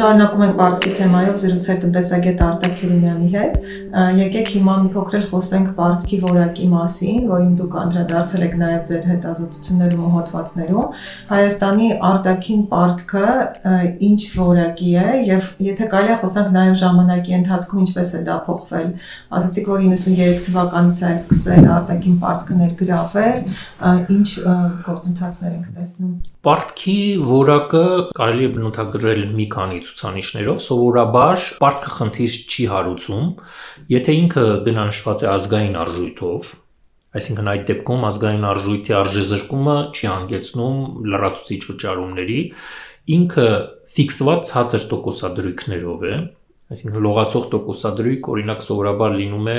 Շարունակում 0.00 0.42
ենք 0.46 0.54
պարտքի 0.56 0.90
թեմայով 0.96 1.34
զրուցել 1.40 1.80
տնտեսագետ 1.80 2.38
Արտակ 2.44 2.76
Քյուրումյանի 2.78 3.26
հետ։ 3.34 3.56
Եկեք 4.16 4.46
հիմա 4.54 4.76
մի 4.80 4.88
փոքր 4.94 5.26
խոսենք 5.28 5.72
պարտքի 5.76 6.20
որակի 6.22 6.68
մասին, 6.70 7.18
որին 7.28 7.50
դուք 7.58 7.76
անդրադարձել 7.80 8.44
եք 8.46 8.54
նաև 8.62 8.86
ձեր 8.90 9.04
հետազոտություններում 9.10 10.06
ու 10.06 10.12
հոդվածներում։ 10.14 10.96
Հայաստանի 11.34 11.90
արտաքին 12.10 12.64
պարտքը 12.72 13.26
ինչ 14.08 14.22
որակի 14.40 14.90
է 15.04 15.20
եւ 15.34 15.52
եթե 15.68 15.90
կարելի 15.92 16.14
է 16.16 16.18
խոսանք 16.24 16.50
նաև 16.56 16.80
ժամանակի 16.80 17.36
ընթացքում 17.40 17.84
ինչպես 17.84 18.14
է 18.16 18.24
դա 18.30 18.40
փոխվել։ 18.48 18.88
Ասացիք, 19.36 19.70
որ 19.74 19.84
93 19.90 20.42
թվականից 20.48 21.04
է 21.10 21.12
սկսել 21.20 21.70
արտաքին 21.76 22.18
պարտքը 22.24 22.60
ներգրավել, 22.64 23.38
ինչ 24.16 24.28
գործընթացներ 24.88 25.56
ենք 25.60 25.72
տեսնում։ 25.76 26.14
Պարտքի 26.40 27.00
որակը 27.28 27.80
կարելի 28.16 28.44
է 28.46 28.50
բնութագրել 28.54 29.18
մի 29.36 29.46
քանի 29.52 29.80
ցուցանիշներով։ 29.84 30.60
Սովորաբար 30.66 31.42
պարտքը 31.60 31.90
խնդիր 31.96 32.36
չի 32.48 32.64
հարուցում, 32.70 33.26
եթե 33.92 34.14
ինքը 34.20 34.44
գնանշված 34.68 35.24
է 35.26 35.28
ազգային 35.34 35.76
արժույթով, 35.82 36.54
այսինքն 37.20 37.50
այդ 37.52 37.66
դեպքում 37.72 38.06
ազգային 38.08 38.48
արժույթի 38.54 38.96
արժեզրկումը 39.00 39.76
չի 39.92 40.10
հանգեցնում 40.14 40.80
լրացուցիչ 41.12 41.60
վճարումների, 41.68 42.40
ինքը 43.20 43.48
ֆիքսված 44.00 44.50
ցածր 44.54 44.88
տոկոսադրույքներով 44.94 46.08
է, 46.08 46.14
այսինքն 46.70 47.02
լողացող 47.04 47.46
տոկոսադրույք 47.54 48.28
օրինակ 48.30 48.64
սովորաբար 48.66 49.14
լինում 49.20 49.48
է 49.50 49.56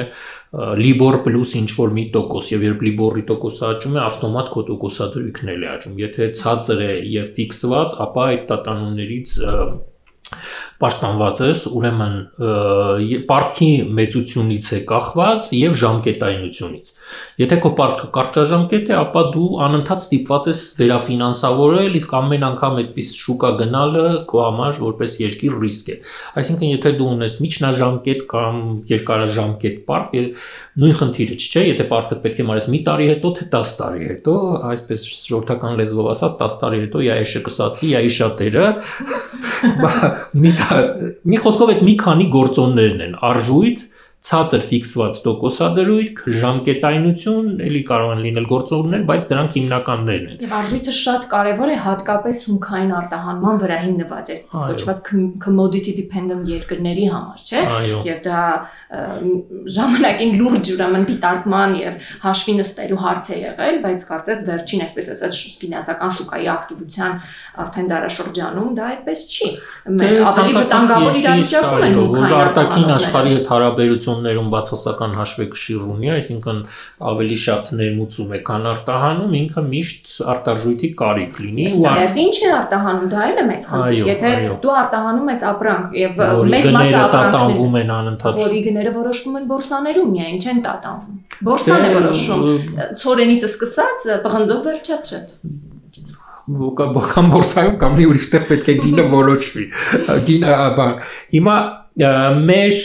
Libor 0.79 1.17
plus 1.25 1.55
ինչ 1.59 1.69
որ 1.75 1.93
մի 1.97 2.05
տոկոս 2.15 2.51
եւ 2.53 2.65
երբ 2.69 2.85
Libor-ի 2.87 3.23
տոկոսը 3.31 3.65
աճում 3.71 3.97
է 3.97 4.01
ավտոմատ 4.05 4.51
քո 4.55 4.63
տոկոսադրույքն 4.71 5.51
էլ 5.55 5.65
է 5.65 5.71
աճում 5.75 6.01
եթե 6.05 6.29
ցածր 6.39 6.83
է 6.87 6.91
եւ 7.17 7.31
ֆիքսված 7.35 7.97
ապա 8.07 8.27
այդ 8.31 8.45
տատանումներից 8.51 9.35
պաշտպանված 10.81 11.41
ես, 11.45 11.61
ուրեմն 11.77 12.15
պարտքի 13.29 13.69
մեծությունից 14.01 14.69
է 14.71 14.79
կախված 14.91 15.47
եւ 15.57 15.75
ժամկետայնությունից։ 15.81 16.91
Եթե 17.41 17.57
քո 17.63 17.71
պարտքը 17.77 18.07
կարճաժամկետ 18.15 18.91
է, 18.91 18.95
ապա 19.01 19.21
դու 19.33 19.47
անընդհատ 19.65 20.03
ստիպված 20.05 20.47
ես 20.51 20.61
վերաֆինանսավորել, 20.79 21.97
իսկ 22.01 22.13
ամեն 22.21 22.45
անգամ 22.47 22.79
այդպես 22.81 23.09
շուկա 23.21 23.51
գնալը 23.61 24.05
քո 24.31 24.41
համար 24.45 24.79
որպես 24.81 25.15
երկիր 25.21 25.57
ռիսկ 25.61 25.91
է։ 25.91 25.97
Այսինքն, 26.41 26.67
եթե 26.71 26.93
դու 27.01 27.09
ունես 27.11 27.37
միջնաժամկետ 27.45 28.23
կամ 28.31 28.61
երկարաժամկետ 28.91 29.81
պարտ, 29.91 30.15
նույն 30.81 30.95
խնդիրը 31.01 31.35
չէ, 31.41 31.63
եթե 31.71 31.87
պարտքը 31.91 32.17
պետք 32.23 32.41
է 32.41 32.45
մարես 32.47 32.67
մի 32.71 32.79
տարի 32.87 33.07
հետո, 33.11 33.31
թե 33.37 33.47
10 33.51 33.73
տարի 33.81 34.05
հետո, 34.11 34.35
այսպես 34.71 35.05
շորթական 35.27 35.75
լեզվով 35.81 36.09
ասած 36.13 36.37
10 36.41 36.55
տարի 36.61 36.81
հետո, 36.85 37.03
յա 37.07 37.17
էշը 37.25 37.41
կսատվի, 37.47 37.91
յա 37.91 38.01
իշատերը, 38.07 38.67
մի 40.41 40.53
տարի 40.61 40.70
մի 41.31 41.39
խոսքով 41.43 41.71
այդ 41.73 41.81
մի 41.87 41.95
քանի 42.01 42.27
գործոններն 42.35 43.03
են. 43.05 43.15
արժույթ 43.31 43.83
ցածր 44.21 44.61
ֆիքսված 44.69 45.19
տոկոսադրույթ, 45.25 46.19
ժամկետայնություն, 46.41 47.47
ելի 47.65 47.79
կարող 47.89 48.11
են 48.13 48.19
լինել 48.21 48.47
գործողներ, 48.51 49.05
բայց 49.09 49.23
դրանք 49.31 49.55
հիմնականներն 49.57 50.27
են։ 50.31 50.43
Եվ 50.45 50.53
արժույթը 50.59 50.93
շատ 50.97 51.25
կարևոր 51.31 51.71
է 51.73 51.77
հատկապես 51.85 52.41
հումքային 52.51 52.93
արտահանման 52.99 53.61
վրա 53.63 53.79
հիմնված 53.81 54.29
է, 54.29 54.37
ասկոչված 54.61 55.01
commodity 55.41 55.95
dependent 55.97 56.51
երկրների 56.53 57.07
համար, 57.15 57.41
չէ՞։ 57.49 57.63
Եվ 58.11 58.21
դա 58.27 58.43
ժամանակին 59.71 60.37
լուրջ 60.37 60.71
ուրեմն 60.75 61.05
դիտարկման 61.09 61.75
եւ 61.81 62.07
հաշվի 62.21 62.55
նստելու 62.61 63.01
հարց 63.01 63.29
է 63.31 63.37
եղել, 63.41 63.81
բայց 63.87 64.05
կարծես 64.11 64.45
վերջին 64.51 64.85
այսպես 64.85 65.11
ասած 65.15 65.37
ֆինանսական 65.61 66.15
շուկայի 66.19 66.49
ակտիվության 66.51 67.17
արդեն 67.65 67.91
դարաշրջանում 67.91 68.71
դա 68.77 68.89
այդպես 68.91 69.23
չի։ 69.31 69.49
դե, 70.01 70.09
Ավելի 70.31 70.55
վտանգավոր 70.59 71.19
իրավիճակում 71.21 71.85
են 71.87 71.95
հումքային 72.01 72.35
արտաքին 72.41 72.93
աշխարհի 72.97 73.31
հետ 73.37 73.51
հարաբերություն 73.51 74.10
գործոններում 74.11 74.49
բացասական 74.51 75.13
հաշվեկշիռ 75.17 75.83
ունի, 75.91 76.09
այսինքն 76.15 76.59
ավելի 77.11 77.37
շատ 77.41 77.71
ներմուծում 77.79 78.33
է, 78.35 78.39
քան 78.47 78.67
արտահանում, 78.71 79.35
ինքը 79.41 79.63
միշտ 79.71 80.11
արտարժույթի 80.33 80.89
կարիք 81.01 81.39
լինի 81.41 81.65
ու 81.71 81.85
Բայց 81.87 82.19
ինչ 82.21 82.35
է 82.41 82.51
արտահանում, 82.57 83.07
դա 83.11 83.23
էլ 83.31 83.41
է 83.41 83.45
մեծ 83.51 83.67
խնդիր։ 83.71 84.11
Եթե 84.11 84.33
դու 84.61 84.75
արտահանում 84.81 85.31
ես 85.31 85.43
ապրանք 85.51 85.97
եւ 86.01 86.21
մեծ 86.51 86.69
մասը 86.77 87.01
ապրանքներում 87.01 87.79
են 87.81 87.93
անընդհատ 87.97 88.39
որի 88.41 88.61
գները 88.67 88.93
որոշվում 88.99 89.39
են 89.41 89.49
բորսաներում 89.51 90.13
միայն, 90.15 90.39
չեն 90.41 90.63
տատանվում։ 90.67 91.19
Բորսան 91.47 91.81
է 91.81 91.91
դե, 91.91 91.99
որոշում։ 92.01 92.47
Ցորենից 93.01 93.45
սկսած 93.51 94.07
պղնձով 94.25 94.63
վերջացրած 94.71 95.35
բոկան 96.51 97.27
բորսայում 97.31 97.75
կամ 97.81 97.93
մի 97.99 98.05
ուրիշ 98.11 98.27
տեղ 98.33 98.45
պետք 98.49 98.69
է 98.71 98.75
գինը 98.81 99.03
որոշվի։ 99.11 99.65
Գինը 100.27 100.55
բան։ 100.79 100.95
Հիմա 101.35 101.55
մեր 101.91 102.77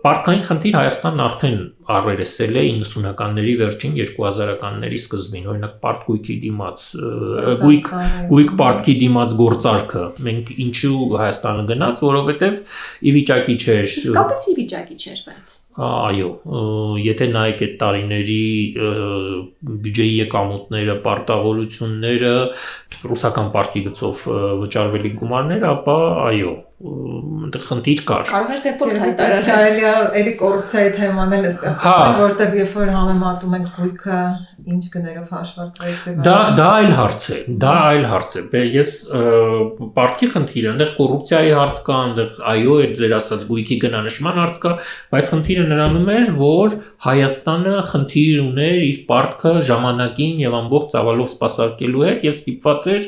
պարտքային 0.00 0.44
խնդիր 0.48 0.76
Հայաստանն 0.78 1.20
արդեն 1.20 1.58
առերեսել 1.90 2.56
է 2.56 2.62
90-ականների 2.80 3.54
վերջին 3.60 3.96
2000-ականների 3.98 5.00
սկզբին, 5.00 5.48
օրինակ 5.52 5.74
պարտկույքի 5.84 6.36
դիմաց 6.44 6.84
գույք 7.60 7.90
գույք 8.30 8.54
պարտքի 8.60 8.94
դիմաց 9.04 9.34
գործարքը 9.40 10.04
մենք 10.30 10.52
ինչու 10.64 11.00
Հայաստանը 11.20 11.66
գնաց, 11.72 12.04
որովհետև 12.06 12.62
ի 13.04 13.14
վիճակի 13.18 13.58
չէր։ 13.60 13.90
Իսկապես 13.90 14.48
ի 14.48 14.56
վիճակի 14.60 14.96
չէր, 15.04 15.20
բայց 15.28 15.58
Այո, 15.80 16.30
եթե 17.00 17.26
նայեք 17.30 17.60
այդ 17.64 17.76
տարիների 17.80 18.40
բյուջեի 19.84 20.16
եկամուտները, 20.24 20.96
պարտավորությունները, 21.04 22.32
ռուսական 23.10 23.52
պարտքի 23.54 23.84
գծով 23.86 24.24
վճարվելի 24.64 25.12
գումարները, 25.20 25.70
ապա 25.70 25.96
այո, 26.26 26.52
այնտեղ 26.80 27.64
խնդիր 27.66 28.02
կար։ 28.08 28.22
Կարող 28.30 28.52
էր 28.54 28.60
դեպոր 28.64 28.92
հայտարարել։ 29.00 29.42
Կարելի 29.50 29.82
է 29.84 29.92
էլի 30.20 30.32
կոռուպցիայի 30.40 30.92
թեման 30.96 31.34
էլ 31.36 31.48
էստեղ 31.50 31.74
հա։ 31.84 31.96
որտեղ 32.20 32.56
երբ 32.60 32.76
որ 32.80 32.92
համեմատում 32.94 33.56
ենք 33.58 33.74
գույքը 33.76 34.20
ինչ 34.70 34.84
գներով 34.94 35.30
հաշվարկվեց 35.34 36.04
է։ 36.10 36.14
Դա 36.26 36.36
դա 36.58 36.68
այլ 36.80 36.92
հարց 36.98 37.26
է, 37.30 37.38
դա 37.64 37.74
այլ 37.90 38.06
հարց 38.10 38.36
է։ 38.40 38.62
Ես 38.74 38.92
պարտքի 39.96 40.28
խնդիրը, 40.34 40.70
այնտեղ 40.70 40.92
կոռուպցիայի 41.00 41.52
հարց 41.60 41.82
կա, 41.88 41.98
այնտեղ 42.00 42.40
այո, 42.52 42.76
այդ 42.84 42.94
ձեր 43.00 43.14
ասած 43.20 43.46
գույքի 43.50 43.78
գնանշման 43.84 44.40
հարց 44.40 44.60
կա, 44.64 44.74
բայց 45.14 45.30
խնդիրը 45.34 45.66
նրանում 45.70 46.10
էր, 46.16 46.32
որ 46.40 46.78
Հայաստանը 47.00 47.74
խնդիր 47.90 48.40
ուներ 48.44 48.80
իր 48.90 48.96
պարտքը 49.08 49.52
ժամանակին 49.70 50.40
եւ 50.44 50.56
ամբողջ 50.60 50.90
ծավալով 50.94 51.28
սպասարկելու 51.30 52.02
հետ 52.10 52.26
եւ 52.28 52.34
ստիպված 52.36 52.88
էր 52.90 53.06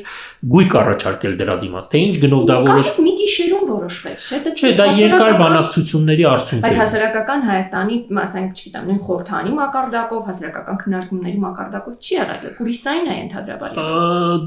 գույք 0.52 0.72
առաջարկել 0.80 1.34
դրա 1.38 1.56
դիմաց, 1.62 1.88
թե 1.92 2.00
ինչ 2.02 2.14
գնով 2.22 2.46
դա 2.48 2.56
որոշ։ 2.62 2.88
Բայց 2.88 2.96
մի 3.04 3.12
գիշերում 3.20 3.66
որոշվեց, 3.68 4.24
չէ՞, 4.26 4.40
դա 4.42 4.52
Չէ, 4.62 4.70
դա 4.80 4.86
երկար 4.98 5.34
բանակցությունների 5.42 6.24
արդյունք 6.32 6.62
է։ 6.62 6.66
Բայց 6.66 6.80
հասարակական 6.82 7.44
Հայաստանի, 7.52 7.98
ասենք, 8.22 8.62
չգիտեմ, 8.62 8.88
նույն 8.90 9.00
խորթանի 9.06 9.54
մակարդակով, 9.60 10.24
հասարակական 10.32 10.80
քննարկումների 10.82 11.41
մակարդակով 11.42 11.96
չի 12.02 12.14
եղել։ 12.18 12.46
Կուրիսային 12.58 13.08
է 13.12 13.16
ընդհանրաբար։ 13.22 13.78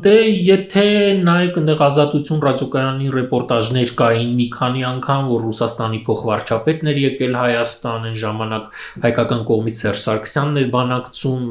Դե 0.06 0.16
եթե 0.45 0.85
նայեք 1.25 1.59
այնտեղ 1.61 1.83
ազատություն 1.85 2.44
ռադիոկայանի 2.45 3.09
ռեպորտաժներ 3.16 3.94
կային 4.00 4.31
մի 4.39 4.47
քանի 4.56 4.85
անգամ, 4.89 5.29
որ 5.31 5.45
Ռուսաստանի 5.45 6.00
փոխվարչապետն 6.06 6.91
էր 6.91 7.00
եկել 7.06 7.38
Հայաստան 7.39 8.07
այն 8.09 8.17
ժամանակ 8.22 8.69
հայկական 9.06 9.41
կողմից 9.50 9.79
Սերժ 9.85 10.03
Սարգսյանն 10.06 10.59
էր 10.61 10.69
բանակցում, 10.75 11.45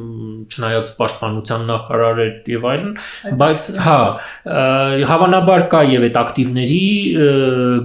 չնայած 0.54 0.92
պաշտպանության 0.98 1.66
նախարար 1.70 2.22
էր 2.24 2.52
եւ 2.54 2.68
այլն, 2.74 2.92
բայց 3.42 3.68
հա, 3.84 3.98
հավանաբար 5.14 5.66
կա 5.74 5.82
եւ 5.94 6.06
այդ 6.08 6.18
ակտիվների 6.24 6.80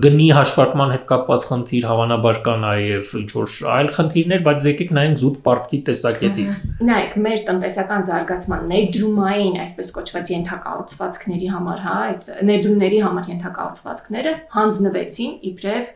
գնի 0.05 0.29
հաշվարկման 0.39 0.93
հետ 0.95 1.05
կապված 1.09 1.47
խնդիր, 1.49 1.87
հավանաբար 1.89 2.41
կա 2.45 2.55
նաեւ 2.63 3.13
ինչ 3.19 3.29
որ 3.39 3.55
այլ 3.79 3.91
խնդիրներ, 3.99 4.43
բայց 4.49 4.67
եկեք 4.69 4.93
նայենք 4.99 5.19
զուտ 5.23 5.39
պարտքի 5.49 5.79
տեսակետից։ 5.89 6.59
Նայեք, 6.89 7.17
մեր 7.25 7.43
տնտեսական 7.49 8.05
զարգացման 8.09 8.67
ներդրումային, 8.69 9.55
այսպես 9.63 9.93
կոչված 9.95 10.31
ենթակառուցվածքների 10.35 11.49
համար, 11.53 11.81
հա, 11.85 11.95
այդ 12.09 12.29
ներդրումների 12.49 12.99
համար 13.05 13.31
ենթակառուցվածքները 13.33 14.35
հանձնվեցին 14.55 15.33
իբրև 15.49 15.89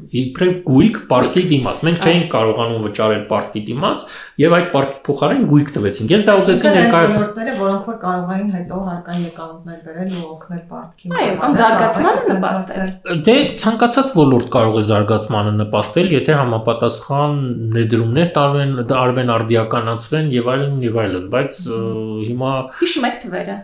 իբրև 0.00 0.58
գույք 0.64 0.98
պարկի 1.10 1.42
դիմաց։ 1.50 1.80
Մենք 1.86 2.06
չէինք 2.06 2.26
կարողանում 2.32 2.84
վճարել 2.86 3.22
պարկի 3.30 3.62
դիմաց 3.68 4.04
եւ 4.40 4.54
այդ 4.56 4.68
պարկի 4.74 5.00
փոխարեն 5.06 5.42
գույք 5.50 5.72
տվեցինք։ 5.76 6.14
Ես 6.14 6.24
դա 6.28 6.36
ուզեցի 6.40 6.72
ներկայացնել։ 6.76 7.24
Որները 7.30 7.56
որոնք 7.60 7.90
որ 7.90 7.98
կարող 8.04 8.32
էին 8.36 8.50
հետո 8.56 8.80
հարկային 8.90 9.26
եկամուտներ 9.28 9.80
բերել 9.86 10.14
ու 10.20 10.24
օգնել 10.30 10.62
պարտքի։ 10.70 11.12
Այո, 11.20 11.34
կամ 11.40 11.56
զարգացմանը 11.60 12.22
նպաստել։ 12.30 12.92
Դե 13.28 13.36
ցանկացած 13.64 14.14
ոլորտ 14.20 14.48
կարող 14.56 14.80
է 14.80 14.84
զարգացմանը 14.90 15.54
նպաստել, 15.60 16.14
եթե 16.16 16.38
համապատասխան 16.40 17.36
ներդրումներ 17.76 18.32
տարվեն, 18.40 18.72
արվեն 19.00 19.34
արդիականացվեն 19.36 20.32
եւ 20.40 20.54
այլն 20.54 20.80
եւ 20.88 21.02
այլն, 21.04 21.28
բայց 21.34 21.60
հիմա 22.30 22.54
հիշում 22.80 23.10
եք 23.10 23.20
թվերը 23.26 23.58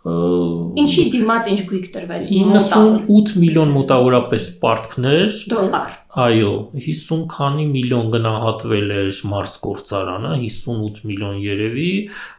Ինչի 0.00 1.02
դիմաց 1.12 1.48
ինչ 1.52 1.60
գույք 1.68 1.88
տրվեց 1.92 2.28
98 2.32 3.34
միլիոն 3.42 3.72
մոտավորապես 3.74 4.46
պարտքներ 4.62 5.34
դոլար 5.52 5.96
այո 6.24 6.52
50 6.74 7.26
քանի 7.34 7.66
միլիոն 7.74 8.08
գնահատվել 8.14 8.94
է 8.96 9.02
Մարս 9.32 9.52
գործարանը 9.66 10.32
58 10.40 11.04
միլիոն 11.10 11.36
երևի 11.44 11.90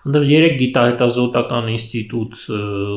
ընդ 0.10 0.20
3 0.26 0.58
գիտահետազոտական 0.64 1.70
ինստիտուտ 1.78 2.42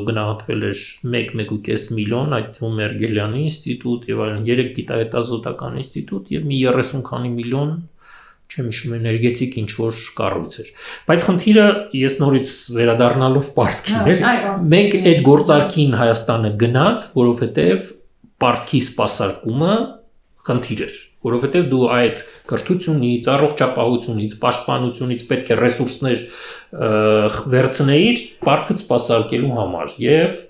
գնահատվել 0.08 0.66
էր 0.70 0.82
1-1.5 1.12 1.88
միլիոն 2.00 2.36
այդ 2.40 2.52
թվում 2.56 2.78
Մերգելյանի 2.80 3.44
ինստիտուտ 3.52 4.08
եւ 4.14 4.24
այլն 4.26 4.46
3 4.48 4.72
գիտահետազոտական 4.80 5.78
ինստիտուտ 5.84 6.32
եւ 6.38 6.48
մի 6.54 6.62
30 6.72 7.04
քանի 7.12 7.34
միլիոն 7.36 7.76
չեմ 8.50 8.68
հիշում 8.70 8.94
էներգետիկ 8.98 9.58
ինչ 9.62 9.70
որ 9.78 10.00
կառույց 10.18 10.56
էր։ 10.62 10.70
Բայց 11.08 11.24
խնդիրը 11.28 11.66
ես 12.00 12.16
նորից 12.22 12.52
վերադառնալով 12.78 13.50
պարտքին 13.58 14.10
էլ 14.14 14.24
մենք 14.74 14.96
այդ 15.10 15.22
գործարքին 15.28 15.96
Հայաստանը 16.00 16.52
գնաց, 16.64 17.06
որովհետև 17.18 17.92
պարտքի 18.44 18.80
սպասարկումը 18.84 19.74
խնդիր 20.48 20.86
էր 20.88 21.02
որովհետև 21.24 21.68
դու 21.72 21.84
այդ 21.94 22.22
կրթությունից, 22.50 23.28
առողջապահությունից, 23.32 24.34
պաշտպանությունից 24.42 25.22
պետք 25.30 25.52
է 25.54 25.56
ռեսուրսներ 25.60 26.24
վերցնեիր 27.54 28.24
պարտքը 28.44 28.76
սպասարկելու 28.82 29.54
համար 29.56 29.94
եւ 30.04 30.42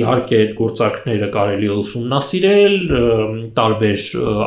իհարկե 0.00 0.38
այդ 0.40 0.52
գործարքները 0.60 1.28
կարելի 1.34 1.66
է 1.66 1.74
ուսումնասիրել 1.82 2.76
տարբեր 3.58 4.04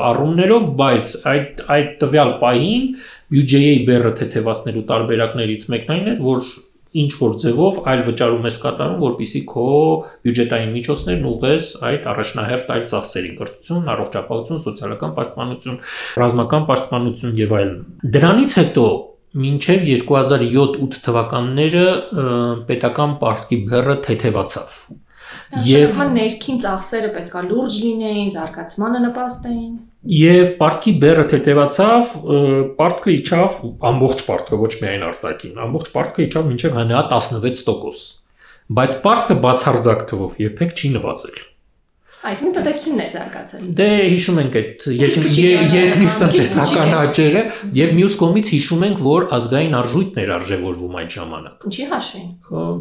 առումներով, 0.07 0.69
բայց 0.79 1.11
այդ 1.33 1.61
այդ 1.75 1.91
տվյալ 2.03 2.31
պահին 2.41 2.87
բյուջեի 3.35 3.75
բեռը 3.91 4.13
թեթևացնելու 4.21 4.85
տարբերակներից 4.93 5.67
մեկն 5.73 5.93
այն 5.97 6.09
էր, 6.13 6.23
որ 6.23 6.47
ինչ 7.01 7.11
որ 7.21 7.33
ձևով 7.43 7.79
այլ 7.91 8.03
վճարում 8.07 8.47
ես 8.47 8.57
կատարում, 8.63 9.01
որpիսի 9.03 9.41
քո 9.51 9.65
բյուջետային 10.27 10.71
միջոցներն 10.77 11.27
ուղես 11.31 11.67
այդ 11.89 12.07
առաջնահերթ 12.13 12.71
այլ 12.77 12.85
ծախսերին՝ 12.93 13.35
կրթություն, 13.41 13.89
առողջապահություն, 13.95 14.61
սոցիալական 14.67 15.17
պաշտպանություն, 15.17 15.81
ռազմական 16.23 16.69
պաշտպանություն 16.71 17.35
եւ 17.41 17.57
այլն։ 17.57 17.81
Դրանից 18.17 18.55
հետո 18.61 18.87
մինչև 19.37 19.83
2007-8 19.91 21.01
թվականները 21.07 21.83
պետական 22.69 23.19
պարտքի 23.21 23.59
բեռը 23.67 23.99
թեթևացավ 24.07 24.79
Եվ 25.63 25.99
ներքին 26.11 26.57
ծախսերը 26.63 27.09
պետքա 27.15 27.41
լուրջ 27.47 27.75
լինեին, 27.83 28.31
զարգացմանը 28.35 28.99
նպաստեին։ 29.05 29.75
Եվ 30.07 30.51
պարտքի 30.59 30.91
բերը 31.01 31.23
թեթևացավ, 31.33 32.11
պարտքը 32.77 33.13
իջավ 33.17 33.57
ամբողջ 33.89 34.21
պարտքը, 34.27 34.59
ոչ 34.61 34.71
միայն 34.83 35.03
արտաքին, 35.09 35.57
ամբողջ 35.65 35.89
պարտքը 35.97 36.23
իջավ 36.27 36.47
մինչև 36.51 36.77
հնա 36.77 37.01
16%։ 37.11 38.05
Բայց 38.77 38.97
պարտքը 39.03 39.37
բացարձակ 39.43 40.05
թվով 40.11 40.39
երբեք 40.45 40.73
չի 40.77 40.93
նվազել։ 40.95 41.43
Այսինքն 42.17 42.53
տնտեսությունն 42.57 43.01
էր 43.03 43.09
զարգացել։ 43.13 43.65
Դե 43.77 43.87
հիշում 44.09 44.37
ենք 44.41 44.55
այդ 44.57 44.85
երկնիշ 45.77 46.15
տնտեսական 46.17 46.93
աճերը 46.97 47.43
եւ 47.77 47.91
մյուս 47.97 48.15
կողմից 48.21 48.49
հիշում 48.55 48.85
ենք, 48.87 49.03
որ 49.05 49.27
ազգային 49.37 49.77
արժույթն 49.77 50.21
էր 50.23 50.31
արժևորվում 50.37 50.97
այդ 50.97 51.13
ժամանակ։ 51.17 51.67
Ինչի 51.69 51.85
հաշվին։ 51.93 52.27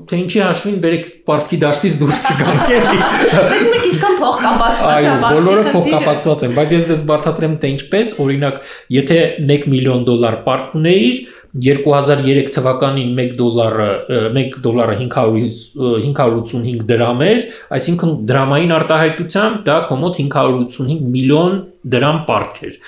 Թե 0.09 0.21
ինչի 0.25 0.43
հաշվին 0.47 0.81
բերեք 0.87 1.07
պարտքի 1.29 1.61
դաշտից 1.67 1.99
դուրս 2.01 2.25
չգանք 2.33 2.73
էլի։ 2.77 2.99
Իսկ 3.37 3.71
մենք 3.77 3.87
ինչքան 3.93 4.19
փող 4.25 4.43
կապակցված 4.47 4.81
է 4.81 4.97
Այո, 4.97 5.15
բոլորը 5.27 5.65
փող 5.77 5.89
կապակցված 5.97 6.47
են, 6.47 6.57
բայց 6.57 6.77
ես 6.77 6.91
դες 6.91 7.03
բացատրեմ 7.13 7.57
թե 7.61 7.73
ինչպես, 7.77 8.13
օրինակ, 8.25 8.61
եթե 8.97 9.19
1 9.47 9.69
միլիոն 9.77 10.07
դոլար 10.07 10.39
պարկ 10.47 10.77
ունեիր, 10.81 11.21
2003 11.57 12.51
թվականին 12.57 13.13
1 13.17 13.37
դոլարը 13.39 13.89
1 14.29 14.59
դոլարը 14.65 14.97
500 15.03 15.61
585 16.05 16.83
դրամ 16.91 17.23
էր, 17.27 17.47
այսինքն 17.79 18.13
դրամային 18.29 18.75
արտահայտությամբ 18.77 19.63
դա 19.69 19.79
կոմոդ 19.91 20.21
585 20.21 21.09
միլիոն 21.17 21.57
դրամ 21.93 22.19
պարտք 22.27 22.59
էր։ 22.67 22.79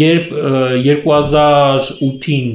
Երբ 0.00 0.32
2008-ին 0.86 2.46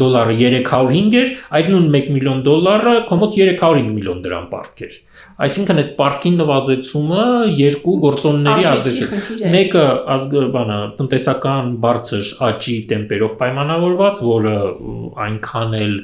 դոլարը 0.00 0.36
305 0.40 1.18
էր, 1.20 1.34
այդ 1.58 1.70
նույն 1.74 1.88
1 1.98 2.10
միլիոն 2.16 2.40
դոլարը 2.46 2.94
կոմոդ 3.10 3.36
305 3.36 3.92
միլիոն 3.98 4.22
դրամ 4.24 4.48
պարտք 4.52 4.84
էր։ 4.88 4.98
Այսինքն 5.38 5.80
այդ 5.80 5.90
պարտքի 5.98 6.30
նվազեցումը 6.34 7.24
երկու 7.58 7.92
գործոնների 8.02 8.64
ազդեցություն։ 8.72 9.52
Մեկը 9.54 9.84
ազգ 10.16 10.34
բանա 10.56 10.78
տնտեսական 10.98 11.70
բարձր 11.84 12.32
աճի 12.48 12.74
տեմպերով 12.90 13.36
պայմանավորված, 13.42 14.22
որը 14.32 14.56
այնքան 15.28 15.78
էլ 15.78 15.94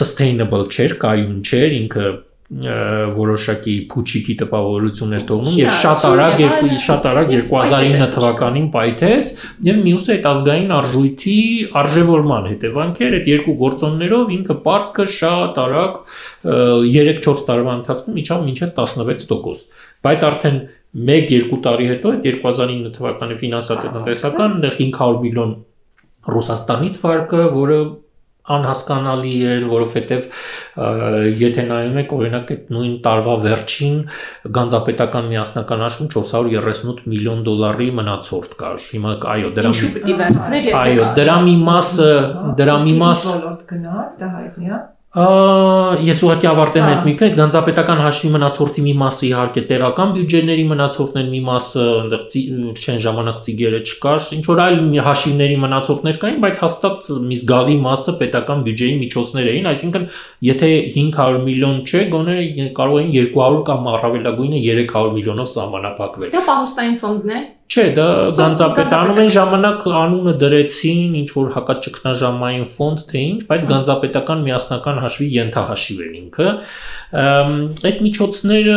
sustainable 0.00 0.66
չէր, 0.66 0.98
կայուն 1.06 1.38
չէր, 1.46 1.78
ինքը 1.82 2.10
որոշակի 2.52 3.74
փուչիկի 3.88 4.34
տպավորություններ 4.42 5.22
թողնում 5.28 5.54
եւ 5.56 5.70
շատ 5.78 6.02
արագ 6.08 6.42
երկու 6.42 6.80
շատ 6.84 7.06
արագ 7.08 7.30
2009 7.32 8.10
թվականին 8.16 8.66
պայթեց 8.74 9.32
եւ 9.68 9.78
մյուսը 9.86 10.12
այդ 10.16 10.28
ազգային 10.32 10.74
արժույթի 10.78 11.36
արժևորման 11.82 12.50
հետևանքեր 12.50 13.16
այդ 13.18 13.30
երկու 13.32 13.56
գործոններով 13.62 14.34
ինքը 14.36 14.58
պարտքը 14.68 15.08
շատ 15.16 15.62
արագ 15.64 15.98
3-4 16.44 17.42
տարվա 17.48 17.78
ընթացքում 17.80 18.20
իջավ 18.22 18.46
մինչև 18.52 18.76
16%։ 18.82 19.66
Բայց 20.04 20.28
արդեն 20.28 20.62
1-2 20.92 21.60
տարի 21.64 21.88
հետո 21.88 22.16
այդ 22.18 22.30
2009 22.44 22.94
թվականի 22.98 23.36
ֆինանսատնտեսական 23.46 24.56
500 24.60 25.22
միլիոն 25.24 25.54
Ռուսաստանից 26.32 26.98
վարկը, 27.02 27.44
որը 27.56 27.78
անհասկանալի 28.52 29.32
էր, 29.52 29.64
որովհետև 29.70 30.28
եթե 30.72 31.64
նայում 31.68 31.98
եք 32.02 32.14
օրինակ 32.16 32.52
այդ 32.54 32.70
նույն 32.72 32.94
տարվա 33.04 33.34
վերջին 33.42 33.98
գանձապետական 34.56 35.28
միասնական 35.32 35.84
հաշվում 35.84 36.10
438 36.14 37.04
միլիոն 37.12 37.44
դոլարի 37.48 37.90
մնացորդ 37.98 38.56
կար։ 38.62 38.88
Հիմա 38.96 39.14
այո, 39.34 39.52
դրա 39.58 39.74
մի 39.76 40.64
այո, 40.80 41.12
դրա 41.20 41.36
մի 41.48 41.56
մասը, 41.68 42.10
դրա 42.62 42.80
մի 42.88 42.96
մասը 43.04 43.36
գնաց, 43.72 44.18
դա 44.22 44.32
հայտնի 44.38 44.72
է 44.72 44.82
ես 45.12 46.20
ուղղակի 46.24 46.48
ավարտեմ 46.48 46.86
այդ 46.88 47.02
մի 47.04 47.12
փետ 47.20 47.34
գանձապետական 47.36 47.98
հաշվի 48.00 48.28
մնացորդի 48.32 48.84
մի 48.86 48.94
մասը 49.02 49.26
իհարկե 49.28 49.62
տեղական 49.68 50.14
բյուջեների 50.14 50.64
մնացորդներ 50.70 51.26
մի 51.34 51.40
մասը 51.48 51.84
այնտեղ 51.98 52.22
չեն 52.80 53.02
ժամանակ 53.04 53.42
ծիգերը 53.44 53.82
չկար 53.92 54.30
ինչ 54.38 54.44
որ 54.48 54.62
այլ 54.64 54.80
հաշիվների 55.08 55.58
մնացորդներ 55.68 56.20
կային 56.24 56.40
բայց 56.48 56.62
հաստատ 56.64 57.12
մի 57.28 57.40
զգալի 57.42 57.76
մասը 57.84 58.16
պետական 58.24 58.64
բյուջեի 58.72 58.96
միջոցներ 59.04 59.52
էին 59.52 59.68
այսինքն 59.72 60.06
եթե 60.48 60.70
500 60.96 61.42
միլիոն 61.44 61.82
չէ 61.84 62.04
գոնե 62.16 62.38
կարող 62.80 63.02
էին 63.02 63.16
200 63.20 63.64
կամ 63.68 63.90
առավելագույնը 63.92 64.62
300 64.64 65.16
միլիոնով 65.18 65.52
սահմանափակվել 65.60 66.32
դա 66.32 66.46
պահոստային 66.48 66.96
ֆոնդն 67.04 67.36
է 67.36 67.42
Չէ, 67.72 67.82
դա 67.96 68.06
Գանձապետանում 68.36 69.18
այն 69.22 69.30
ժամանակ 69.32 69.84
անունը 69.96 70.32
դրեցին 70.42 71.14
ինչ 71.22 71.28
որ 71.32 71.46
հակաճգնաժամային 71.54 72.66
ֆոնդ 72.68 73.04
թե 73.12 73.22
ինչ, 73.28 73.38
բայց 73.48 73.64
Գանձապետական 73.70 74.42
միասնական 74.48 75.00
հաշվի 75.04 75.28
ենթահաշիվ 75.38 76.02
էր 76.04 76.18
ինքը։ 76.18 76.50
Այդ 77.88 78.02
միջոցները 78.08 78.76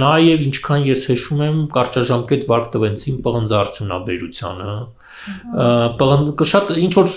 նաև 0.00 0.46
ինչքան 0.48 0.88
ես 0.88 1.04
հիշում 1.12 1.44
եմ, 1.50 1.60
կարճաժամկետ 1.76 2.48
վարկ 2.52 2.72
տվեցին 2.72 3.20
պղնձ 3.28 3.56
արդյունաբերությանը 3.60 4.72
շատ 6.52 6.72
ինչ 6.82 6.92
որ 6.96 7.10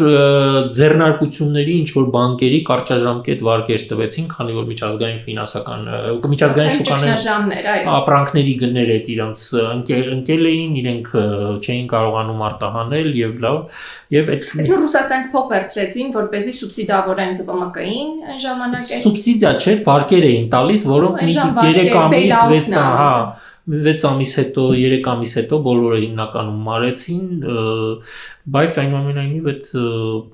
ձեռնարկությունների, 0.76 1.76
ինչ 1.82 1.90
որ 1.96 2.06
բանկերի 2.16 2.60
կարճաժամկետ 2.70 3.44
վարկեր 3.48 3.86
տվեցին, 3.92 4.28
քանի 4.36 4.56
որ 4.56 4.68
միջազգային 4.72 5.20
ֆինանսական 5.26 5.88
միջազգային 6.36 6.76
շուկաներ 6.76 7.90
ապրանքների 7.96 8.54
գները 8.62 8.98
այդ 9.00 9.10
իրանց 9.16 9.42
ընկել 10.16 10.50
էին, 10.52 10.78
իրենք 10.82 11.10
չէին 11.66 11.90
կարողանում 11.96 12.46
արտահանել 12.50 13.10
եւ 13.22 13.34
լավ 13.46 13.58
եւ 14.16 14.32
այդ 14.36 14.46
Իսկ 14.66 14.76
Ռուսաստանից 14.86 15.32
փող 15.34 15.50
վերցրեցին, 15.56 16.14
որպեսզի 16.16 16.54
սուբսիդավորեն 16.60 17.36
ԶՊՄԿ-ին 17.40 18.10
այն 18.30 18.40
ժամանակ 18.46 18.86
Սուբսիդիա 19.06 19.52
չէր, 19.66 19.82
վարկեր 19.90 20.30
էին 20.30 20.48
տալիս, 20.56 20.86
որոնք 20.94 21.22
3 21.26 22.00
ամիս, 22.06 22.40
6, 22.54 22.80
հա 22.86 23.12
6 23.66 24.06
ամիս 24.12 24.32
հետո, 24.40 24.64
3 24.78 25.10
ամիս 25.16 25.32
հետո 25.40 25.60
բոլորը 25.66 25.98
հիմնականում 26.04 26.62
մարեցին, 26.70 27.26
բայց 28.56 28.80
այնուամենայնիվ 28.84 29.50
այդ 29.52 29.70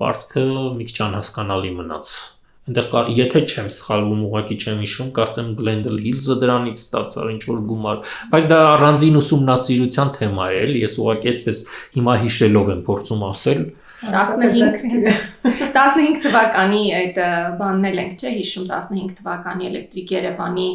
պարտքը 0.02 0.46
մի 0.76 0.86
քիչ 0.90 0.98
անհասկանալի 1.06 1.74
մնաց։ 1.80 2.14
Այնտեղ 2.62 2.88
կար, 2.92 3.08
եթե 3.18 3.40
չեմ 3.50 3.70
սխալվում, 3.74 4.20
ուղղակի 4.28 4.56
չեմ 4.62 4.82
հիշում, 4.84 5.08
կարծեմ 5.16 5.48
Glendale 5.58 6.02
Hills-ը 6.04 6.36
դրանից 6.42 6.78
ստացավ 6.78 7.32
ինչ 7.32 7.40
որ 7.48 7.62
գումար, 7.72 8.12
բայց 8.30 8.50
դա 8.52 8.58
առանձին 8.76 9.18
ուսումնասիրության 9.18 10.12
թեմա 10.18 10.46
է, 10.46 10.60
էլի, 10.62 10.82
ես 10.84 10.94
ուղղակի 11.02 11.32
այսպես 11.32 11.62
հիմա 11.96 12.14
հիշելով 12.22 12.70
եմ 12.76 12.84
փորձում 12.86 13.26
ասել, 13.32 13.64
15 14.02 15.10
15 15.74 16.16
թվականի 16.24 16.82
այդ 17.00 17.18
բանն 17.58 17.90
էլ 17.90 18.00
ենք, 18.02 18.16
չէ, 18.18 18.32
հիշում 18.38 18.70
15 18.70 19.12
թվականի 19.18 19.68
էլեկտրիկ 19.68 20.14
Երևանի 20.16 20.70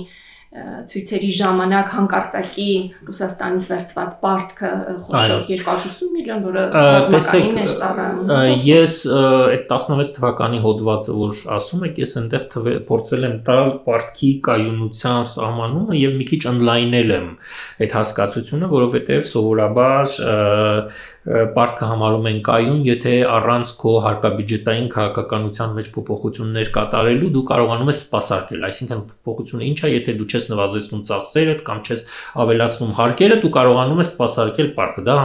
ցույցերի 0.48 1.30
ժամանակ 1.38 1.89
հանկարծակի 1.92 2.68
Ռուսաստանից 3.08 3.66
վերցված 3.68 4.13
պարտքը 4.22 4.70
խոշոր 5.08 5.42
250 5.50 6.13
միլիոն, 6.13 6.46
որը 6.48 6.63
բազմականին 6.75 7.60
է 7.60 7.66
ծառայում։ 7.74 8.32
Ես 8.63 8.96
այդ 9.18 9.66
16 9.74 10.13
թվականի 10.18 10.62
հոդվածը, 10.63 11.16
որ 11.20 11.42
ասում 11.58 11.84
եք, 11.89 12.00
ես 12.00 12.16
այնտեղ 12.22 12.48
փորձել 12.88 13.27
եմ 13.27 13.36
տալ 13.50 13.74
պարտքի 13.88 14.32
կայունության 14.48 15.27
սահմանումը 15.36 16.00
եւ 16.00 16.16
մի 16.18 16.30
քիչ 16.32 16.42
ընդլայնել 16.54 17.13
եմ 17.18 17.27
այդ 17.84 17.98
հասկացությունը, 17.98 18.72
որովհետեւ 18.77 19.27
սովորաբար 19.27 20.16
պարտքը 21.27 21.88
համարում 21.92 22.27
են 22.32 22.38
կայուն, 22.48 22.82
եթե 22.88 23.13
առանց 23.36 23.72
քո 23.82 23.94
հարկաբյուջետային 24.06 24.88
քաղաքականության 24.96 25.74
մեջ 25.75 25.89
փոփոխություններ 25.98 26.70
կատարելու 26.77 27.32
դու 27.36 27.44
կարողանում 27.51 27.92
ես 27.92 28.00
սպասարկել, 28.06 28.63
այսինքն 28.68 29.01
փոփոխությունը 29.12 29.68
ի՞նչ 29.68 29.80
է, 29.84 29.92
եթե 29.98 30.16
դու 30.22 30.30
չես 30.38 30.48
նվազեցնում 30.53 31.01
ծախսերդ 31.10 31.63
կամ 31.67 31.82
չես 31.88 32.06
ավելացնում 32.46 32.94
հարկերը, 33.01 33.39
դու 33.44 33.51
կարողանում 33.58 34.03
ես 34.03 34.12
սպասարկել 34.13 34.70
պարտքը։ 34.77 35.06
Դա 35.08 35.17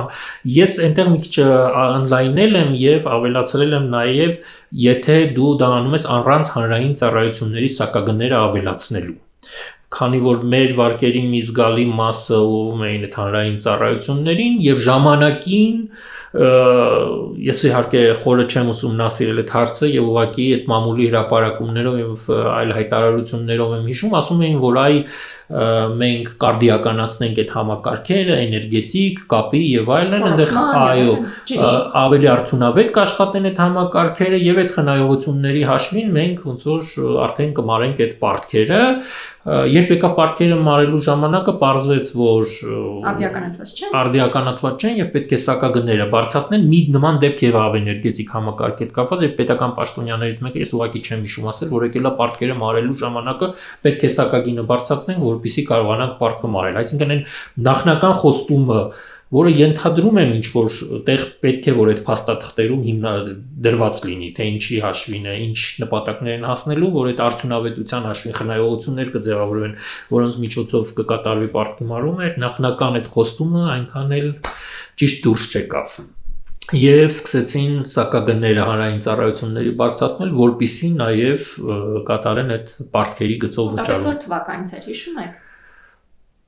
ես 0.57 0.79
այնտեղ 0.89 1.13
մի 1.13 1.21
քիչ 1.27 1.37
online-ել 1.83 2.59
եմ 2.63 2.73
եւ 2.83 3.13
ավելացրել 3.19 3.77
եմ 3.79 3.87
նաեւ 3.93 4.41
եթե 4.83 5.19
դու 5.37 5.53
դա 5.61 5.71
անում 5.83 5.95
ես 5.99 6.09
առանց 6.17 6.51
հանրային 6.57 6.97
ծառայությունների 7.03 7.71
սակագները 7.77 8.41
ավելացնելու 8.43 9.21
քանի 9.93 10.21
որ 10.25 10.45
մեր 10.53 10.71
վարկերի 10.79 11.23
մի 11.29 11.41
զգալի 11.49 11.85
մասը 11.99 12.39
ուղղվում 12.43 12.85
էին 12.89 13.03
այդ 13.09 13.17
հանրային 13.21 13.59
ծառայություններին 13.65 14.55
եւ 14.67 14.79
ժամանակին 14.87 15.75
ես 16.33 17.59
իհարկե 17.69 18.03
խորը 18.23 18.45
չեմ 18.49 18.69
ուսումնասիրել 18.73 19.41
այդ 19.43 19.51
հարցը 19.53 19.89
եւ 19.93 20.07
ուղղակի 20.13 20.47
այդ 20.57 20.71
մամուլի 20.73 21.09
հրապարակումներով 21.11 21.99
եւ 22.01 22.25
այլ 22.53 22.73
հայտարարություններով 22.79 23.75
եմ 23.77 23.91
հիշում, 23.93 24.17
ասում 24.23 24.45
էին, 24.47 24.59
որ 24.63 24.79
այ 24.83 24.97
մենք 25.53 26.31
կարդիականացնենք 26.41 27.41
այդ 27.43 27.51
համակարգերը, 27.53 28.37
էներգետիկ, 28.47 29.19
կապի 29.33 29.61
եւ 29.67 29.91
այլն, 29.93 30.25
այնտեղ 30.31 30.55
այո, 30.63 31.17
ավելի 32.03 32.31
արդյունավետ 32.33 32.93
կաշխատեն 32.97 33.49
այդ 33.51 33.61
համակարգերը 33.63 34.41
եւ 34.47 34.63
այդ 34.63 34.73
խնայողությունների 34.79 35.67
հաշվին 35.73 36.17
մենք 36.17 36.47
ոնց 36.49 36.67
որ 36.73 37.21
արդեն 37.27 37.53
կմարենք 37.61 38.03
այդ 38.07 38.17
պարտքերը 38.23 38.81
Երբ 39.43 39.89
եկավ 39.97 40.13
պարտքերը 40.15 40.57
մարելու 40.63 40.99
ժամանակը 41.03 41.53
ողջվեց, 41.59 42.11
որ 42.15 42.51
արդիականացված 43.11 43.73
չեն։ 43.75 43.97
Արդիականացված 44.01 44.85
չեն 44.87 45.01
եւ 45.01 45.09
պետք 45.17 45.33
է 45.35 45.39
սակագները 45.43 46.07
բարձրացնել 46.23 46.67
մի 46.73 46.81
նման 46.95 47.21
դեպք 47.23 47.43
եւ 47.43 47.57
ավեներգետիկ 47.63 48.33
համակարգի 48.37 48.85
հետ 48.87 48.93
կապված 48.97 49.25
եւ 49.27 49.33
պետական 49.43 49.73
պաշտոնյաներից 49.79 50.43
մեկը 50.47 50.63
ես 50.63 50.75
ուղղակի 50.79 51.03
չեմ 51.03 51.25
հիշում 51.27 51.49
ասել, 51.53 51.73
որ 51.73 51.87
եկելա 51.89 52.13
պարտքերը 52.23 52.59
մարելու 52.63 52.99
ժամանակը 53.03 53.49
պետք 53.87 54.07
է 54.07 54.13
սակագինը 54.17 54.67
բարձրացնենք, 54.73 55.25
որպեսզի 55.33 55.65
կարողանանք 55.73 56.15
պարտքը 56.23 56.53
մարել։ 56.53 56.79
Այսինքն 56.83 57.17
այն 57.17 57.25
նախնական 57.69 58.17
խոստումը 58.23 58.81
որը 59.33 59.53
ենթադրում 59.57 60.19
եմ 60.23 60.33
ինչ 60.37 60.47
որ 60.53 60.79
տեղ 61.09 61.23
պետք 61.43 61.69
է 61.73 61.75
որ 61.79 61.91
այդ 61.93 62.01
փաստաթղթերում 62.09 62.83
հիմնա 62.89 63.13
դրված 63.67 64.01
լինի, 64.09 64.31
թե 64.37 64.49
ինչի 64.53 64.81
հաշվին 64.85 65.29
է, 65.33 65.37
ինչ 65.47 65.59
նպատակներ 65.83 66.35
են 66.37 66.49
հասնելու, 66.53 66.91
որ 66.97 67.11
այդ 67.13 67.23
արդյունավետության 67.27 68.09
հաշվին 68.13 68.39
խնայողություններ 68.39 69.13
կձևավորվեն, 69.17 69.77
որոնց 70.13 70.41
միջոցով 70.47 70.97
կկատարվի 71.03 71.53
պարտումարումը, 71.57 72.27
այդ 72.29 72.43
նախնական 72.47 72.99
այդ 73.01 73.13
խոստումը 73.17 73.69
այնքան 73.77 74.19
էլ 74.19 74.29
ճիշտ 75.03 75.25
դուրս 75.29 75.47
չեկավ 75.53 76.03
եւ 76.73 77.09
սկսեցին 77.11 77.73
սակագները 77.91 78.67
հանրային 78.69 79.01
ծառայությունների 79.05 79.73
բարձրացնել, 79.81 80.31
որpիսի 80.39 80.91
նաեւ 81.01 81.49
կատարեն 82.09 82.53
այդ 82.55 82.71
պարտքերի 82.95 83.37
գծով 83.43 83.73
վճարում։ 83.73 84.07
Դա 84.07 84.15
թվականից 84.23 84.75
էր 84.79 84.87
հիշում 84.93 85.19
եք։ 85.23 85.41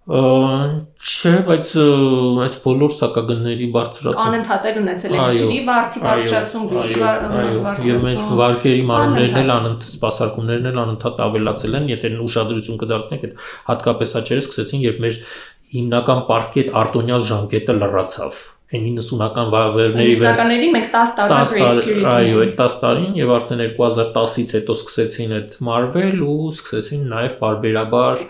Չէ, 0.04 1.30
բայց 1.46 1.68
այս 2.44 2.56
բոլոր 2.60 2.92
սակագների 2.92 3.68
բարձրացում 3.72 4.24
անընդհատ 4.24 4.66
ունեցել 4.80 5.14
են 5.16 5.38
ջրի 5.40 5.60
վարձի 5.68 6.02
բարձրացում, 6.04 6.66
լույսի 6.74 6.98
բարձրացում։ 7.00 7.88
Եվ 7.88 8.04
մենք 8.04 8.34
վարկերի 8.40 8.84
մարմիններն 8.90 9.40
էլ 9.40 9.52
անընդհատ 9.54 9.88
սպասարկումներն 9.88 10.70
էլ 10.74 10.82
անընդհատ 10.84 11.22
ավելացել 11.28 11.78
են, 11.80 11.88
եթե 11.94 12.10
ուշադրություն 12.28 12.80
կդարձնենք, 12.84 13.24
այդ 13.24 13.46
հատկապես 13.70 14.14
աճերը 14.20 14.44
սկսեցին, 14.44 14.84
երբ 14.84 15.00
մեր 15.08 15.22
հիմնական 15.74 16.20
այդ 16.28 16.74
արտոնյալ 16.84 17.24
ժամկետը 17.32 17.78
լրացավ 17.80 18.44
այն 18.74 18.86
90-ական 18.98 19.50
վավերների 19.54 20.14
վերջ 20.20 20.40
90-ականների 20.40 20.70
մենք 20.74 20.88
10 20.94 21.14
տարվա 21.18 21.40
grace 21.50 21.82
period 21.88 22.08
այո 22.12 22.40
այդ 22.44 22.54
10 22.60 22.78
տարին 22.84 23.18
եւ 23.20 23.34
արդեն 23.34 23.62
2010-ից 23.64 24.54
հետո 24.58 24.76
սկսեցին 24.78 25.36
այդ 25.38 25.58
մարվել 25.68 26.24
ու 26.28 26.38
սկսեցին 26.54 27.04
նաեւ 27.14 27.36
բարբերաբար 27.42 28.24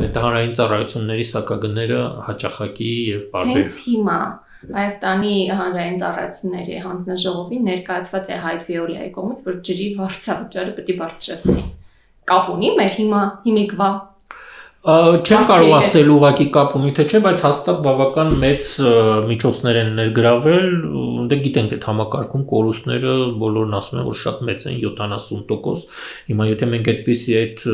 այդ 0.00 0.18
հանրային 0.24 0.56
ծառայությունների 0.60 1.28
սակագները 1.34 2.00
հաճախակի 2.30 2.94
եւ 3.14 3.28
բարբեր 3.34 3.62
հենց 3.62 3.78
հիմա 3.88 4.18
Հայաստանի 4.64 5.32
հանրային 5.58 5.98
ծառայությունների 6.00 6.76
հանձնաժողովի 6.84 7.58
ներկայացված 7.66 8.30
է 8.32 8.38
Հայտ 8.44 8.62
Վիոլիայի 8.68 9.10
կողմից, 9.16 9.42
որ 9.44 9.58
ջրի 9.68 9.88
վարձավճարը 9.98 10.72
պետք 10.78 10.92
է 10.94 10.96
բարձրացվի։ 11.02 11.64
Կապ 12.30 12.48
ունի 12.54 12.70
մեր 12.78 12.94
հիմա 13.00 13.22
հիմիկվա 13.44 13.88
Չեմ 14.84 15.44
կարող 15.48 15.70
ասել 15.78 16.08
ուղակի 16.12 16.44
կապ 16.52 16.74
ունի 16.76 16.90
թե 16.96 17.04
չէ, 17.08 17.18
բայց 17.24 17.42
հաստատ 17.46 17.78
բավական 17.86 18.32
մեծ 18.42 18.66
միջոցներ 19.30 19.78
են 19.80 19.92
ներգրավել, 19.96 20.66
դե 21.30 21.38
գիտենք 21.46 21.72
այդ 21.76 21.86
համակարգում 21.88 22.42
կորուստները 22.50 23.14
բոլորն 23.40 23.78
ասում 23.80 24.02
են 24.02 24.08
որ 24.10 24.18
շատ 24.20 24.42
մեծ 24.50 24.66
են 24.68 24.76
70%։ 24.84 25.86
Հիմա 26.28 26.48
եթե 26.50 26.68
մենք 26.74 26.90
այդպեսի 26.92 27.38
այդ 27.40 27.64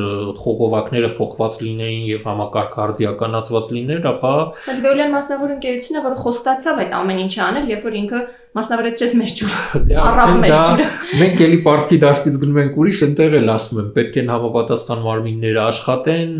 խողովակները 0.45 1.11
փոխված 1.19 1.59
լինեին 1.67 2.05
եւ 2.15 2.29
համակարգը 2.31 2.85
արդիականացված 2.87 3.73
լիներ, 3.75 4.07
ապա 4.15 4.35
Հանդիպելյան 4.71 5.17
մասնավոր 5.19 5.57
ընկերությունը, 5.59 6.05
որը 6.07 6.23
խոստացավ 6.31 6.85
այդ 6.87 6.95
ամեն 7.01 7.25
ինչը 7.27 7.43
անել, 7.51 7.69
երբ 7.75 7.91
որ 7.91 7.99
ինքը 8.05 8.23
մասնավորեցրեց 8.57 9.13
մեր 9.21 9.33
ջուրը։ 9.39 9.81
դե 9.87 9.97
Առավ 10.01 10.31
մեր 10.43 10.55
ջուրը։ 10.69 10.87
Մենք 11.21 11.43
էլի 11.45 11.59
պարտքի 11.67 11.99
դաշտից 12.03 12.39
գնում 12.43 12.59
ենք 12.61 12.79
ուրիշ, 12.83 13.03
ընտեղ 13.07 13.37
էլ 13.41 13.53
ասում 13.55 13.81
եմ, 13.81 13.91
պետք 13.95 14.19
է 14.21 14.25
համապատասխան 14.31 15.05
մարմինները 15.07 15.61
աշխատեն, 15.71 16.33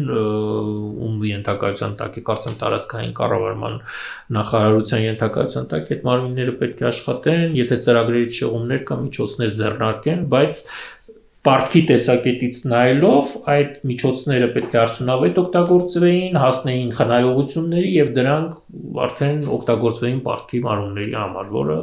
ում 1.07 1.25
ենթակայության 1.31 1.95
տակ 2.01 2.19
է 2.19 2.25
կարծեմ 2.31 2.57
տարածքային 2.61 3.15
կառավարման 3.21 3.77
նախարարության 4.41 5.05
ենթակայության 5.07 5.71
տակ 5.71 5.93
այդ 5.95 6.07
մարմինները 6.11 6.57
պետք 6.61 6.81
է 6.83 6.89
աշխատեն, 6.91 7.59
եթե 7.61 7.81
ծրագրերի 7.87 8.35
շեղումներ 8.41 8.85
կամ 8.91 9.05
միջոցներ 9.07 9.55
ձեռնարկեն, 9.61 10.27
բայց 10.35 10.65
Պարտքի 11.41 11.81
տեսակետից 11.89 12.59
նայելով 12.69 13.31
այդ 13.53 13.77
միջոցները 13.91 14.49
պետք 14.57 14.75
է 14.75 14.81
արդյունավետ 14.81 15.39
օգտագործվեին, 15.43 16.35
հասնեին 16.43 16.91
խնայողությունների 16.99 17.93
եւ 17.95 18.11
դրանք 18.19 18.99
արդեն 19.07 19.41
օգտագործվեին 19.57 20.21
պարտքի 20.27 20.61
մարումների 20.67 21.17
համար, 21.21 21.49
որը 21.55 21.79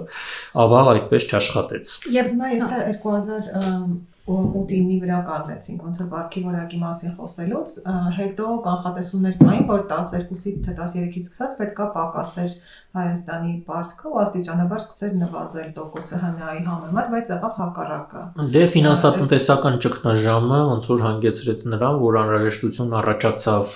ավաղ 0.65 0.91
այդպես 0.93 1.25
չաշխատեց։ 1.31 1.95
Եվ 2.17 2.29
հիմա 2.35 2.51
եթե 2.53 2.83
2000 3.01 3.97
ուտինի 4.27 4.95
վրա 5.01 5.17
կանգնեցինք 5.23 5.83
ոնց 5.87 5.99
որ 6.01 6.07
բարքի 6.11 6.41
որակի 6.43 6.79
մասին 6.81 7.13
խոսելուց, 7.15 7.75
հետո 8.17 8.47
կանխատեսումներ 8.65 9.37
կային, 9.39 9.67
որ 9.69 9.83
12-ից 9.91 10.57
թե 10.65 10.73
13-ից 10.81 11.29
սկսած 11.29 11.53
պետքա 11.61 11.87
պակասեր 11.95 12.51
Հայաստանի 12.97 13.53
պարտքը 13.67 14.11
ու 14.11 14.19
աստիճանաբար 14.23 14.81
սկսել 14.83 15.13
նվազել 15.21 15.69
տոկոսը 15.77 16.19
ՀՆԱ-ի 16.27 16.61
համեմատ, 16.67 17.07
բայց 17.13 17.31
եղավ 17.33 17.53
հակառակը։ 17.61 18.21
Դե 18.57 18.63
ֆինանսատնտեսական 18.77 19.77
ճգնաժամը 19.85 20.59
ոնց 20.71 20.89
որ 20.91 21.03
հանգեցրեց 21.07 21.65
նրան, 21.77 21.99
որ 22.07 22.19
անհրաժեշտություն 22.21 22.95
առաջացավ 22.97 23.75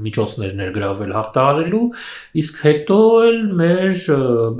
միջոցներ 0.00 0.52
ներգրավել 0.60 1.12
հաղթահարելու, 1.16 1.82
իսկ 2.40 2.60
հետո 2.64 2.98
էլ 3.26 3.38
մեր 3.60 3.94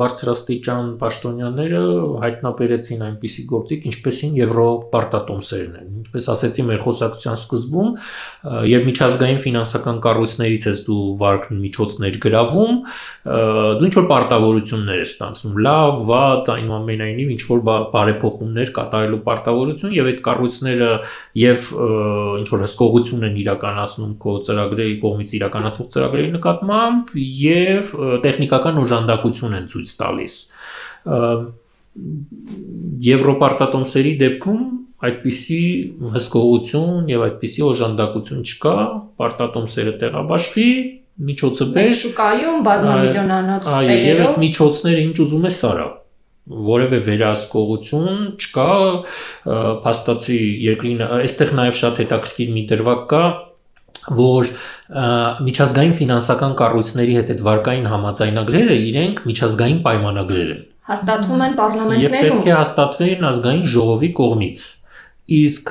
բարձրաստիճան 0.00 0.88
պաշտոնյաները 1.00 1.82
հայտնաբերեցին 2.24 3.04
այնպիսի 3.10 3.44
գործիք, 3.50 3.86
ինչպեսին 3.90 4.34
Եվրոպարտատոմսերն 4.40 5.78
են։ 5.80 5.92
Ինչպես 6.00 6.28
ասեցի 6.34 6.66
մեր 6.70 6.82
խոսակցության 6.84 7.38
սկզբում, 7.40 7.90
եւ 8.70 8.88
միջազգային 8.90 9.40
ֆինանսական 9.46 10.00
կառույցներից 10.06 10.66
ես 10.70 10.82
դու 10.90 11.00
վարկ 11.20 11.46
միջոցներ 11.60 12.18
գրավում, 12.26 12.74
դու 13.78 13.86
ինչ 13.88 13.94
որ 13.96 14.06
պարտավորություններ 14.10 14.98
ես 15.00 15.12
ստանցնում, 15.14 15.60
լավ, 15.66 16.00
վատ, 16.10 16.50
այնուամենայնիվ 16.54 17.32
ինչ 17.34 17.42
որ 17.50 17.62
բարեփոխումներ 17.94 18.72
կատարելու 18.76 19.20
պարտավորություն 19.28 19.94
եւ 19.96 20.10
այդ 20.10 20.20
կառույցները 20.26 20.90
եւ 21.40 21.70
ինչ 22.40 22.48
որ 22.50 22.64
հսկողություն 22.66 23.26
են 23.30 23.38
իրականացնում 23.44 24.12
քո 24.24 24.34
ծրագրերի 24.50 24.98
կողմից 25.04 25.34
իրականացվող 25.40 25.88
ծրագրերի 25.96 26.34
նկատմամբ 26.36 27.14
եւ 27.44 27.94
տեխնիկական 28.26 28.84
օժանդակություն 28.84 29.56
են 29.60 29.72
ցույց 29.74 29.96
տալիս 30.00 30.36
Եվրոպարտատոմսերի 33.10 34.12
դեպքում 34.20 34.62
այդպիսի 35.00 35.62
հսկողություն 36.14 37.08
եւ 37.10 37.22
այդպիսի 37.26 37.62
օժանդակություն 37.70 38.42
չկա, 38.44 38.74
պարտատոմսերը 39.20 39.94
տեղաբաշխի, 40.02 40.68
միջոցը 41.28 41.66
բեր 41.76 41.90
շուկայում 42.00 42.62
բազմամիլիոնանոց 42.66 43.70
այո 43.76 43.96
եւ 44.00 44.22
այդ 44.26 44.38
միջոցները 44.44 45.02
ինչ 45.10 45.16
ուզում 45.24 45.44
է 45.50 45.52
սարա 45.56 45.86
որևէ 46.70 46.98
վերահսկողություն 47.06 48.22
չկա 48.40 48.70
փաստացի 49.84 50.40
երկրին 50.64 51.04
այստեղ 51.20 51.54
նաև 51.60 51.78
շատ 51.80 52.02
հետաքրքիր 52.04 52.50
մի 52.56 52.64
դրվագ 52.72 53.04
կա 53.12 53.22
որ 54.16 54.50
միջազգային 55.44 55.94
ֆինանսական 56.00 56.56
կառույցների 56.60 57.16
հետ 57.20 57.32
այդ 57.34 57.42
վարկային 57.46 57.88
համաձայնագրերը 57.92 58.76
իրենք 58.90 59.24
միջազգային 59.30 59.80
պայմանագրեր 59.86 60.52
են 60.56 60.62
հաստատվում 60.90 61.42
են 61.46 61.56
պարլամենտներում 61.60 62.04
եւ 62.06 62.14
պետք 62.16 62.48
է 62.50 62.54
հաստատվեն 62.56 63.26
ազգային 63.30 63.66
ժողովի 63.74 64.10
կողմից 64.20 64.62
իսկ 65.30 65.70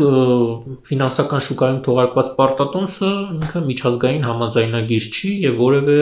ֆինանսական 0.88 1.42
շուկայում 1.50 1.80
թողարկված 1.88 2.30
պարտատոմսը 2.38 3.12
ինքը 3.36 3.62
միջազգային 3.68 4.28
համաձայնագիր 4.30 5.08
չի 5.20 5.32
եւ 5.46 5.60
որևէ 5.60 5.98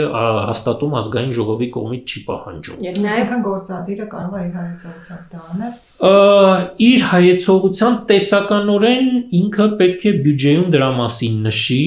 հաստատում 0.52 0.98
ազգային 1.02 1.36
ժողովի 1.40 1.70
կողմից 1.78 2.14
չի 2.14 2.24
պահանջում։ 2.30 2.88
Եվ 2.88 3.02
նաեւ 3.08 3.36
գործադիրը 3.50 4.10
կարող 4.14 4.38
է 4.38 4.44
իր 4.48 4.58
հայեցողությամբ 4.62 5.34
դա 5.34 5.46
անել 5.48 5.78
իր 5.98 7.04
հայեցողության 7.10 7.96
տեսականորեն 8.10 9.08
ինքը 9.38 9.66
պետք 9.80 10.04
է 10.06 10.12
բյուջեում 10.26 10.68
դրա 10.76 10.90
մասին 10.98 11.38
նշի 11.48 11.80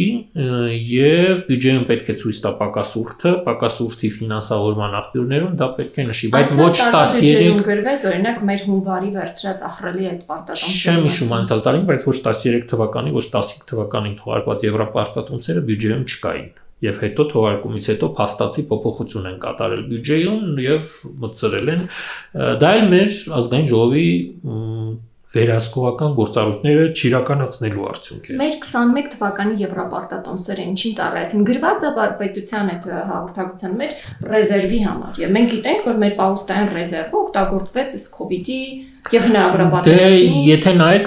եւ 0.90 1.44
բյուջեում 1.46 1.84
պետք 1.90 2.10
է 2.10 2.16
ցույց 2.22 2.40
տա 2.46 2.52
պակասուրդը, 2.62 3.34
պակասուրդի 3.46 4.10
ֆինանսավորման 4.16 4.96
աղբյուրներում 5.00 5.54
դա 5.60 5.68
պետք 5.78 6.00
է 6.02 6.06
նշի, 6.10 6.30
բայց 6.34 6.56
ոչ 6.58 6.72
13 6.80 7.62
գրվեց 7.70 8.08
օրինակ 8.10 8.40
մեր 8.50 8.64
հունվարի 8.70 9.12
վերցրած 9.20 9.62
ահռելի 9.70 10.10
այդ 10.10 10.24
պարտատոմսը։ 10.30 10.80
Չեմ 10.80 11.06
հիշում 11.06 11.36
անցյալ 11.38 11.62
տարին, 11.70 11.86
բայց 11.90 12.08
ոչ 12.10 12.16
13 12.26 12.66
թվականի, 12.74 13.14
ոչ 13.14 13.26
15 13.36 13.70
թվականին 13.70 14.18
թողարկված 14.24 14.66
եվրոպարտատոմսերը 14.70 15.64
բյուջեում 15.70 16.04
չկային 16.10 16.50
եւ 16.86 17.04
հետո 17.04 17.26
թողարկումից 17.34 17.90
հետո 17.92 18.08
փաստացի 18.20 18.64
փոփոխություն 18.70 19.28
են 19.30 19.38
կատարել 19.44 19.84
բյուջեում 19.90 20.58
եւ 20.64 20.90
մտցրել 21.24 21.70
են 21.74 21.86
դա 22.64 22.72
էլ 22.80 22.90
մեր 22.94 23.16
ազգային 23.40 23.70
ժողովի 23.74 24.08
վերահսկողական 25.30 26.14
գործառույթները 26.16 26.86
չիրականացնելու 26.90 27.84
արդյունք 27.90 28.24
է։ 28.30 28.38
Մեր 28.40 28.54
21 28.64 29.10
թվականի 29.12 29.60
Եվրոպարտատոմսերը 29.60 30.64
ինչին 30.70 30.96
ծառայեցին 30.98 31.44
գրված 31.50 31.86
է 31.86 31.92
պետության 32.22 32.72
այդ 32.74 32.88
հաղորդակցության 33.10 33.76
մեջ 33.82 33.98
ռեզերվի 34.34 34.80
համար։ 34.88 35.20
Եվ 35.22 35.34
մենք 35.36 35.54
գիտենք, 35.54 35.86
որ 35.86 36.00
մեր 36.02 36.16
պաուստային 36.18 36.72
ռեզերվը 36.80 37.20
օգտագործվեց 37.20 37.94
ըստ 38.00 38.10
COVID-ի 38.18 38.58
Եվ 39.10 39.24
հնարավոր 39.26 39.62
է 39.64 39.82
Դե 39.86 40.08
եթե 40.46 40.72
նայեք 40.76 41.06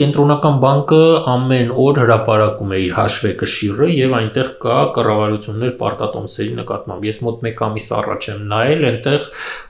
կենտրոնական 0.00 0.58
բանկը 0.62 1.00
ամեն 1.32 1.72
օր 1.84 1.98
հրապարակում 2.02 2.74
է 2.76 2.78
իր 2.84 2.92
հաշվեկշիռը 2.96 3.88
եւ 3.92 4.14
այնտեղ 4.18 4.52
կա 4.62 4.76
կառավարություններ 4.96 5.72
պարտատոմսերի 5.80 6.54
նկատմամբ։ 6.60 7.08
Ես 7.10 7.18
մոտ 7.26 7.42
1 7.50 7.64
ամիս 7.66 7.88
առաջ 7.98 8.28
եմ 8.30 8.44
նայել, 8.52 8.86
այնտեղ 8.90 9.26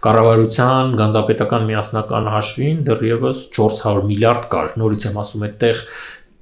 կառավարության 0.06 0.92
գանձապետական 1.00 1.66
միասնական 1.70 2.30
հաշվին 2.36 2.84
դեռևս 2.90 3.40
400 3.56 4.04
միլիարդ 4.12 4.46
կար։ 4.52 4.76
Նորից 4.84 5.08
եմ 5.10 5.18
ասում, 5.24 5.48
այդտեղ 5.48 5.82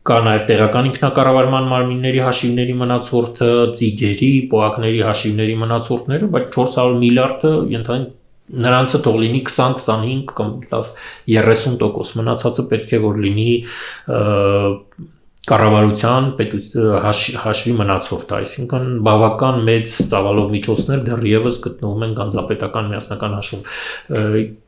կա 0.04 0.18
նաև 0.20 0.42
տեղական 0.50 0.90
ինքնակառավարման 0.90 1.70
մարմինների 1.70 2.18
հաշիվների 2.26 2.74
մնացորդը, 2.82 3.48
ծիգերի, 3.78 4.28
պոակների 4.50 5.00
հաշիվների 5.08 5.54
մնացորդները, 5.62 6.28
բայց 6.34 6.50
400 6.58 6.98
միլիարդը 7.04 7.52
ենթադրենք 7.72 8.12
նրանցը 8.52 9.00
թող 9.04 9.18
լինի 9.22 9.40
20-25 9.48 10.22
կամ 10.36 10.52
լավ 10.70 10.92
30% 11.32 12.20
մնացածը 12.20 12.64
պետք 12.70 12.94
է 12.94 13.02
որ 13.04 13.20
լինի 13.24 13.50
կառավարության 15.44 16.28
հաշվի 17.42 17.72
մնացորդ, 17.76 18.30
այսինքն 18.38 18.86
բավական 19.04 19.58
մեծ 19.66 19.90
ծավալով 20.12 20.54
միջոցներ 20.54 21.02
դեռևս 21.08 21.58
գտնվում 21.66 22.06
են 22.06 22.14
գանձապետական 22.20 22.88
միասնական 22.94 23.36
հաշվում։ 23.36 23.66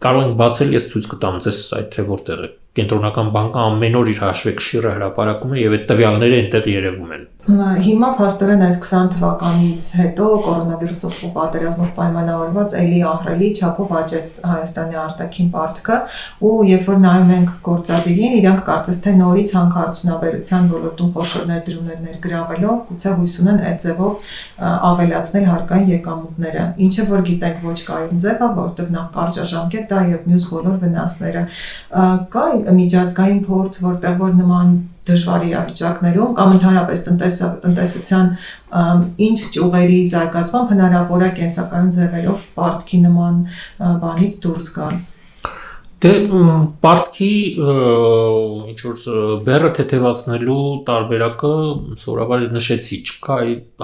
Կարող 0.04 0.26
ենք 0.26 0.36
բացել, 0.42 0.76
ես 0.76 0.88
ցույց 0.92 1.08
կտամ 1.14 1.40
ձեզ 1.46 1.62
այդ 1.80 1.88
թե 1.96 2.06
որտեղ 2.12 2.44
է 2.44 2.50
կենտրոնական 2.76 3.32
բանկը 3.32 3.62
ամեն 3.62 3.98
օր 4.02 4.10
իր 4.12 4.20
հաշվեկշիռը 4.26 4.94
հրապարակում 4.98 5.56
է 5.56 5.62
եւ 5.62 5.76
այդ 5.76 5.86
տվյալները 5.92 6.40
այնտեղ 6.42 6.68
երևում 6.76 7.14
են։ 7.16 7.24
Հիմա 7.46 8.08
փաստորեն 8.18 8.62
այս 8.66 8.78
20 8.82 9.10
թվականից 9.12 9.84
հետո 10.00 10.24
կորոնավիրուսով 10.46 11.18
ու 11.26 11.28
պատերազմով 11.36 11.90
պայմանավորված 11.98 12.72
էլի 12.80 12.98
ահրելի 13.06 13.50
չափով 13.54 13.92
աճեց 14.00 14.34
Հայաստանի 14.50 14.98
արտաքին 15.02 15.52
պարտքը 15.52 15.98
ու 16.48 16.54
երբ 16.66 16.90
որ 16.90 16.98
նայում 17.04 17.30
ենք 17.36 17.52
գործադիրին, 17.68 18.34
իրանք 18.40 18.64
կարծես 18.66 18.98
թե 19.04 19.14
նորից 19.20 19.52
հանքարդյունաբերության 19.58 20.66
ոլորտում 20.74 21.12
խոշոր 21.14 21.46
ներդրումներ 21.52 22.02
ներգրավելով 22.08 22.82
գուցե 22.90 23.14
հույս 23.20 23.36
ունեն 23.46 23.62
այդ 23.70 23.86
ձևով 23.86 24.34
ավելացնել 24.90 25.48
հարկային 25.52 25.94
եկամուտները, 25.94 26.66
ինչը 26.82 27.08
որ 27.14 27.24
գիտենք 27.30 27.62
ոչ 27.70 27.78
կայուն 27.86 28.26
ձև 28.26 28.42
է, 28.42 28.50
որովհետև 28.58 28.92
նախ 28.96 29.08
կարճաժամկետ 29.20 29.88
դա 29.94 30.02
եւ 30.16 30.28
մյուս 30.34 30.50
բոլոր 30.56 30.82
վնասները 30.82 31.46
կա 32.34 32.46
միջազգային 32.82 33.42
փորձ, 33.46 33.82
որտեղ 33.86 34.22
որ 34.26 34.38
նման 34.42 34.76
դժվար 35.08 35.44
իրավիճակներում 35.48 36.36
կամ 36.38 36.54
ընդհանրապես 36.56 37.02
տնտեսա 37.06 37.50
տնտեսության 37.64 38.30
ինչ 39.26 39.38
ճյուղերի 39.56 39.98
զարգացմամբ 40.12 40.72
հնարավոր 40.74 41.26
է 41.26 41.30
կենսական 41.40 41.92
ձևերով 41.96 42.46
պարտքի 42.60 43.02
նման 43.06 43.42
բանից 44.06 44.40
դուրս 44.46 44.70
գալ։ 44.76 44.96
Դե 46.04 46.12
պարտքի 46.84 47.32
ինչ 47.56 48.80
որ 48.84 49.04
բերը 49.46 49.70
թեթևացնելու 49.78 50.64
տարբերակը 50.90 51.52
սովորաբար 52.02 52.46
նշեցի, 52.52 52.98
չկա 53.08 53.38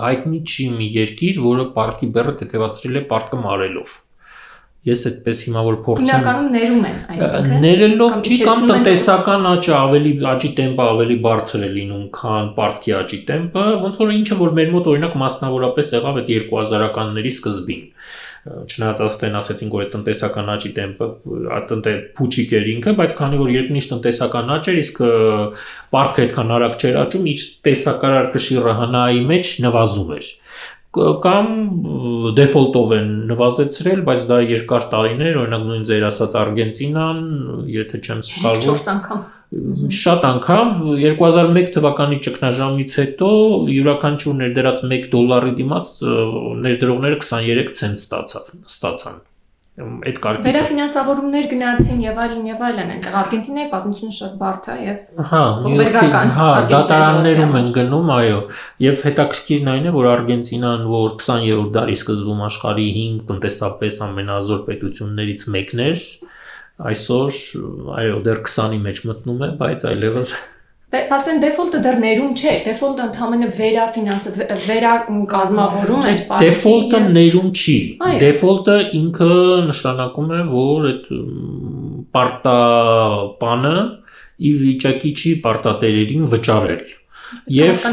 հայտնի 0.04 0.42
չի 0.44 0.66
մի 0.76 0.88
երկիր, 1.00 1.40
որը 1.46 1.68
պարտքի 1.78 2.10
բերը 2.18 2.34
թեթևացրել 2.42 3.00
է 3.00 3.04
պարտքը 3.14 3.40
մարելով 3.46 3.96
ես 4.82 5.02
այդպես 5.08 5.40
հիմա 5.46 5.62
որ 5.62 5.76
փորձեմ 5.86 6.08
Հիմնականում 6.08 6.48
ներում 6.56 6.86
են, 6.88 6.96
այսինքն 7.12 7.60
ներելով 7.62 8.16
չի 8.22 8.38
կամ 8.42 8.64
տնտեսական 8.70 9.46
աճը 9.52 9.72
ավելի 9.78 10.12
աճի 10.32 10.50
տեմպը 10.58 10.86
ավելի 10.94 11.18
բարձր 11.26 11.62
է 11.62 11.70
լինում, 11.76 12.02
քան 12.18 12.50
պարտքի 12.56 12.96
աճի 12.98 13.20
տեմպը, 13.30 13.66
ոնց 13.84 14.02
որ 14.02 14.12
ինչը 14.16 14.38
որ 14.42 14.52
մեր 14.58 14.74
մոտ 14.74 14.90
օրինակ 14.92 15.16
մասնավորապես 15.22 15.94
եղավ 16.02 16.20
այդ 16.22 16.32
2000-ականների 16.32 17.34
սկզբին 17.36 17.86
չնայած 18.42 19.00
աստեն 19.06 19.36
ասեցինք 19.38 19.74
որ 19.76 19.82
այդ 19.84 19.90
տնտեսական 19.92 20.48
աճի 20.50 20.70
տեմպը 20.78 21.06
տնտե 21.70 21.92
փուչիկ 22.18 22.54
էր 22.58 22.70
ինքը, 22.72 22.94
բայց 22.98 23.14
քանի 23.20 23.38
որ 23.38 23.52
երկնիշ 23.54 23.86
տնտեսական 23.92 24.50
աճ 24.56 24.70
էր, 24.72 24.80
իսկ 24.82 24.98
պարտքը 25.94 26.24
այդքան 26.26 26.50
արագ 26.58 26.74
չէր 26.82 26.98
աճում, 27.04 27.28
իջ 27.32 27.44
տեսակարար 27.68 28.26
կշիռը 28.34 28.74
հնայի 28.82 29.22
մեջ 29.30 29.52
նվազում 29.62 30.10
էր 30.18 30.32
կամ 30.92 31.46
դեֆոլտով 32.36 32.90
են 32.98 33.12
նվազեցրել, 33.30 34.02
բայց 34.08 34.26
դա 34.28 34.40
երկար 34.44 34.88
տարիներ, 34.92 35.38
օրինակ 35.42 35.64
նույն 35.70 35.86
ձեր 35.88 36.04
ասած 36.10 36.36
Արգենտինան, 36.42 37.22
եթե 37.72 38.00
չեմ 38.02 38.20
սխալվում, 38.28 38.76
4 38.82 38.92
անգամ 38.92 39.22
շատ 39.52 40.22
անգամ 40.28 40.70
2001 41.00 41.72
թվականի 41.74 42.18
ճգնաժամից 42.24 42.94
հետո 43.00 43.28
յուրաքանչյուր 43.72 44.38
ներդրած 44.38 44.80
1 44.88 45.10
դոլարի 45.12 45.52
դիմաց 45.58 45.90
ներդրողները 46.68 47.18
23 47.26 47.76
ցենտ 47.80 48.00
ստացավ, 48.06 48.48
ստացան 48.72 49.20
այդ 49.80 50.18
կարգի 50.20 50.44
վերաֆինանսավորումներ 50.44 51.46
գնացին 51.48 52.00
եւ 52.04 52.18
այլն 52.20 52.48
եւ 52.50 52.64
այլն 52.66 52.90
այնտեղ 52.92 53.14
Արգենտինայի 53.22 53.68
պատմությունը 53.70 54.16
շատ 54.18 54.34
բարդ 54.42 54.68
է 54.68 54.74
եւ 54.84 55.22
հա 55.30 55.40
Նյույորքի 55.62 56.10
հա 56.36 56.48
դատարաններում 56.72 57.56
են 57.62 57.70
գնում 57.78 58.12
այո 58.18 58.42
եւ 58.84 59.06
հետաքրքիրն 59.08 59.72
այն 59.72 59.88
է 59.88 59.94
որ 59.96 60.10
Արգենտինան 60.12 60.84
որ 60.92 61.16
20-րդ 61.24 61.72
դարի 61.78 61.96
սկզբում 62.02 62.44
աշխարհի 62.52 62.88
5 63.00 63.26
տնտեսապես 63.32 64.00
ամենազոր 64.12 64.64
պետություններից 64.68 65.48
մեկն 65.56 65.84
էր 65.88 66.06
այսօր 66.92 67.42
այո 68.02 68.24
դեռ 68.28 68.44
20-ի 68.44 68.82
մեջ 68.90 69.06
մտնում 69.08 69.46
է 69.48 69.54
բայց 69.62 69.88
այլևս 69.88 70.36
Պաստեն 70.92 71.38
դեֆոլտը 71.40 71.78
դեռ 71.86 71.94
ներում 72.02 72.32
չէ, 72.36 72.50
դեֆոլտը 72.66 73.04
ընդհանրապես 73.08 73.60
վերա 73.62 73.84
ֆինանսը 73.94 74.32
վերա 74.66 74.90
կազմավորում 75.32 76.02
է 76.10 76.12
պարտքի։ 76.28 76.48
Դեֆոլտը 76.50 77.00
ներում 77.14 77.48
չի։ 77.56 77.76
Դեֆոլտը 78.22 78.76
ինքը 78.98 79.30
նշանակում 79.70 80.34
է, 80.36 80.42
որ 80.52 80.88
այդ 80.90 81.08
պարտապանը 82.16 83.74
ի 84.42 84.52
վիճակի 84.66 85.14
չի 85.22 85.32
պարտատերերին 85.46 86.28
վճարել։ 86.34 86.84
Եվ 87.52 87.84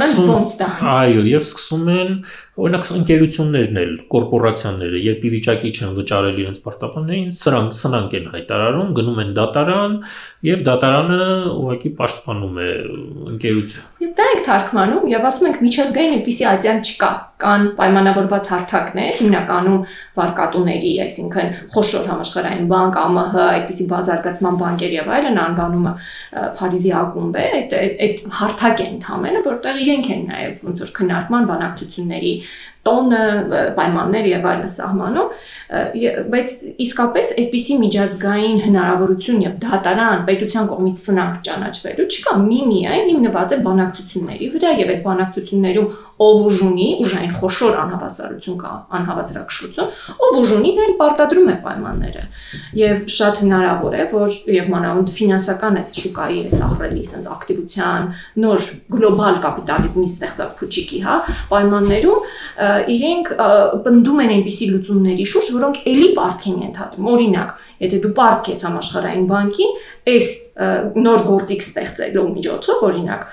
այո, 0.89 1.23
եւ 1.30 1.43
սկսում 1.45 1.89
են 1.93 2.12
օրինակ 2.60 2.89
ընկերություններն 2.99 3.80
էլ, 3.80 3.93
կորպորացիաները, 4.12 4.99
երբ 5.06 5.23
ի 5.23 5.32
վիճակի 5.36 5.71
չեն 5.80 5.93
վճարել 5.99 6.41
իրենց 6.43 6.60
պարտականներին, 6.65 7.30
սրանք 7.39 7.78
սրանք 7.80 8.15
են 8.19 8.28
հայտարարում, 8.34 8.91
գնում 8.99 9.21
են 9.23 9.32
դատարան 9.39 9.95
եւ 10.49 10.65
դատարանը 10.67 11.30
ուղղակի 11.56 11.91
պաշտպանում 11.99 12.60
է 12.60 12.69
ընկերությունը։ 13.34 13.88
Եվ 14.04 14.13
դա 14.19 14.28
եք 14.34 14.43
թարգմանում 14.49 15.10
եւ 15.13 15.28
ասում 15.30 15.49
ենք 15.49 15.63
միջազգային 15.69 16.15
այնպիսի 16.19 16.45
ատյան 16.49 16.84
չկա, 16.89 17.12
կան 17.39 17.65
պայմանավորված 17.80 18.47
հարթակներ, 18.52 19.12
հիմնականում 19.19 19.84
վարկատուների, 20.19 20.91
այսինքն 21.06 21.52
խոշոր 21.75 22.10
համաշխարհային 22.10 22.65
բանկ, 22.67 22.97
ԱՄՀ, 22.99 23.45
այդպիսի 23.45 23.86
բազարգացման 23.93 24.60
բանկեր 24.60 24.95
եւ 24.99 25.12
այլն 25.19 25.39
անվանումը 25.45 25.93
Փարիզի 26.60 26.91
ակումբ 26.99 27.39
է, 27.39 27.45
այդ 27.60 27.78
այդ 27.80 28.23
հարթակ 28.39 28.84
է 28.84 28.88
ընդհանրապես, 28.89 29.29
որտեղ 29.50 29.80
իրենք 29.86 30.10
են 30.15 30.26
նաեւ 30.30 30.65
ոնց 30.70 30.84
որ 30.84 30.92
քննարկման 31.00 31.48
բանակցությունների 31.50 32.34
տոնը, 32.89 33.24
պայմաններ 33.78 34.28
եւ 34.30 34.46
այլն 34.50 34.70
սահմանում, 34.74 35.32
բայց 36.34 36.54
իսկապես 36.86 37.34
այդպիսի 37.44 37.76
միջազգային 37.84 38.62
հնարավորություն 38.65 39.42
եւ 39.46 39.58
դատարան 39.65 40.24
պետության 40.30 40.70
կողմից 40.72 41.04
սնանկ 41.04 41.42
ճանաչվելու 41.50 42.08
չկա։ 42.10 42.36
Մի 42.46 42.62
միայն 42.70 43.10
հիմնված 43.12 43.56
է 43.58 43.60
բանակցությունների 43.68 44.50
վրա 44.56 44.72
եւ 44.80 44.94
այդ 44.96 45.04
բանակցություններում 45.10 45.92
ով 46.19 46.39
ուժունի, 46.49 46.88
ուժային 47.03 47.34
խոշոր 47.39 47.75
անհավասարություն 47.79 48.58
կա, 48.60 48.71
անհավասարակշռություն, 48.99 49.91
ով 50.27 50.39
ուժունի 50.39 50.71
նա 50.79 50.88
պարտադրում 50.99 51.47
է 51.49 51.55
պայմանները։ 51.63 52.23
Եվ 52.79 53.05
շատ 53.15 53.41
հնարավոր 53.43 53.95
է, 53.95 54.03
որ 54.12 54.36
եւ 54.55 54.67
մանավանդ 54.73 55.13
ֆինանսական 55.15 55.79
այս 55.79 55.91
շուկայի 55.99 56.41
այս 56.49 56.63
ահռելի 56.67 57.05
sense 57.10 57.32
ակտիվության 57.36 58.10
նոր 58.43 58.67
գլոբալ 58.95 59.39
կապիտալիզմի 59.45 60.10
ստեղծած 60.10 60.53
փուչիկի, 60.60 60.99
հա, 61.08 61.15
պայմաններում 61.53 62.27
իրենք 62.99 63.34
պնդում 63.88 64.21
են 64.25 64.34
այնպիսի 64.36 64.69
լուծումների 64.73 65.27
շուրջ, 65.34 65.49
որոնք 65.55 65.82
ելի 65.89 66.10
պարտք 66.19 66.47
են 66.49 66.62
ենթադրում։ 66.67 67.10
Օրինակ, 67.15 67.53
եթե 67.79 67.99
դու 68.03 68.13
պարտք 68.19 68.51
ես 68.53 68.65
համաշխարհային 68.67 69.27
բանկին, 69.29 69.75
այս 70.10 70.29
նոր 70.99 71.25
գործիք 71.29 71.65
ստեղծելու 71.65 72.29
միջոցով, 72.36 72.86
օրինակ, 72.89 73.27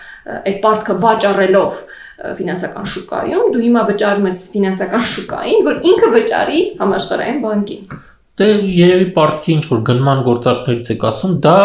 այդ 0.47 0.59
պարտքը 0.67 0.97
վաճառելով 1.07 1.81
ֆինանսական 2.17 2.91
շուկայում, 2.97 3.47
դու 3.53 3.63
հիմա 3.67 3.87
վճարում 3.93 4.29
ես 4.31 4.43
ֆինանսական 4.57 5.07
շուկային, 5.13 5.65
որ 5.67 5.81
ինքը 5.93 6.13
վճարի 6.17 6.61
համաշխարհային 6.81 7.41
բանկին։ 7.45 8.05
Դե 8.37 8.47
երևի 8.69 9.05
պարտքի 9.17 9.53
ինչ 9.57 9.63
որ 9.71 9.79
գնման 9.89 10.19
գործարքներից 10.27 10.89
եք 10.93 11.05
ասում, 11.09 11.37
դա 11.47 11.61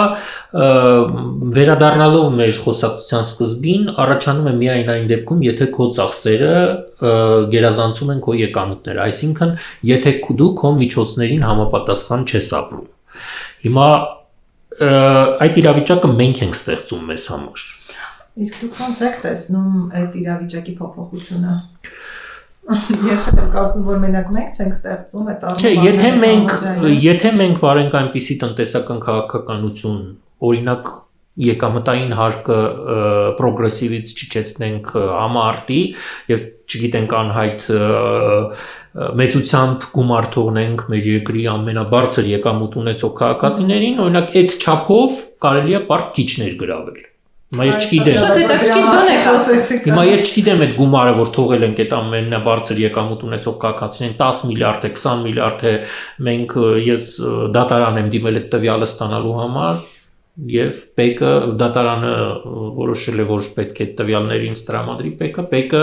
վերադառնալով 1.57 2.29
մեր 2.37 2.53
խոսակցության 2.63 3.25
սկզբին 3.27 3.89
առաջանում 4.05 4.47
է 4.47 4.53
միայն 4.61 4.91
այն 4.93 5.09
դեպքում, 5.11 5.41
եթե 5.49 5.67
քո 5.75 5.87
ծախսերը 5.97 6.53
գերազանցում 7.51 8.13
են 8.15 8.23
քո 8.23 8.37
եկամուտները, 8.39 9.03
այսինքն 9.03 9.53
եթե 9.91 10.15
դու 10.39 10.49
քո 10.61 10.73
միջոցներին 10.79 11.45
համապատասխան 11.49 12.25
չես 12.31 12.49
ապրում։ 12.61 12.87
Հիմա 13.67 13.91
այդ 15.43 15.61
իրավիճակը 15.61 16.15
մենք 16.23 16.43
ենք 16.47 16.55
ստեղծում 16.61 17.07
մեզ 17.11 17.27
համար։ 17.35 17.67
Իսկ 18.41 18.61
դուք 18.61 18.79
ոնց 18.81 19.03
եք 19.07 19.19
տեսնում 19.25 19.75
այդ 20.01 20.17
իրավիճակի 20.21 20.73
փոփոխությունը։ 20.79 21.53
Ես 23.11 23.29
կարծում 23.53 23.85
որ 23.89 24.01
մենակ 24.01 24.27
մենք 24.37 24.57
չենք 24.57 24.75
ստեղծում 24.77 25.29
այդ 25.31 25.45
առումով։ 25.51 25.61
Չէ, 25.61 25.71
եթե 25.85 26.11
մենք 26.21 26.51
եթե 27.05 27.31
մենք 27.41 27.61
վարենք 27.61 27.95
այնպիսի 28.01 28.37
տնտեսական 28.43 29.01
քաղաքականություն, 29.05 30.03
օրինակ 30.49 30.91
եկամտային 31.41 32.13
հարկը 32.19 32.57
պրոգրեսիվից 33.37 34.13
չիջեցնենք 34.19 34.89
համարտի 34.95 35.79
եւ 36.31 36.41
չգիտենք 36.71 37.15
անհայտ 37.21 37.67
մեծությամբ 39.21 39.85
գումար 39.95 40.27
թողնենք 40.35 40.83
մեր 40.91 41.07
երկրի 41.11 41.45
ամենաբարձր 41.53 42.27
եկամուտ 42.33 42.75
ունեցող 42.81 43.15
քաղաքացիներին, 43.21 44.03
օրինակ 44.05 44.35
այդ 44.41 44.57
չափով 44.59 45.23
կարելի 45.47 45.79
է 45.79 45.81
բարդ 45.87 46.11
քիչ 46.19 46.29
ներգրավել 46.43 46.99
Հիմա 47.51 47.65
ես 47.67 47.77
չգիտեմ։ 47.83 48.13
Շատ 48.15 48.37
հետաքրքիր 48.39 48.85
բան 48.87 49.09
եք 49.11 49.25
ասացիք։ 49.31 49.87
Հիմա 49.89 50.03
ես 50.07 50.21
չգիտեմ 50.23 50.61
այդ 50.65 50.75
գումարը, 50.77 51.15
որ 51.17 51.31
թողել 51.35 51.65
ենք 51.67 51.81
այդ 51.83 51.95
ամենաբարձր 51.97 52.79
եկամուտ 52.81 53.25
ունեցող 53.27 53.57
կակացին 53.65 54.13
10 54.21 54.39
միլիարդ 54.51 54.87
է, 54.87 54.91
20 55.01 55.25
միլիարդ 55.25 55.65
է, 55.67 55.73
մենք 56.31 56.55
ես 56.87 57.09
դատարան 57.57 57.99
եմ 58.01 58.13
դիմել 58.15 58.39
այդ 58.39 58.47
տվյալը 58.55 58.87
ստանալու 58.87 59.35
համար, 59.41 59.83
եւ 60.39 60.77
Պեկը 60.95 61.29
դատարանը 61.59 62.11
որոշել 62.77 63.19
է 63.19 63.23
որ 63.27 63.47
պետք 63.57 63.79
է 63.83 63.87
տվյալներին 63.99 64.53
ստրամադրի 64.55 65.09
Պեկը 65.19 65.43
Պեկը 65.51 65.81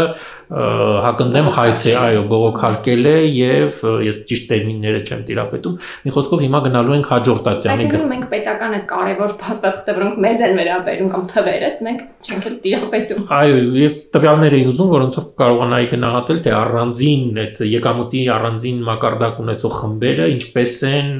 հակնդեմ 1.04 1.50
հայց 1.52 1.84
է 1.84 1.92
այո 2.00 2.22
բողոքարկել 2.32 3.08
է 3.10 3.16
եւ 3.28 3.82
ես 4.08 4.20
ճիշտ 4.30 4.48
տերմինները 4.48 5.02
չեմ 5.04 5.24
տիրապետում 5.28 5.74
մի 6.08 6.14
խոսքով 6.16 6.44
հիմա 6.46 6.62
գնալու 6.64 6.96
ենք 6.96 7.10
հաջորդ 7.12 7.50
ատյանի 7.52 7.74
այսինքն 7.76 8.08
մենք 8.08 8.26
պետական 8.32 8.76
այդ 8.78 8.86
կարևոր 8.88 9.36
փաստաթղթեր 9.44 10.00
որոնք 10.00 10.18
մեզ 10.24 10.44
են 10.48 10.56
վերաբերում 10.58 11.12
կամ 11.12 11.28
թվերը 11.28 11.70
մենք 11.88 12.02
չենք 12.28 12.48
էլ 12.48 12.58
տիրապետում 12.64 13.28
այո 13.38 13.60
ես 13.84 14.00
տվյալներ 14.16 14.58
էի 14.58 14.66
ուզում 14.72 14.92
որոնցով 14.96 15.28
կարողանայի 15.44 15.88
գնահատել 15.92 16.42
թե 16.48 16.56
առանձին 16.58 17.42
այդ 17.44 17.62
եկամուտի 17.68 18.24
առանձին 18.38 18.82
մակարդակ 18.88 19.40
ունեցող 19.44 19.76
խմբերը 19.78 20.28
ինչպես 20.38 20.74
են 20.88 21.12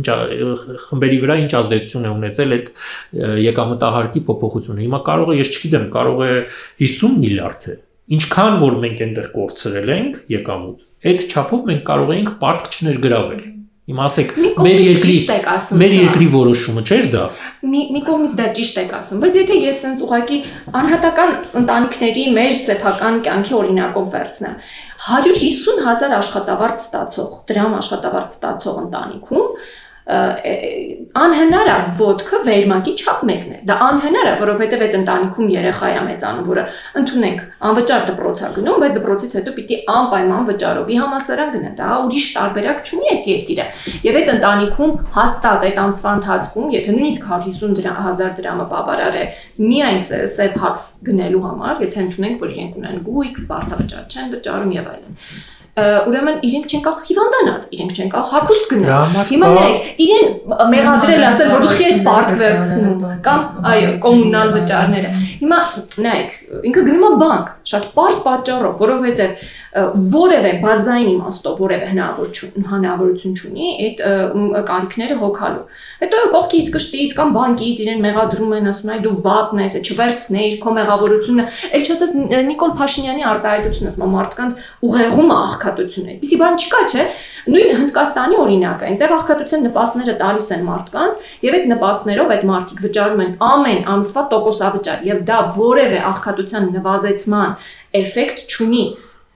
ինչ 0.00 0.06
խմբերի 0.88 1.20
վրա 1.20 1.38
ինչ 1.44 1.52
ազդեցություն 1.60 2.08
է 2.08 2.12
ունեցել 2.16 2.29
ունեցել 2.30 2.56
այդ 2.56 2.72
եկամտահարկի 3.50 4.22
փոփոխությունը։ 4.30 4.84
Հիմա 4.86 5.00
կարող 5.10 5.30
է, 5.30 5.38
ես 5.40 5.52
չգիտեմ, 5.54 5.86
կարող 5.94 6.24
է 6.26 6.32
50 6.80 7.16
միլիարդ 7.20 7.70
է։ 7.70 7.76
Ինչքան 8.10 8.58
որ 8.60 8.76
մենք 8.84 9.02
այնտեղ 9.06 9.30
կորցրել 9.36 9.94
ենք 9.94 10.20
եկամուտ, 10.34 10.78
այդ 11.10 11.24
չափով 11.30 11.66
մենք 11.70 11.82
կարող 11.90 12.12
էինք 12.16 12.30
պարտք 12.40 12.78
չներգրավել։ 12.80 13.42
Հիմա 13.90 14.04
ասեք, 14.06 14.32
մեր 14.62 14.80
երկրի 14.84 15.14
մեր 15.80 15.94
երկրի 15.96 16.26
որոշումը 16.30 16.82
չէր 16.86 17.06
դա։ 17.10 17.22
Մի 17.70 17.80
մի 17.94 18.02
կողմից 18.06 18.36
դա 18.38 18.46
ճիշտ 18.58 18.78
եք 18.84 18.92
ասում, 19.00 19.22
բայց 19.24 19.38
եթե 19.40 19.56
ես 19.64 19.80
sense 19.82 20.04
ուղակի 20.06 20.38
անհատական 20.78 21.32
ընտանիքների 21.60 22.24
մեր 22.36 22.54
սեփական 22.60 23.18
կյանքի 23.26 23.56
օրինակով 23.60 24.06
վերցնեմ, 24.14 24.54
150 25.10 25.82
հազար 25.88 26.16
աշխատավարձ 26.20 26.84
ստացող, 26.86 27.34
դրամ 27.50 27.76
աշխատավարձ 27.80 28.36
ստացող 28.36 28.80
ընտանիքում 28.84 29.48
անհնար 30.10 31.68
է 31.70 31.74
ոդկը 31.98 32.38
վերմակի 32.46 32.92
չափ 32.98 33.20
մեկն 33.28 33.52
է։ 33.54 33.58
Դա 33.68 33.74
անհնար 33.86 34.28
է, 34.30 34.32
որովհետև 34.40 34.82
այդ 34.86 34.94
ընտանիքում 34.98 35.50
երեխա 35.54 35.90
է 35.90 36.00
մեծանում, 36.06 36.46
որը 36.50 36.64
ընդունենք 37.00 37.44
անվճար 37.70 38.02
դպրոց 38.10 38.42
է 38.42 38.50
գնում, 38.56 38.80
բայց 38.82 38.96
դպրոցից 38.96 39.36
հետո 39.38 39.54
պիտի 39.58 39.78
անպայման 39.94 40.48
վճարովի 40.50 40.98
համասարան 41.00 41.52
գնա։ 41.54 41.70
Դա 41.80 41.90
ուրիշ 42.06 42.26
տարբերակ 42.40 42.90
չունի 42.90 43.10
այս 43.10 43.28
երկիրը։ 43.30 43.66
Եվ 44.10 44.18
այդ 44.20 44.32
ընտանիքում 44.34 44.92
հաստատ 45.20 45.68
այդ 45.70 45.80
ամսվա 45.84 46.14
ընթացքում, 46.20 46.68
եթե 46.80 46.96
նույնիսկ 46.98 47.30
150.000 47.30 48.34
դրամը 48.40 48.66
բավարար 48.74 49.20
է 49.20 49.24
միայն 49.70 50.02
սև 50.10 50.60
հաց 50.64 50.88
գնելու 51.10 51.46
համար, 51.46 51.86
եթե 51.86 52.04
ընդունենք, 52.06 52.44
որ 52.44 52.54
իրենք 52.56 52.80
ունեն 52.80 53.00
գույք, 53.10 53.40
բարձավճար 53.50 54.04
չեն 54.10 54.36
վճարում 54.36 54.76
եւ 54.80 54.92
այլն 54.94 55.18
ուրեմն 56.10 56.38
իրենք 56.48 56.70
չեն 56.70 56.82
կարող 56.86 57.02
հիվանդանալ, 57.10 57.60
իրենք 57.76 57.92
չեն 58.00 58.10
կարող 58.14 58.32
հագուստ 58.34 58.72
գնել։ 58.72 59.16
Հիմա 59.30 59.50
նայեք, 59.56 59.88
իրեն 60.04 60.34
մեղադրել 60.74 61.24
ասել, 61.30 61.52
որ 61.54 61.64
դու 61.66 61.76
քեզ 61.80 62.00
պարտք 62.06 62.36
վերցնում 62.40 63.04
կամ 63.26 63.40
այո, 63.70 63.92
կոմունալ 64.06 64.52
վճարները։ 64.56 65.12
Հիմա 65.40 65.60
նայեք, 66.06 66.36
ինքը 66.70 66.84
գնում 66.90 67.06
է 67.06 67.12
բանկ, 67.20 67.52
շատ 67.70 67.90
པարս 67.94 68.22
պատճառով, 68.26 68.78
որովհետև 68.84 69.48
որևէ 69.70 70.50
բազային 70.64 71.08
իմաստով 71.12 71.60
որևէ 71.62 71.88
հնարավորություն 71.92 72.64
հնարավորություն 72.70 73.34
չունի 73.38 73.68
այդ 73.84 74.00
կարիքները 74.66 75.18
հոգալու։ 75.20 75.62
Հետո 76.00 76.22
կողքից 76.34 76.72
կշտից 76.74 77.14
կամ 77.20 77.30
բանկից 77.36 77.82
իրեն 77.84 78.02
մեղադրում 78.06 78.54
են, 78.58 78.66
ասում 78.70 78.92
են 78.96 79.04
դու 79.06 79.14
վատն 79.26 79.62
ես, 79.62 79.76
չվերցնեիր 79.86 80.56
քո 80.64 80.74
մեղավորությունը։ 80.80 81.46
Էլ 81.70 81.86
չասես 81.86 82.14
Նիկոլ 82.50 82.74
Փաշինյանի 82.80 83.26
արտահայտությունը, 83.30 83.92
ասում 83.94 84.14
մարդկանց 84.18 84.58
ուղեղումը 84.90 85.36
աղքատություն 85.46 86.10
է։ 86.10 86.18
Իսկ 86.26 86.40
բան 86.42 86.58
չկա, 86.66 86.82
չէ՞։ 86.90 87.06
Նույն 87.50 87.70
Հնդկաստանի 87.80 88.36
օրինակը, 88.36 88.88
այնտեղ 88.90 89.12
աղքատության 89.16 89.62
նպաստները 89.64 90.14
տալիս 90.20 90.48
են 90.56 90.64
մարդկանց 90.66 91.20
եւ 91.40 91.56
այդ 91.56 91.70
նպաստներով 91.70 92.32
այդ 92.34 92.42
մարդիկ 92.50 92.82
վճարում 92.84 93.22
են 93.24 93.32
ամեն 93.48 93.80
ամսվա 93.94 94.24
տոկոսավճար 94.34 95.06
եւ 95.08 95.22
դա 95.30 95.38
որևէ 95.56 96.02
աղքատության 96.10 96.68
նվազեցման 96.76 97.56
էֆեկտ 98.00 98.44
չունի 98.50 98.84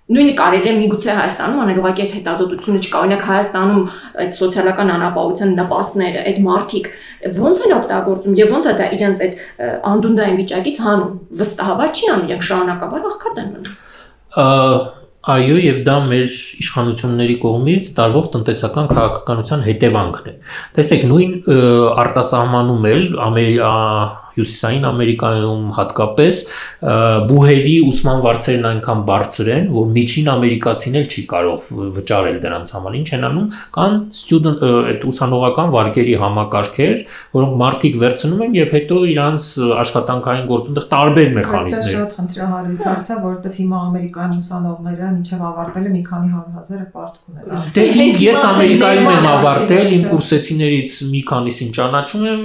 նույնը 0.04 0.32
կարելի 0.36 0.68
է 0.68 0.72
միգուցե 0.76 1.12
Հայաստանում 1.16 1.60
անել, 1.64 1.78
ուղղակի 1.80 2.02
այդ 2.04 2.14
հետազոտությունը 2.14 2.80
չկա։ 2.84 2.98
Օրինակ 3.04 3.22
Հայաստանում 3.24 3.84
այդ 4.24 4.34
սոցիալական 4.36 4.90
անապահովության 4.94 5.54
նպաստները, 5.60 6.24
այդ 6.28 6.40
մարդիկ 6.44 6.90
ո՞նց 7.30 7.62
են 7.64 7.72
օգտագործում 7.78 8.36
եւ 8.40 8.52
ո՞նց 8.58 8.68
է 8.68 8.74
դա 8.80 8.88
իրենց 8.98 9.22
այդ 9.24 9.38
անդունդային 9.94 10.36
վիճակից 10.42 10.82
հանում։ 10.84 11.14
Վստահաբար 11.40 11.94
չի 11.94 12.10
անում, 12.14 12.28
իրենք 12.28 12.44
շարունակաբար 12.50 13.08
աղքատ 13.14 13.40
են 13.44 13.48
մնում։ 13.54 13.80
Այո, 15.24 15.56
եւ 15.56 15.78
դա 15.88 15.92
մեր 16.04 16.32
իշխանությունների 16.60 17.34
կողմից 17.40 17.86
տարվող 17.96 18.26
տնտեսական 18.34 18.88
քաղաքականության 18.90 19.62
հետևանքն 19.64 20.26
է։ 20.28 20.34
Տեսեք, 20.76 21.06
նույն 21.08 21.32
արտասահմանում 22.04 22.88
էլ 22.90 23.06
Հյուսիսային 24.34 24.86
Ամերիկայում 24.90 25.64
հատկապես 25.78 26.40
բուհերի 27.30 27.74
ուսման 27.88 28.22
վարձերն 28.24 28.68
այնքան 28.70 29.02
բարձր 29.08 29.50
են, 29.54 29.68
որ 29.74 29.86
միջին 29.94 30.30
ամերիկացին 30.34 30.98
էլ 31.00 31.06
չի 31.14 31.22
կարող 31.30 31.68
վճարել 31.98 32.38
դրանց 32.44 32.72
համար։ 32.74 32.96
Ինչ 32.98 33.08
են 33.14 33.26
անում, 33.28 33.48
կան 33.74 33.96
student 34.18 34.64
այդ 34.64 35.06
ուսանողական 35.10 35.72
վարկերի 35.74 36.16
համակարգեր, 36.24 37.04
որոնք 37.34 37.54
մարդիկ 37.64 37.98
վերցնում 38.04 38.44
են 38.44 38.58
եւ 38.58 38.74
հետո 38.74 38.98
իրանց 39.14 39.48
աշխատանքային 39.84 40.46
գործունեության 40.50 40.90
տարբեր 40.94 41.32
մեխանիզմներ։ 41.38 41.84
Դա 41.84 41.94
շատ 41.94 42.14
խնդրահարույց 42.18 42.84
հարց 42.88 43.10
է, 43.14 43.18
որովհետեւ 43.24 43.58
հիմա 43.64 43.82
Ամերիկայում 43.84 44.36
ուսանողները 44.44 45.10
մինչեւ 45.14 45.44
ավարտելը 45.48 45.94
մի 45.94 46.02
քանի 46.08 46.28
100.000-ը 46.34 46.86
պարտք 46.94 47.22
ունեն։ 47.34 47.72
Դե 47.74 47.84
ես 48.24 48.40
Ամերիկայում 48.50 49.10
եմ 49.14 49.28
ավարտել, 49.34 49.90
իմ 49.94 50.04
կուրսեցիներից 50.14 50.98
մի 51.14 51.20
քանիսին 51.30 51.74
ճանաչում 51.78 52.26
եմ, 52.34 52.44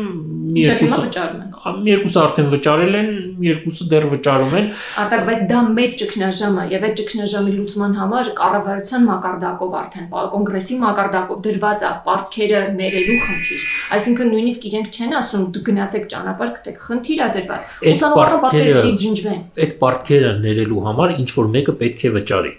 մի 0.49 0.65
երկուսը 0.65 0.99
վճարում 1.06 1.41
են 1.45 1.52
երկուսը 1.87 2.19
արդեն 2.21 2.47
վճարել 2.51 2.95
են, 2.99 3.09
երկուսը 3.45 3.85
դեռ 3.91 4.05
վճարում 4.11 4.53
են։ 4.59 4.67
Արտակ, 5.03 5.23
բայց 5.29 5.41
դա 5.49 5.61
մեծ 5.79 5.97
ճգնաժամ 6.01 6.59
է 6.59 6.65
եւ 6.73 6.85
այդ 6.89 6.95
ճգնաժամի 6.99 7.53
լուծման 7.55 7.95
համար 7.99 8.31
կառավարության 8.39 9.07
մակարդակով 9.09 9.75
արդեն 9.79 10.07
կոնգրեսի 10.35 10.79
մակարդակով 10.83 11.41
դրված 11.49 11.85
է 11.89 11.91
պարտքերը 12.09 12.61
ներելու 12.79 13.19
խնդիր։ 13.25 13.67
Այսինքն 13.99 14.31
նույնիսկ 14.35 14.69
իրենք 14.69 14.89
չեն 14.99 15.17
ասում 15.19 15.43
դու 15.55 15.63
գնացեք 15.69 16.07
ճանապարհ 16.13 16.55
գտեք, 16.59 16.79
խնդիր 16.89 17.19
է 17.19 17.29
դրված։ 17.39 17.75
Ուսանողական 17.89 18.41
պարտքերը 18.45 18.79
պիտի 18.79 19.03
ջնջվեն։ 19.03 19.43
Այդ 19.59 19.75
պարտքերը 19.83 20.31
ներելու 20.45 20.85
համար 20.89 21.13
ինչ 21.19 21.29
որ 21.39 21.53
մեկը 21.59 21.77
պետք 21.83 22.03
է 22.09 22.13
վճարի։ 22.19 22.55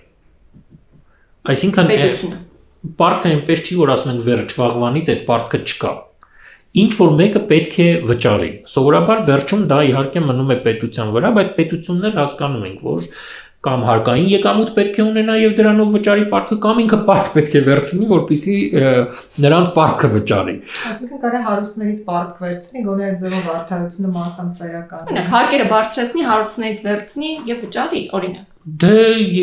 Այսինքն 1.50 2.38
պարտքը 3.00 3.30
այնպես 3.34 3.62
չի 3.66 3.74
որ 3.80 3.90
ասում 3.92 4.10
ենք 4.14 4.22
վերջ 4.24 4.54
վաղվանից 4.60 5.10
այդ 5.12 5.26
պարտքը 5.28 5.60
չկա 5.68 5.90
ինչ 6.78 6.90
որ 7.00 7.14
մեկը 7.18 7.40
պետք 7.50 7.76
է 7.82 7.90
վճարի։ 8.06 8.50
Սովորաբար 8.70 9.22
վերջում 9.26 9.62
դա 9.70 9.78
իհարկե 9.90 10.24
մնում 10.26 10.50
է 10.54 10.58
պետության 10.66 11.14
վրա, 11.16 11.30
բայց 11.38 11.54
պետությունն 11.56 12.10
էլ 12.10 12.18
հասկանում 12.20 12.66
ենք, 12.70 12.84
որ 12.90 13.08
կամ 13.60 13.82
հարկային 13.84 14.28
եկամուտ 14.32 14.70
պետք 14.76 14.98
է 15.00 15.02
ունենա 15.04 15.34
եւ 15.36 15.50
դրանով 15.58 15.88
վճարի 15.92 16.22
պարտքը 16.30 16.56
կամ 16.64 16.78
ինքը 16.84 16.98
պարտ 17.10 17.26
պետք 17.34 17.56
է 17.58 17.60
վերցնի, 17.66 18.06
որպիսի 18.12 18.54
նրանց 19.44 19.72
պարտքը 19.74 20.08
վճարի։ 20.14 20.54
Այսինքն 20.90 21.20
կարա 21.24 21.42
հարուստներից 21.50 22.00
պարտք 22.06 22.40
վերցնի, 22.46 22.84
գոնե 22.86 23.04
այդ 23.10 23.18
ձևով 23.20 23.50
արդարությունը 23.56 24.12
մասամբ 24.16 24.64
վերական։ 24.64 25.04
Օրինակ 25.10 25.28
հարկերը 25.34 25.68
բարձրացնի, 25.74 26.24
հարուստներից 26.30 26.82
վերցնի 26.88 27.30
եւ 27.50 27.60
վճարի, 27.66 28.02
օրինակ։ 28.16 28.48
Դե 28.80 28.96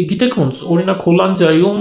գիտեք 0.09 0.35
ոնց, 0.37 0.65
օրինակ 0.73 1.07
Հոլանդիայում 1.07 1.79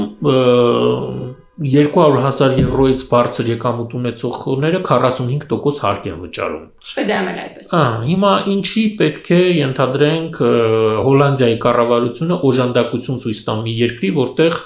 200.000 1.56 2.58
եվրոից 2.60 3.02
բարձր 3.08 3.46
եկամուտ 3.54 3.94
ունեցողները 3.96 4.80
45% 4.84 5.78
հարկ 5.86 6.08
են 6.10 6.18
վճարում։ 6.24 6.66
Շվեդիայում 6.90 7.30
էլ 7.30 7.38
այդպես։ 7.44 7.70
Ահա, 7.78 7.94
հիմա 8.10 8.32
ինչի 8.52 8.84
պետք 9.00 9.30
է 9.36 9.38
ենթադրենք 9.56 10.42
Հոլանդիայի 11.06 11.56
կառավարությունը 11.64 12.38
օժանդակություն 12.50 13.22
ցույց 13.24 13.40
տա 13.46 13.56
մի 13.62 13.72
երկրի, 13.86 14.10
որտեղ 14.20 14.60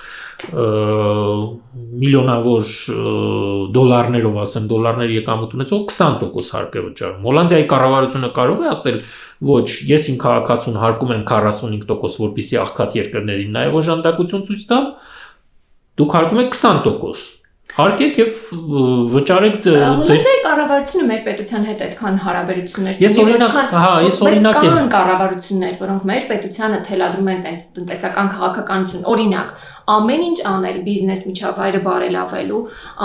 միլիոնավոր 2.01 2.69
դոլարներով, 3.77 4.37
ասեմ, 4.41 4.69
դոլարներ 4.71 5.11
եկամուտ 5.21 5.57
ունեցող 5.59 5.83
20% 5.93 6.53
հարկ 6.57 6.79
է 6.81 6.85
վճարում։ 6.87 7.27
Հոլանդիայի 7.29 7.67
կառավարությունը 7.71 8.31
կարող 8.41 8.65
է 8.65 8.71
ասել, 8.71 8.97
ոչ, 9.51 9.67
ես 9.91 10.09
իմ 10.11 10.17
քաղաքացուն 10.25 10.81
հարկում 10.81 11.13
եմ 11.17 11.25
45%, 11.29 12.25
որպիսի 12.25 12.61
աղքատ 12.65 12.97
երկրներին 13.01 13.53
նաև 13.61 13.79
օժանդակություն 13.81 14.47
ցույց 14.49 14.65
տամ, 14.71 14.89
դուք 16.01 16.17
հարկում 16.17 16.43
եք 16.47 16.57
20%։ 16.57 17.40
Հարկեք 17.77 18.19
եւ 18.21 18.39
վճարեք 19.15 19.59
ձեր 19.65 20.41
կառավարությունը 20.45 21.05
մեր 21.11 21.21
պետության 21.27 21.67
հետ 21.71 21.83
այդքան 21.87 22.17
հարաբերություններ 22.25 22.97
չունի։ 22.99 23.05
Ես 23.05 23.19
օրինակ, 23.23 23.59
հա, 23.75 23.91
ես 24.07 24.19
օրինակ 24.27 24.59
եմ։ 24.61 24.75
Կան 24.75 24.89
կառավարություններ, 24.95 25.75
որոնք 25.81 26.07
մեր 26.11 26.25
պետությանը 26.31 26.81
թելադրում 26.91 27.31
են 27.31 27.45
տնտեսական 27.79 28.31
քաղաքականություն։ 28.35 29.05
Օրինակ, 29.15 29.53
ամեն 29.91 30.25
ինչ 30.31 30.39
անել 30.51 30.79
բիզնես 30.87 31.23
միջավայրը 31.31 31.81
բարելավելու, 31.87 32.61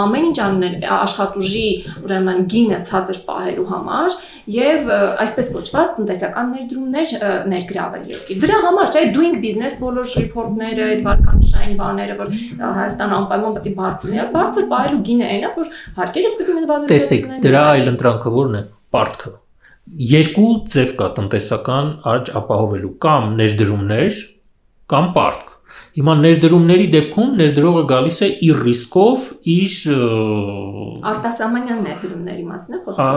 ամեն 0.06 0.26
ինչ 0.30 0.38
անել 0.46 0.76
աշխատուժի, 0.96 1.68
ուրեմն 2.06 2.42
գինը 2.56 2.80
ցածր 2.90 3.22
պահելու 3.26 3.68
համար 3.72 4.18
եւ 4.56 4.90
այսպես 5.26 5.48
կոչված 5.56 5.94
տնտեսական 5.98 6.52
ներդրումներ 6.56 7.14
ներգրավել 7.50 8.04
երկրի։ 8.14 8.36
Դրա 8.46 8.58
համար 8.66 8.92
չէ 8.94 9.04
doing 9.16 9.40
business 9.42 9.80
բոլոր 9.82 10.12
report-ները, 10.20 10.90
այդ 10.94 11.02
վարկանշային 11.08 11.80
բաները, 11.82 12.18
որ 12.22 12.34
Հայաստանը 12.76 13.16
անպայման 13.16 13.56
պետք 13.56 13.66
է 13.66 13.74
բարձրի, 13.80 14.20
բարձր 14.36 14.55
պահելու 14.72 15.02
գինը 15.10 15.32
այնա, 15.36 15.50
որ 15.56 15.74
հարկերը 16.02 16.36
պետք 16.36 16.52
է 16.52 16.60
նվազեցնեն։ 16.60 16.94
Տեսեք, 16.96 17.28
դրա 17.46 17.66
այլ 17.76 17.92
ընտրանքը 17.96 18.36
ո՞րն 18.36 18.60
է։ 18.60 18.64
Պարտքը 18.96 19.34
երկու 19.86 20.52
ձև 20.74 20.94
կա 21.00 21.08
տնտեսական 21.20 21.90
աճ 22.10 22.32
ապահովելու 22.40 22.94
կամ 23.06 23.28
ներդրումներ 23.40 24.22
կամ 24.92 25.10
պարտք 25.18 25.52
Հիմա 25.96 26.14
ներդրումների 26.20 26.86
դեպքում 26.92 27.30
ներդրողը 27.40 27.82
գալիս 27.88 28.18
է 28.26 28.28
իր 28.44 28.58
ռիսկով 28.66 29.28
իր 29.54 29.76
արտասահմանյան 31.12 31.80
ներդրումների 31.86 32.44
մասն 32.50 32.76
է 32.76 32.80
խոսքը։ 32.84 33.14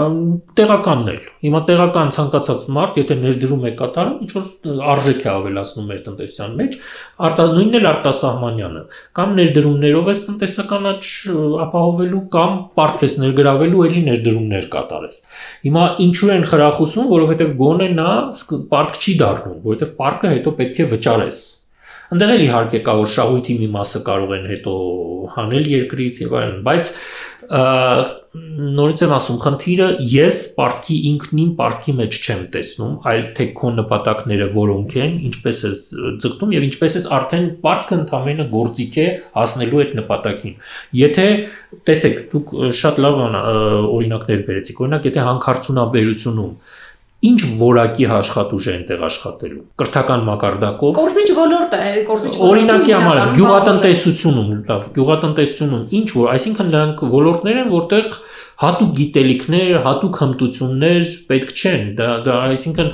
Տեղականն 0.61 1.11
էլ։ 1.13 1.25
Հիմա 1.43 1.63
տեղական 1.71 2.13
ցանկացած 2.15 2.63
մարդ, 2.79 3.01
եթե 3.03 3.17
ներդրում 3.25 3.67
է 3.67 3.73
կատարում, 3.83 4.23
ինչ 4.23 4.31
որ 4.37 4.79
արժեք 4.95 5.27
է 5.27 5.31
ավելացնում 5.33 5.91
մեր 5.91 6.01
տնտեսության 6.07 6.57
մեջ, 6.63 6.79
արտա 7.29 7.49
նույնն 7.59 7.79
էլ 7.81 7.91
արտասահմանյանը, 7.91 8.83
կամ 9.19 9.37
ներդրումներով 9.43 10.11
ես 10.15 10.25
տնտեսական 10.29 10.91
աճ 10.95 11.13
ապահովելու 11.67 12.25
կամ 12.39 12.59
պարտքես 12.79 13.21
ներգրավելու 13.27 13.87
էլի 13.89 14.03
ներդրումներ 14.07 14.73
կատարես։ 14.79 15.23
Հիմա 15.67 15.85
ինչու 16.07 16.35
են 16.39 16.51
խրախուսում, 16.55 17.13
որովհետև 17.19 17.55
գոնե 17.59 17.93
նա 17.99 18.11
պարտք 18.71 18.99
չի 19.03 19.21
դառնում, 19.25 19.63
որովհետև 19.67 19.97
պարտքը 19.99 20.37
հետո 20.39 20.59
պետք 20.63 20.85
է 20.85 20.93
վճարես 20.95 21.47
Ընդեղ 22.09 22.31
էլ 22.35 22.43
իհարկե 22.47 22.79
կա 22.87 22.93
որ 23.03 23.11
շահույթի 23.15 23.55
մի 23.63 23.67
մասը 23.75 24.01
կարող 24.07 24.31
են 24.39 24.47
հետո 24.49 24.75
հանել 25.35 25.67
երկրից 25.75 26.21
եւ 26.23 26.37
այլն, 26.39 26.63
բայց 26.69 26.93
նորից 27.49 29.03
եմ 29.07 29.13
ասում, 29.17 29.37
խնդիրը 29.41 29.87
ես 30.13 30.39
парքի 30.57 30.97
ինքնին 31.11 31.53
парքի 31.59 31.95
մեջ 32.01 32.19
չեմ 32.19 32.43
տեսնում, 32.55 32.97
այլ 33.09 33.23
թե 33.39 33.47
քո 33.61 33.71
նպատակները 33.77 34.49
որոնք 34.57 34.97
են, 35.05 35.15
ինչպես 35.29 35.61
ես 35.69 35.85
ձգտում 36.25 36.53
եւ 36.57 36.67
ինչպես 36.69 36.99
ես 36.99 37.07
արդեն 37.19 37.47
парքը 37.65 37.97
ընդամենը 37.99 38.49
գործիք 38.53 38.99
է 39.05 39.07
հասնելու 39.39 39.81
այդ 39.85 39.97
նպատակին։ 40.01 40.59
Եթե 41.01 41.27
տեսեք, 41.89 42.21
դուք 42.35 42.53
շատ 42.83 43.01
լավ 43.07 43.23
օրինակներ 43.97 44.45
բերեցիք, 44.49 44.85
օրինակ 44.85 45.09
եթե 45.09 45.25
հանքարծունաբերությունում 45.29 46.53
ինչ 47.19 47.39
որակի 47.59 48.05
աշխատուժ 48.15 48.67
է 48.69 48.73
այնտեղ 48.77 49.01
աշխատելու 49.09 49.63
կրթական 49.81 50.21
մակարդակով 50.29 50.93
կորզիչ 50.99 51.31
ոլորտ 51.39 51.73
է 51.79 52.03
կորզիչ 52.07 52.35
օրինակի 52.49 52.95
համար 52.95 53.23
գյուղատնտեսությունում 53.39 54.53
լավ 54.69 54.85
գյուղատնտեսությունում 54.99 55.97
ինչ 55.99 56.09
որ 56.15 56.29
այսինքն 56.37 56.71
նրանք 56.71 57.03
ոլորտներ 57.19 57.59
են 57.65 57.73
որտեղ 57.75 58.07
հատուկ 58.59 58.91
գիտելիքներ, 58.99 59.73
հատուկ 59.85 60.17
հմտություններ 60.19 61.11
պետք 61.29 61.51
չեն։ 61.55 61.85
Դա 61.99 62.09
դա 62.27 62.39
այսինքն 62.49 62.89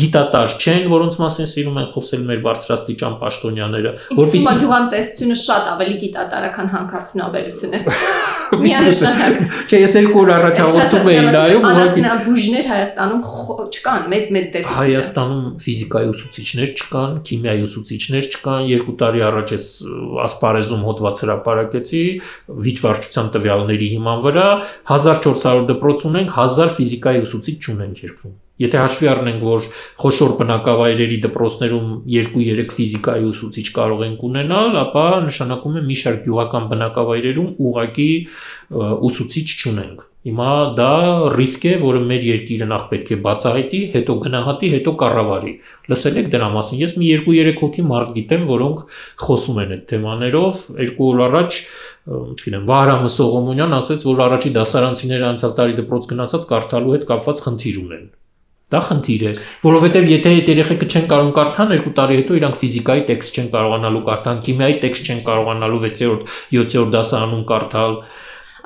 գիտատար 0.00 0.54
չեն, 0.56 0.86
որոնց 0.92 1.18
մասին 1.20 1.50
սիրում 1.52 1.80
են 1.82 1.88
խոսել 1.92 2.22
մեր 2.28 2.40
բարձրաստիճան 2.46 3.18
պաշտոնյաները, 3.20 3.92
որովհետեւ 4.16 4.62
գյուղատնտեսությունը 4.62 5.36
շատ 5.44 5.68
ավելի 5.74 5.96
գիտատար 6.04 6.48
է, 6.48 6.52
քան 6.56 6.70
հանքարդյունաբերությունը։ 6.78 7.82
Միանշանակ։ 8.48 9.40
Չէ, 9.68 9.78
ես 9.82 9.94
երկու 9.98 10.20
օր 10.22 10.30
առաջ 10.38 10.60
հաղորդում 10.62 11.08
էի 11.12 11.24
նայում, 11.28 11.66
ուղղակի 11.68 12.04
բուժներ 12.28 12.68
Հայաստանում 12.68 13.22
չկան, 13.68 14.06
մեծ-մեծ 14.12 14.48
դեֆիցիտ։ 14.54 14.78
Հայաստանում 14.78 15.42
ֆիզիկայի 15.64 16.08
ուսուցիչներ 16.14 16.72
չկան, 16.78 17.12
քիմիայի 17.28 17.62
ուսուցիչներ 17.68 18.28
չկան։ 18.38 18.62
Երկու 18.72 18.94
տարի 19.02 19.24
առաջ 19.28 19.52
ես 19.58 19.66
ասպարեզում 20.24 20.86
հոդված 20.88 21.22
հրապարակեցի 21.28 22.02
վիճվարչության 22.68 23.30
տվյալների 23.36 23.88
հիման 23.98 24.24
վրա 24.28 24.48
1400 24.88 25.64
դպրոց 25.72 26.04
ունենք, 26.08 26.36
1000 26.44 26.76
ֆիզիկայի 26.78 27.24
ուսուցիչ 27.26 27.56
չունենք 27.58 28.04
երկրում։ 28.08 28.36
Եթե 28.58 28.78
հաշվի 28.82 29.08
առնենք, 29.12 29.42
որ 29.46 29.66
խոշոր 30.02 30.32
բնակավայրերի 30.40 31.18
դպրոցներում 31.28 31.90
2-3 32.14 32.72
ֆիզիկայի 32.74 33.28
ուսուցիչ 33.28 33.66
կարող 33.78 34.04
ենք 34.08 34.24
ունենալ, 34.28 34.78
ապա 34.82 35.06
նշանակում 35.28 35.78
է 35.78 35.84
մի 35.86 35.98
շարք 36.02 36.20
գյուղական 36.26 36.68
բնակավայրերում 36.74 37.50
ուղակի 37.70 38.10
ուսուցիչ 39.08 39.46
չունենք։ 39.62 40.07
Հիմա 40.28 40.48
դա 40.76 40.88
ռիսկ 41.32 41.62
է, 41.64 41.70
որը 41.80 42.00
մեր 42.04 42.24
երկիրը 42.28 42.66
նախ 42.68 42.82
պետք 42.90 43.12
է 43.14 43.16
բացահայտի, 43.24 43.78
հետո 43.94 44.16
գնահատի, 44.24 44.68
հետո 44.74 44.92
կառավարի։ 45.00 45.52
Լսել 45.88 46.18
եք 46.20 46.28
դրա 46.34 46.48
մասին։ 46.52 46.82
Ես 46.82 46.92
մի 47.00 47.08
2-3 47.22 47.54
հոգի 47.62 47.84
մարդ 47.88 48.10
գիտեմ, 48.18 48.44
որոնք 48.50 48.82
խոսում 49.24 49.60
են 49.62 49.72
այդ 49.78 49.86
թեմաներով։ 49.88 50.60
Երկու 50.84 51.08
օր 51.08 51.22
առաջ 51.28 51.58
չգիտեմ, 52.08 52.68
Վահրամը 52.68 53.10
Սողոմոնյան 53.16 53.74
ասաց, 53.78 54.04
որ 54.08 54.22
առաջի 54.28 54.52
դասարանցիները 54.58 55.28
անցյալ 55.32 55.52
տարի 55.58 55.78
դպրոց 55.78 56.08
գնացած 56.12 56.46
կարդալու 56.52 56.94
հետ 56.98 57.06
կապված 57.08 57.42
խնդիր 57.48 57.80
ունեն։ 57.88 58.06
Դա 58.68 58.80
խնդիր 58.84 59.22
է, 59.24 59.30
որովհետև 59.64 60.10
եթե 60.12 60.32
այդ 60.36 60.48
երեխեքը 60.52 60.88
չեն 60.92 61.06
կարող 61.08 61.30
կարդան, 61.38 61.70
երկու 61.72 61.92
տարի 61.96 62.18
հետո 62.18 62.34
իրանք 62.36 62.58
ֆիզիկայի 62.60 63.04
տեքստ 63.08 63.38
չեն 63.38 63.48
կարողանալու 63.54 64.02
կարդան, 64.08 64.42
քիմիայի 64.44 64.76
տեքստ 64.82 65.08
չեն 65.08 65.22
կարողանալու 65.28 65.80
6-րդ, 65.86 66.34
7-րդ 66.52 66.92
դասարանում 66.98 67.46
կարդալ։ 67.48 67.96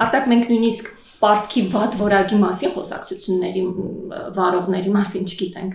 Արտակ 0.03 0.27
մենք 0.33 0.51
նույնիսկ 0.51 0.91
պարտքի 1.23 1.63
վատ 1.73 1.97
որակի 2.01 2.37
մասին 2.43 2.75
խոսակցությունների 2.77 3.63
վարողների 4.37 4.91
մասին 4.97 5.27
չգիտենք։ 5.31 5.73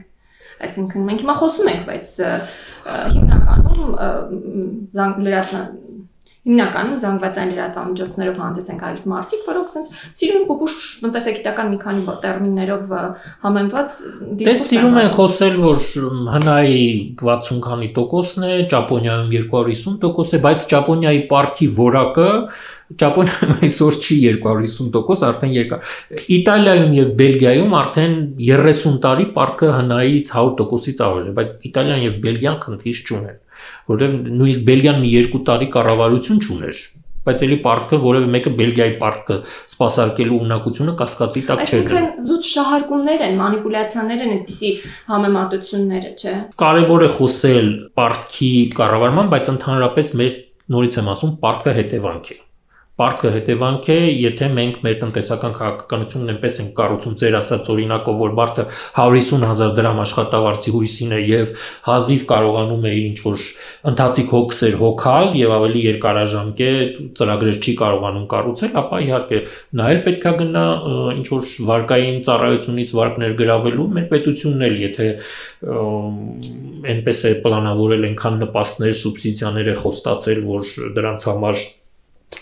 Այսինքն 0.68 1.08
մենք 1.08 1.24
հիմա 1.24 1.36
խոսում 1.38 1.68
ենք, 1.72 1.84
բայց 1.88 2.14
հիմնականում 3.16 3.92
լրացման 5.28 5.66
հիմնականում 6.48 7.00
զանգվածային 7.04 7.50
լրատվամիջոցներով 7.58 8.38
հանդես 8.44 8.70
են 8.72 8.80
գալիս 8.84 9.04
մարդիկ, 9.12 9.42
որոնք 9.48 9.72
ցենց 9.74 9.90
սիրուն 10.20 10.46
փոփուշ 10.48 10.78
տնտեսագիտական 11.04 11.72
մի 11.74 11.80
քանի 11.82 12.16
տերմիններով 12.24 12.94
համեմված 13.44 13.98
դիսկուրս 14.40 14.64
սիրում 14.68 14.98
են 15.02 15.12
խոսել, 15.18 15.60
որ 15.66 15.84
հնայի 16.38 16.80
60 17.20 17.62
քանի 17.68 17.92
տոկոսն 17.98 18.48
է, 18.48 18.54
Ճապոնիայում 18.72 19.30
250% 19.36 20.38
է, 20.38 20.42
բայց 20.48 20.68
Ճապոնիայի 20.72 21.22
парքի 21.32 21.70
որակը 21.78 22.32
Ճապոնիայում 22.88 23.58
այսօր 23.68 23.98
չի 24.00 24.18
250%, 24.40 25.24
արդեն 25.28 25.56
երկար։ 25.58 25.96
Իտալիայում 26.38 26.94
եւ 26.96 27.10
Բելգիայում 27.20 27.74
արդեն 27.82 28.14
30 28.48 29.02
տարի 29.04 29.26
պարտքը 29.36 29.72
հնայից 29.76 30.32
100%-ից 30.32 31.04
ավել 31.08 31.28
է, 31.28 31.34
բայց 31.42 31.52
Իտալիան 31.68 32.06
եւ 32.08 32.16
Բելգիան 32.24 32.58
քննիչ 32.64 32.96
չունեն 33.04 33.42
որովհետև 33.92 34.32
նույնիսկ 34.38 34.64
Բելգիան 34.72 35.04
մի 35.04 35.12
2 35.18 35.44
տարի 35.50 35.68
կառավարություն 35.78 36.42
չուներ 36.48 36.86
բայց 37.28 37.42
ելի 37.44 37.58
պարտքը 37.64 37.98
որևէ 38.04 38.28
մեկը 38.34 38.52
Բելգիայի 38.60 38.94
պարտքը 39.02 39.38
սпасարկելու 39.74 40.38
ունակությունը 40.46 40.94
կասկածի 41.02 41.44
տակ 41.50 41.64
չէ։ 41.64 41.66
Այսինքն 41.66 42.08
զուտ 42.28 42.48
շահարկումներ 42.54 43.26
են, 43.28 43.36
մանիպուլյացիաներ 43.42 44.24
են 44.28 44.34
այդպիսի 44.38 44.72
համեմատությունները, 45.12 46.14
չէ։ 46.24 46.36
Կարևոր 46.64 47.08
է 47.08 47.12
խոսել 47.18 47.72
պարտքի 48.00 48.52
կառավարման, 48.80 49.32
բայց 49.36 49.54
ընդհանրապես 49.58 50.14
մեր 50.24 50.42
նորից 50.78 51.00
եմ 51.04 51.16
ասում, 51.18 51.40
պարտքը 51.44 51.80
հետևանք 51.82 52.32
է։ 52.32 52.44
Պարտքը 52.98 53.32
հետևանք 53.36 53.88
է, 53.94 53.98
եթե 54.18 54.48
մենք 54.58 54.78
մեր 54.82 54.96
տնտեսական 55.04 55.52
քաղաքականությունն 55.58 56.32
այնպես 56.34 56.56
ենք 56.64 56.72
կառուցում 56.80 57.18
ձեր 57.22 57.36
ասած 57.38 57.68
օրինակով, 57.74 58.16
որ 58.24 58.32
մարդը 58.40 58.66
150.000 58.98 59.76
դրամ 59.78 60.02
աշխատավարձի 60.02 60.74
հույսին 60.74 61.14
է 61.14 61.20
եւ 61.28 61.52
հազիվ 61.88 62.24
կարողանում 62.32 62.88
է 62.88 62.94
իր 62.98 63.06
ինչ 63.08 63.20
որ 63.28 63.46
ընթացիկ 63.92 64.34
հոգսեր 64.34 64.78
հոգալ 64.82 65.30
եւ 65.38 65.54
ավելի 65.58 65.84
երկարաժամկետ 65.88 66.98
ծրագրեր 67.22 67.62
չի 67.62 67.76
կարողանում 67.84 68.28
կառուցել, 68.34 68.74
ապա 68.82 69.02
իհարկե 69.06 69.42
նա 69.78 69.90
էլ 69.94 70.02
պետքա 70.08 70.34
գնա 70.42 70.66
ինչ 71.18 71.28
որ 71.38 71.54
վարկային 71.70 72.20
ծառայությունից 72.28 72.96
վարկ 72.98 73.22
ներգրավելու 73.28 73.88
մեր 73.98 74.10
պետությունն 74.18 74.68
էլ 74.68 74.78
եթե 74.88 75.08
այնպես 76.98 77.26
է 77.28 77.34
պլանավորել 77.46 78.08
այնքան 78.08 78.40
նպաստներ, 78.42 78.94
սուբսիդիաներ 79.02 79.72
է 79.74 79.76
խոստացել, 79.84 80.42
որ 80.48 80.74
դրանց 80.98 81.28
համար 81.28 81.66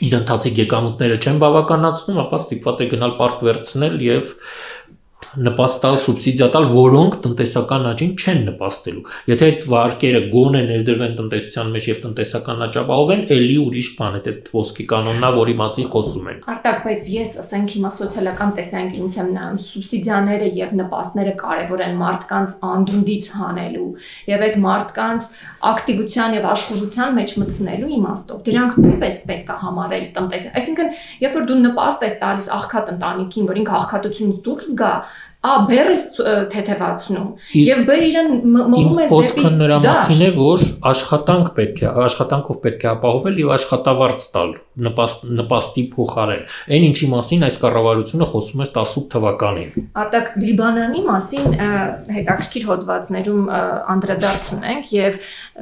իր 0.06 0.14
ընթացիկ 0.18 0.58
եկամուտները 0.66 1.18
չեն 1.22 1.38
բավականացնում, 1.44 2.22
ապա 2.26 2.40
ստիպված 2.42 2.82
է 2.82 2.88
գնալ 2.94 3.14
պարկ 3.20 3.44
վերցնել 3.48 4.00
եւ 4.06 4.32
նպաստ 4.34 4.75
տալ, 5.36 5.98
սուբսիդիա 6.00 6.48
տալ, 6.54 6.66
որոնք 6.72 7.16
տնտեսական 7.26 7.86
աճին 7.90 8.12
չեն 8.16 8.40
նպաստելու։ 8.50 9.02
Եթե 9.30 9.48
այդ 9.50 9.66
վարկերը 9.72 10.22
գոնե 10.32 10.62
ներդրվեն 10.70 11.16
տնտեսության 11.20 11.72
մեջ 11.76 11.90
եւ 11.90 12.00
տնտեսական 12.06 12.64
աճ 12.66 12.78
ապահովեն, 12.82 13.24
ելի 13.36 13.58
ուրիշ 13.66 13.90
բան 14.00 14.16
է, 14.16 14.22
այդ 14.26 14.50
ոսկի 14.56 14.86
կանոննա, 14.92 15.30
որի 15.36 15.56
մասին 15.60 15.90
խոսում 15.96 16.30
են։ 16.32 16.40
Արտակ, 16.56 16.80
բայց 16.86 17.10
ես 17.16 17.36
ասենք 17.44 17.76
հիմա 17.76 17.92
սոցիալական 17.96 18.54
տեսանկյունից 18.56 19.18
եմ 19.20 19.30
նայում, 19.36 19.60
սուբսիդիաները 19.66 20.50
եւ 20.56 20.76
նպաստները 20.80 21.34
կարեւոր 21.44 21.84
են 21.86 22.00
մարդկանց 22.06 22.56
անդունդից 22.76 23.30
հանելու 23.36 23.90
եւ 24.32 24.46
այդ 24.46 24.58
մարդկանց 24.66 25.30
ակտիվության 25.76 26.36
եւ 26.36 26.48
աշխուժության 26.56 27.16
մեջ 27.20 27.36
մտցնելու 27.42 27.92
իմաստով։ 27.96 28.44
Դրանք 28.46 28.78
նույնպես 28.86 29.20
պետք 29.26 29.50
է 29.50 29.58
համարել 29.66 30.06
տնտեսական։ 30.16 30.60
Այսինքն, 30.62 30.92
երբ 31.26 31.36
որ 31.36 31.48
դու 31.50 31.60
նպաստ 31.66 32.06
ես 32.06 32.18
տալիս 32.22 32.48
աղքատ 32.56 32.92
ընտանիքին, 32.96 33.50
որ 33.50 33.60
ինքը 33.66 33.76
աղքատությունից 33.76 34.42
դուրս 34.46 34.70
գա, 34.80 34.94
Ա 35.46 35.56
բերես 35.70 36.06
թեթևացնում 36.54 37.28
եւ 37.60 37.82
բ 37.86 37.98
իրեն 38.10 38.32
մղում 38.56 39.02
ես 39.04 39.12
դեպի 39.12 39.16
Խոսքը 39.16 39.52
նրա 39.60 39.80
մասին 39.86 40.24
է, 40.26 40.30
որ 40.38 40.64
աշխատանք 40.92 41.52
պետք 41.60 41.82
է, 41.84 41.90
աշխատանքով 42.06 42.60
պետք 42.66 42.86
է 42.86 42.90
ապահովել 42.96 43.42
եւ 43.44 43.52
աշխատավարձ 43.56 44.26
տալ, 44.36 44.54
նպաստ 44.86 45.26
նպաստի 45.40 45.84
փոխարեն։ 45.96 46.44
Այն 46.76 46.88
ինչի 46.90 47.10
մասին 47.14 47.46
այս 47.46 47.60
կառավարությունը 47.62 48.28
խոսում 48.34 48.64
էր 48.66 48.72
18 48.76 49.06
թվականին։ 49.16 49.86
Արտակ 50.06 50.32
Լիբանանի 50.46 51.04
մասին 51.06 51.56
հետաքրքիր 52.16 52.68
հոդվածներում 52.72 53.46
անդրադարձ 53.96 54.52
ունենք 54.56 54.92
եւ 54.96 55.20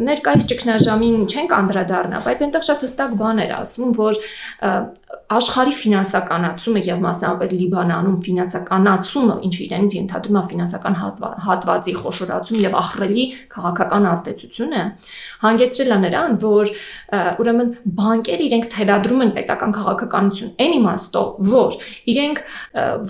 ներկայիս 0.08 0.48
ճգնաժամին 0.54 1.28
չենք 1.30 1.56
անդրադառնա, 1.60 2.24
բայց 2.26 2.43
այնտեղ 2.48 2.67
շատ 2.69 2.86
հստակ 2.88 3.15
բան 3.22 3.43
էր 3.43 3.54
ասում, 3.60 3.93
որ 4.00 4.22
աշխարհի 5.34 5.74
ֆինանսականացումը 5.78 6.82
եւ 6.88 7.04
մասնավորապես 7.04 7.54
Լիբանանում 7.54 8.17
ֆինանսականացումը, 8.28 9.36
ինչը 9.48 9.67
իրենից 9.74 9.96
ենթադրում 9.98 10.38
է 10.38 10.44
ֆինանսական 10.54 10.96
հատվածի 11.44 11.94
խոշորացում 11.98 12.60
եւ 12.64 12.76
ահռելի 12.78 13.24
քաղաքական 13.54 14.08
ազդեցությունը, 14.14 14.82
հանգեցրել 15.44 15.94
է 15.94 15.98
նրան, 16.04 16.36
որ 16.44 16.72
ուրեմն 17.44 17.72
բանկերը 17.98 18.46
իրենք 18.48 18.68
թելադրում 18.74 19.24
են 19.24 19.34
պետական 19.38 19.74
քաղաքականություն 19.78 20.54
այն 20.64 20.74
իմաստով, 20.78 21.28
որ 21.54 21.78
իրենք 22.14 22.42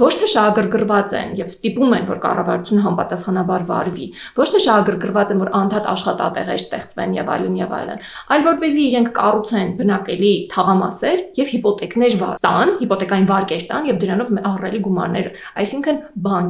ոչ 0.03 0.13
թե 0.23 0.29
շահագրգռված 0.33 1.15
են 1.19 1.33
եւ 1.39 1.51
ստիպում 1.53 1.95
են, 1.97 2.07
որ 2.09 2.21
կառավարությունը 2.23 2.83
համապատասխանաբար 2.83 3.65
վարվի, 3.69 4.07
ոչ 4.39 4.47
թե 4.53 4.61
շահագրգռված 4.63 5.33
են, 5.33 5.43
որ 5.43 5.51
անդադ 5.63 5.89
աշխատատեղեր 5.93 6.61
ստեղծվեն 6.63 7.15
եւ 7.19 7.31
այլն 7.33 7.57
եւ 7.63 7.75
այլն, 7.77 8.03
այլ 8.33 8.45
որպեսզի 8.47 8.83
իրենք 8.93 9.11
կառուցեն 9.19 9.73
բնակելի 9.83 10.33
թաղամասեր 10.53 11.23
եւ 11.39 11.53
հիպոթեկներ 11.53 12.17
վար 12.23 12.41
տան, 12.43 12.73
հիպոթեկային 12.83 13.29
վարկեր 13.33 13.63
տան 13.69 13.89
եւ 13.89 13.99
դրանով 14.03 14.31
ահռելի 14.53 14.81
գումարներ։ 14.87 15.29
Այսինքն 15.63 15.99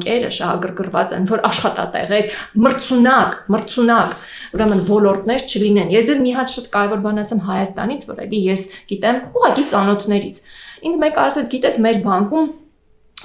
բանկերը 0.04 0.30
շահագրգռված 0.36 1.14
են, 1.16 1.28
որ 1.30 1.42
աշխատատեղեր 1.48 2.28
մրցունակ, 2.64 3.38
մրցունակ, 3.54 4.16
ուրեմն 4.58 4.84
ոլորտներ 4.90 5.46
չլինեն։ 5.48 5.94
Ես 5.94 6.10
ձեզ 6.10 6.20
մի 6.24 6.34
հատ 6.38 6.54
շատ 6.54 6.68
կարևոր 6.74 7.04
բան 7.04 7.24
ասեմ 7.24 7.44
Հայաստանից, 7.48 8.06
որ 8.12 8.22
էլի 8.28 8.42
ես 8.50 8.66
գիտեմ 8.92 9.22
ուղղակի 9.34 9.66
ծանոթներից։ 9.74 10.42
Ինձ 10.84 11.00
մեկը 11.04 11.24
ասեց, 11.24 11.52
գիտես, 11.54 11.80
մեր 11.84 12.02
բանկում 12.04 12.52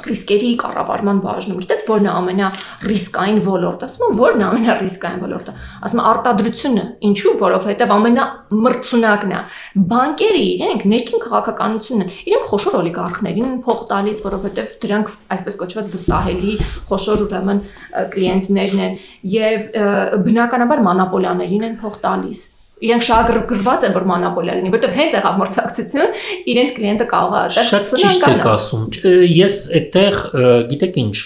ռիսկերի 0.07 0.51
կառավարման 0.63 1.21
բաժնում։ 1.25 1.61
Գիտես 1.63 1.83
որն 1.89 2.09
է 2.09 2.13
ամենառիսկային 2.19 3.41
ոլորտը։ 3.49 3.89
Ասում 3.89 4.05
եմ, 4.09 4.17
որն 4.19 4.43
է 4.43 4.47
ամենառիսկային 4.49 5.23
ոլորտը։ 5.25 5.55
Ասում 5.89 5.99
եմ, 5.99 6.09
արտադրությունը։ 6.13 6.85
Ինչու՞, 7.09 7.35
որովհետև 7.43 7.95
ամենամրցունակն 7.99 9.35
է։ 9.39 9.41
Բանկերը 9.93 10.43
իրենք 10.49 10.87
ներքին 10.93 11.25
քաղաքականությունն 11.25 12.05
են։ 12.05 12.13
Իրենք 12.29 12.49
խոշոր 12.53 12.79
օլիգարխներին 12.79 13.49
են 13.49 13.59
փող 13.69 13.83
տալիս, 13.93 14.23
որովհետև 14.29 14.77
դրանք 14.85 15.13
այսպես 15.39 15.59
կոչված 15.63 15.91
վստահելի 15.97 16.55
խոշոր 16.93 17.27
ուրեմն 17.29 17.65
կլիենտներն 18.15 18.85
են 18.89 19.03
եւ 19.39 19.69
բնականաբար 20.29 20.87
մոնոպոլիաներին 20.89 21.69
են 21.69 21.77
փող 21.83 22.01
տալիս 22.05 22.47
իրենք 22.79 23.05
շահագրգռված 23.09 23.87
են 23.89 23.95
որ 23.97 24.07
մոնոպոլիա 24.13 24.57
լինի, 24.59 24.73
որովհետև 24.75 24.99
հենց 24.99 25.17
եղավ 25.19 25.39
մրցակցություն, 25.43 26.17
իրենց 26.53 26.75
կլիենտը 26.79 27.07
կարող 27.13 27.37
է 27.39 27.41
այդտեղ 27.43 27.69
Շատ 27.69 27.89
ճիշտ 28.03 28.27
եք 28.29 28.49
ասում։ 28.55 28.85
Ես 29.39 29.61
այդտեղ 29.79 30.19
գիտեք 30.73 30.99
ինչ, 31.03 31.17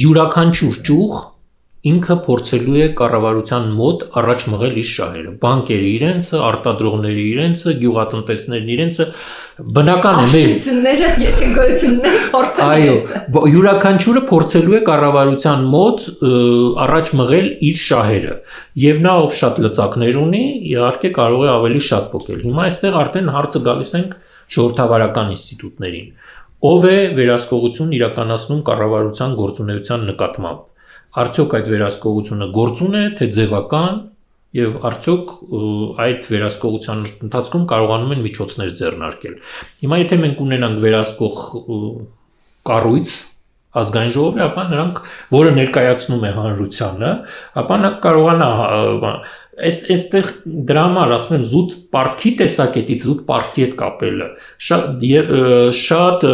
յուրաքանչյուր 0.00 0.80
ճյուղ 0.86 1.24
ինքը 1.90 2.14
փորձելու 2.26 2.76
է 2.82 2.86
կառավարության 2.98 3.66
մոտ 3.78 4.02
առաջ 4.20 4.44
մղել 4.52 4.76
իր 4.80 4.88
շահերը։ 4.90 5.32
Բանկերը 5.42 5.88
իրենցը, 5.96 6.40
արտադրողները 6.46 7.24
իրենցը, 7.30 7.74
գյուղատնտեսներն 7.82 8.70
իրենցը 8.76 9.06
բնական 9.76 10.20
է 10.20 10.26
մեր 10.32 10.54
ծնները, 10.66 11.10
եթե 11.22 11.50
գոյություններ 11.56 12.16
փորձել 12.34 12.72
են։ 12.76 12.76
Այո, 12.76 13.42
յուրաքանչյուրը 13.56 14.22
փորձելու 14.30 14.76
է 14.76 14.80
կառավարության 14.90 15.66
մոտ 15.76 16.06
առաջ 16.86 17.12
մղել 17.20 17.50
իր 17.70 17.80
շահերը։ 17.86 18.36
Եվ 18.86 19.02
նա 19.06 19.16
ով 19.26 19.36
շատ 19.40 19.60
լծակներ 19.66 20.20
ունի, 20.26 20.44
իհարկե 20.76 21.12
կարող 21.16 21.46
է 21.46 21.50
ավելի 21.56 21.82
շատ 21.86 22.08
փոկել։ 22.12 22.40
Հիմա 22.46 22.66
այստեղ 22.66 22.98
արդեն 23.06 23.32
հարցը 23.36 23.62
գալիս 23.66 23.92
ենք 23.96 24.16
ժողովրդավարական 24.56 25.32
ինստիտուտներին։ 25.36 26.10
Ով 26.66 26.84
է 26.88 26.98
վերահսկողություն 27.16 27.90
իրականացնում 27.96 28.60
կառավարության 28.66 29.34
գործունեության 29.40 30.06
նկատմամբ 30.10 30.64
արդյոք 31.22 31.56
այդ 31.58 31.70
վերահսկողությունը 31.72 32.48
գործուն 32.56 32.96
է, 32.96 33.04
թե 33.18 33.28
ձևական 33.36 34.02
եւ 34.56 34.76
արդյոք 34.88 35.32
այդ 36.06 36.28
վերահսկողության 36.32 37.00
ընթացքում 37.26 37.64
կարողանում 37.72 38.12
են 38.16 38.22
միջոցներ 38.26 38.74
ձեռնարկել։ 38.80 39.38
Հիմա 39.84 39.98
եթե 40.02 40.18
մենք 40.22 40.44
ունենանք 40.46 40.84
վերահսկող 40.86 41.40
կառույց, 42.70 43.16
ազգային 43.76 44.12
ժողովի, 44.14 44.40
ապա 44.46 44.62
նրանք, 44.70 45.00
որը 45.34 45.50
ներկայացնում 45.56 46.22
է 46.24 46.30
հանրությանը, 46.36 47.10
ապա 47.60 47.76
նա 47.82 47.90
կարողանա 48.06 48.48
այս 49.56 49.78
այստեղ 49.94 50.30
դրա 50.68 50.82
համար 50.86 51.12
ասում 51.16 51.36
եմ 51.36 51.44
զուտ 51.50 51.74
պարտքի 51.96 52.32
տեսակետից 52.40 53.04
զուտ 53.06 53.20
պարտքի 53.30 53.62
հետ 53.64 53.76
կապելը 53.80 54.26
շատ 54.66 55.06
շատ 55.80 56.26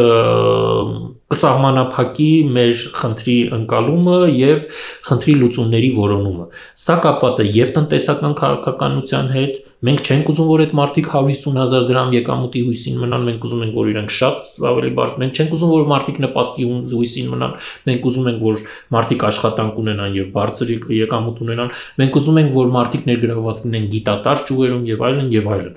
կսահմանափակի 1.33 2.31
մեր 2.53 2.87
խնդրի 3.01 3.37
ընկալումը 3.57 4.21
եւ 4.37 4.65
խնդրի 5.09 5.35
լուծումների 5.43 5.91
որոնումը։ 5.99 6.47
Սա 6.83 6.97
կապված 7.07 7.43
է 7.43 7.47
եւ 7.57 7.77
տնտեսական 7.77 8.35
քաղաքականության 8.43 9.31
հետ, 9.37 9.61
մենք 9.83 10.03
չենք 10.07 10.29
ուզում 10.31 10.51
որ 10.53 10.63
այդ 10.63 10.75
մարդիկ 10.79 11.09
150000 11.11 11.87
դրամ 11.89 12.13
եկամուտի 12.15 12.61
հույսին 12.69 13.01
մնան, 13.03 13.25
մենք 13.29 13.47
ուզում 13.49 13.65
ենք 13.65 13.79
որ 13.81 13.89
իրենք 13.93 14.13
շատ 14.17 14.61
ավելի 14.71 14.93
բարձ, 14.99 15.17
մենք 15.23 15.41
չենք 15.43 15.57
ուզում 15.57 15.73
որ 15.73 15.89
մարդիկ 15.93 16.21
նպաստի 16.23 16.67
հույսին 16.93 17.33
մնան, 17.33 17.57
մենք 17.89 18.07
ուզում 18.13 18.31
ենք 18.31 18.45
որ 18.47 18.63
մարդիկ 18.95 19.27
աշխատանք 19.33 19.81
ունենան 19.83 20.17
եւ 20.21 20.31
բարձր 20.39 20.73
եկամուտ 21.03 21.43
ունենան, 21.43 21.75
մենք 21.99 22.21
ուզում 22.23 22.41
ենք 22.43 22.55
որ 22.63 22.73
մարդիկ 22.79 23.11
ներգրավված 23.11 23.65
լինեն 23.67 23.91
գիտատար 23.97 24.47
ճյուղերում 24.53 24.87
եւ 24.93 25.05
այլն 25.11 25.35
եւ 25.35 25.53
այլն։ 25.57 25.77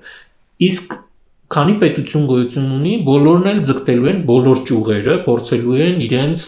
Իսկ 0.65 0.95
քանի 1.53 1.75
պետություն 1.81 2.25
գոյություն 2.29 2.71
ունի, 2.79 2.93
բոլորն 3.05 3.51
էլ 3.51 3.59
ձգտելու 3.69 4.09
են 4.11 4.23
բոլոր 4.29 4.63
ճյուղերը, 4.69 5.17
փորձելու 5.27 5.77
են 5.85 6.01
իրենց 6.05 6.47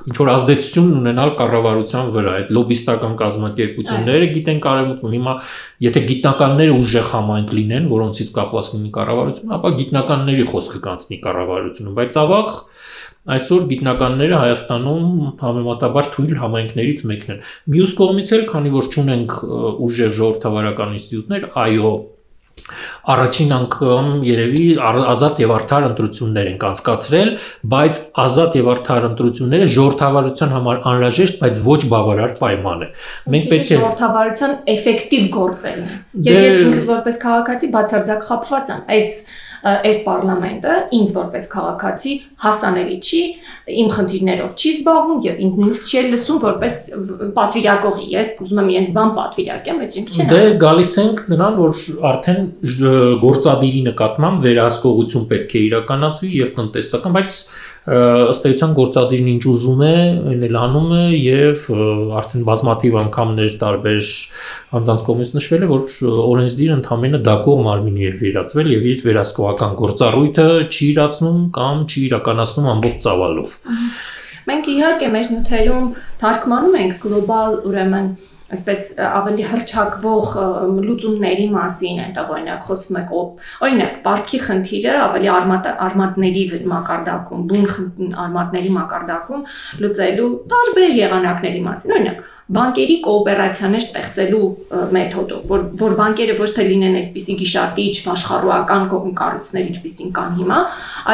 ինչ 0.00 0.16
որ 0.16 0.30
ազդեցություն 0.32 0.92
ունենալ 1.00 1.32
կառավարության 1.38 2.10
վրա։ 2.14 2.32
Այդ 2.40 2.52
լոբիստական 2.56 3.16
կազմակերպությունները 3.20 4.28
գիտեն 4.36 4.60
կարևորում։ 4.64 5.14
Հիմա 5.16 5.34
եթե 5.86 6.02
գիտնականները 6.10 6.76
ուժեղ 6.80 7.10
համայնք 7.10 7.52
լինեն, 7.58 7.88
որոնցից 7.92 8.32
կախված 8.36 8.70
լինի 8.74 8.92
կառավարությունը, 8.96 9.54
ապա 9.60 9.72
գիտնականների 9.80 10.46
խոսքը 10.50 10.80
կանցնի 10.88 11.20
կառավարությունը, 11.28 11.94
բայց 12.00 12.18
ավաղ 12.24 12.50
Այսօր 13.30 13.64
գիտնականները 13.68 14.36
Հայաստանում 14.40 15.08
համեմատաբար 15.42 16.06
թույլ 16.14 16.30
համայնքներից 16.40 17.02
մեկն 17.10 17.32
են։ 17.34 17.42
Մյուս 17.74 17.90
կողմից 17.98 18.32
էլ, 18.32 18.44
քանի 18.48 18.72
որ 18.72 18.88
ճունենք 18.94 19.34
ուժեղ 19.86 20.14
ժողովրդավարական 20.16 20.94
ինստիտուտներ, 20.96 21.44
այո, 21.60 21.90
Առաջին 23.10 23.50
անգամ 23.56 24.08
երևի 24.30 24.64
ազատ 25.10 25.40
եւ 25.44 25.52
արդար 25.56 25.86
ընտրություններ 25.90 26.50
են 26.50 26.58
անցկացրել, 26.70 27.30
բայց 27.74 28.00
ազատ 28.24 28.56
եւ 28.60 28.70
արդար 28.74 29.06
ընտրությունները 29.10 29.68
ժողովրդավարության 29.74 30.54
համար 30.56 30.80
անհրաժեշտ, 30.90 31.36
բայց 31.40 31.60
ոչ 31.70 31.80
բավարար 31.90 32.34
պայման 32.40 32.80
է։ 32.80 32.88
Մենք 33.34 33.46
պետք 33.50 33.70
է 33.70 33.78
ժողովրդավարության 33.80 34.56
էֆեկտիվ 34.74 35.28
գործելն 35.40 35.86
է։ 35.90 36.00
Եվ 36.30 36.40
ես 36.40 36.56
դե- 36.60 36.66
ինքս 36.70 36.88
որպես 36.90 37.20
քաղաքացի 37.24 37.70
բացարձակ 37.76 38.26
խափված 38.30 38.74
եմ։ 38.74 38.82
Այս 38.96 39.14
այս 39.60 39.98
parlamento 40.06 40.74
ինձ 40.96 41.12
որպես 41.16 41.48
քաղաքացի 41.52 42.12
հասանելի 42.44 42.96
չի, 43.00 43.22
իմ 43.80 43.88
խնդիրներով 43.96 44.54
չի 44.56 44.70
զբաղվում 44.76 45.18
եւ 45.26 45.42
ինձ 45.44 45.58
նույնիսկ 45.60 45.90
չի 45.90 46.02
լսում 46.14 46.40
որպես 46.44 46.76
պատվիրակողի։ 47.36 48.06
Ես 48.14 48.30
ուզում 48.44 48.60
եմ 48.62 48.70
իրենց 48.74 48.92
բան 48.96 49.12
պատվիրակեմ, 49.20 49.80
բայց 49.80 49.96
ինքը 50.00 50.16
չեն։ 50.16 50.30
Դե 50.30 50.40
գալիս 50.64 50.92
ենք 51.04 51.22
նրան, 51.34 51.58
որ 51.60 51.82
արդեն 52.10 52.40
գործադիրի 53.24 53.82
նկատմամբ 53.90 54.46
վերահսկողություն 54.48 55.28
պետք 55.34 55.56
է 55.60 55.64
իրականացվի 55.70 56.32
եւ 56.40 56.54
տնտեսական, 56.60 57.16
բայց 57.20 57.40
ըստ 57.88 58.46
էության 58.50 58.72
գործադիրն 58.76 59.28
ինչ 59.30 59.44
ուզում 59.50 59.82
է, 59.86 59.92
այն 60.30 60.42
էլ 60.50 60.56
անում 60.60 60.90
է 60.92 61.04
եւ 61.16 61.62
արդեն 62.20 62.42
բազմաթիվ 62.48 62.98
անգամներ 63.00 63.54
տարբեր 63.62 64.10
անձանց 64.80 65.04
կողմից 65.06 65.32
նշվել 65.38 65.64
է, 65.64 65.70
որ 65.70 65.86
օրենսդիրը 66.26 66.76
ընդհանրապես 66.76 67.24
դակող 67.30 67.62
մարմինի 67.70 68.04
է 68.04 68.12
վերածվել 68.20 68.72
եւ 68.74 68.88
իր 68.90 69.04
վերահսկողական 69.08 69.76
գործառույթը 69.80 70.48
չի 70.68 70.84
իրացնում 70.90 71.40
կամ 71.56 71.84
չի 71.88 72.04
իրականացնում 72.10 72.70
ամբողջ 72.74 73.00
ծավալով։ 73.08 73.56
Մենք 74.50 74.68
իհարկե 74.76 75.08
մեր 75.14 75.26
նյութերում 75.30 75.88
թարգմանում 76.20 76.76
ենք 76.80 76.94
գլոբալ 77.00 77.58
ուրեմն 77.70 78.06
այսպես 78.50 78.84
ավելի 79.06 79.44
հրճակվող 79.50 80.32
լուծումների 80.86 81.46
մասին 81.54 82.00
այնտեղ 82.04 82.32
օրինակ 82.34 82.64
խոսում 82.66 82.98
եք 83.00 83.12
օրինակ 83.66 83.94
բարքի 84.06 84.40
խնդիրը 84.46 84.96
ավելի 85.04 85.30
արմատ 85.36 85.68
արմատների 85.86 86.44
մակարդակում 86.72 87.46
բուն 87.52 88.16
արմատների 88.24 88.74
մակարդակում 88.76 89.46
լուծելու 89.84 90.30
տարբեր 90.54 90.98
եղանակների 91.00 91.64
մասին 91.70 91.96
օրինակ 92.00 92.24
բանկերի 92.50 92.96
կոոպերացիաներ 93.04 93.82
ստեղծելու 93.84 94.46
մեթոդով, 94.94 95.42
որ 95.50 95.60
որ 95.80 95.92
բանկերը 96.00 96.34
ոչ 96.40 96.48
թե 96.56 96.64
լինեն 96.66 96.96
այսպիսի 97.00 97.34
գիշատիչ 97.40 97.94
աշխարհուական 98.14 98.88
կառույցներ, 99.20 99.68
ինչպիսին 99.70 100.10
կան 100.16 100.34
հիմա, 100.40 100.58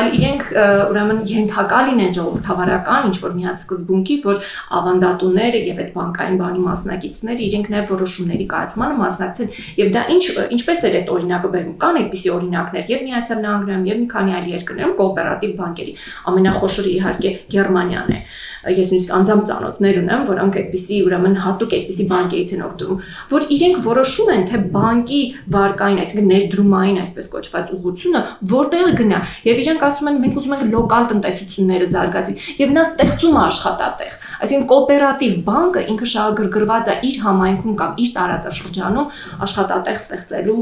այլ 0.01 0.09
իրենք 0.17 0.47
ուրեմն 0.93 1.21
ենթակա 1.33 1.81
լինեն 1.91 2.17
ժողովրդավարական 2.17 3.09
ինչ 3.11 3.17
որ 3.27 3.37
միած 3.37 3.63
սկզբունքի, 3.67 4.17
որ 4.27 4.41
ավանդատուները 4.81 5.61
եւ 5.67 5.83
այդ 5.85 5.93
բանկային 5.97 6.41
բանի 6.41 6.65
մասնակիցները 6.67 7.47
իրենք 7.47 7.71
նաեւ 7.77 7.93
որոշումների 7.93 8.47
կայացմանը 8.57 8.99
մասնակցեն 9.03 9.53
եւ 9.77 9.93
դա 9.97 10.03
ինչ 10.17 10.25
ինչպես 10.57 10.85
է 10.87 10.93
այդ 10.97 11.13
օրինակը 11.17 11.53
բերում 11.57 11.77
կան 11.85 12.01
այդպիսի 12.01 12.33
օրինակներ 12.37 12.91
եւ 12.97 13.05
Միացյալ 13.07 13.41
Նահանգներում 13.47 13.87
եւ 13.87 14.01
մի 14.01 14.09
քանի 14.17 14.37
այլ 14.37 14.51
երկրներում 14.57 14.97
կոոպերատիվ 15.01 15.55
բանկերի 15.61 15.95
ամենախոշորը 16.33 16.93
իհարկե 16.97 17.33
Գերմանիան 17.57 18.13
է 18.17 18.21
ես 18.67 18.91
նույնիսկ 18.93 19.13
անձամբ 19.17 19.43
ծանոթներ 19.51 19.99
ունեմ, 20.03 20.23
որոնք 20.31 20.59
այդպիսի 20.61 20.99
ուրեմն 21.07 21.37
հատուկ 21.47 21.75
այդպիսի 21.77 22.07
բանկերից 22.11 22.55
են 22.57 22.65
օգտվում, 22.67 23.01
որ 23.33 23.47
իրենք 23.57 23.79
որոշում 23.87 24.33
են, 24.37 24.45
թե 24.51 24.61
բանկի 24.77 25.21
վարկային, 25.57 26.01
այսինքն 26.07 26.31
ներդրումային 26.33 27.01
այսպես 27.07 27.31
կոչված 27.37 27.73
ուղղությունը 27.77 28.23
որտեղ 28.57 28.91
գնա, 29.01 29.21
եւ 29.47 29.63
իրենք 29.67 29.87
ասում 29.87 30.11
են 30.11 30.21
մենք 30.27 30.41
ուզում 30.41 30.57
ենք 30.57 30.67
լոկալ 30.77 31.09
տնտեսությունները 31.13 31.91
զարգացի, 31.97 32.37
եւ 32.63 32.75
նա 32.77 32.87
ստեղծում 32.87 33.37
է 33.37 33.43
աշխատատեղ։ 33.47 34.19
Այսինքն 34.37 34.67
կոոպերատիվ 34.73 35.37
բանկը 35.47 35.85
ինքը 35.97 36.11
շահագրգռված 36.13 36.91
է 36.93 36.97
իր 37.07 37.17
համայնքում 37.27 37.77
կամ 37.81 37.97
իր 38.05 38.11
տարածաշրջանում 38.17 39.11
աշխատատեղ 39.47 40.01
ստեղծելու 40.03 40.59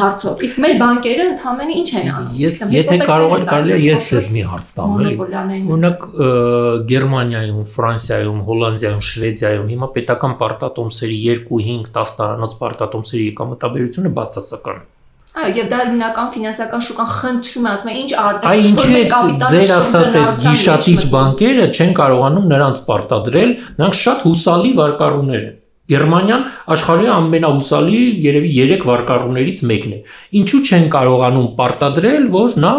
հարցով։ 0.00 0.44
Իսկ 0.50 0.62
մեր 0.64 0.76
բանկերը 0.80 1.26
ընդհանրապես 1.30 1.76
ինչ 1.80 1.90
են 2.00 2.10
անում։ 2.10 2.38
Ես 2.40 2.60
եթե 2.74 2.98
կարող 3.10 3.34
եմ 3.40 3.46
կարելի 3.50 3.74
է 3.74 3.80
ես 3.90 4.06
ձեզ 4.10 4.30
մի 4.34 4.44
հարց 4.50 4.72
տամ, 4.76 4.94
էլի։ 5.00 5.14
Օրինակ 5.70 6.06
Գերմանիա 6.90 7.40
Գերմանիայում, 7.40 7.64
Ֆրանսիայում, 7.74 8.40
Հոլանդիայում, 8.46 9.02
Շվեդիայում 9.08 9.68
հիմա 9.74 9.88
պետական 9.96 10.36
պարտատոմսերի 10.40 11.18
2-5 11.26 11.90
10 11.96 12.16
տարանոց 12.20 12.56
պարտատոմսերի 12.60 13.28
եկամտաբերությունը 13.30 14.14
բացասական 14.20 14.80
է։ 14.80 14.99
Այո, 15.30 15.50
եւ 15.60 15.66
դա 15.70 15.78
հիմնական 15.86 16.30
ֆինանսական 16.34 16.80
շուկան 16.86 17.08
խնդրում 17.10 17.66
է, 17.66 17.70
ասում 17.70 17.90
է, 17.90 17.94
ինչ 18.00 18.10
ինչի 18.70 18.94
է 18.98 19.02
ձեր 19.52 19.72
ասած 19.76 20.16
այդ 20.20 20.44
գիշատիչ 20.44 21.02
բանկերը 21.12 21.66
չեն 21.70 21.92
կարողանում 22.00 22.48
նրանց 22.50 22.80
պարտադրել, 22.90 23.52
նրանք 23.78 23.98
շատ 24.00 24.24
հուսալի 24.26 24.72
վարկառուներ 24.80 25.44
են։ 25.46 25.54
Գերմանիան 25.90 26.42
աշխարհի 26.74 27.08
ամենահուսալի 27.14 28.02
երևի 28.26 28.50
3 28.58 28.84
վարկառուներից 28.90 29.62
մեկն 29.70 29.94
է։ 29.94 30.00
Ինչու 30.40 30.60
չեն 30.66 30.84
կարողանում 30.94 31.48
պարտադրել, 31.60 32.28
որ 32.34 32.58
նա 32.64 32.74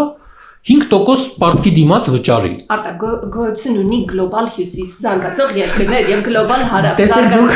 5% 0.62 1.38
պարտքի 1.42 1.72
դիմաց 1.74 2.08
վճարի։ 2.14 2.50
Արտա 2.76 2.92
գոյություն 3.34 3.78
ունի 3.82 4.00
գլոբալ 4.12 4.50
հյուսիս 4.58 4.92
զարգացող 5.02 5.54
երկրներ 5.58 6.10
եւ 6.12 6.20
գլոբալ 6.28 6.66
հարավ։ 6.70 7.00
Տեսեք 7.00 7.30
դուք 7.32 7.56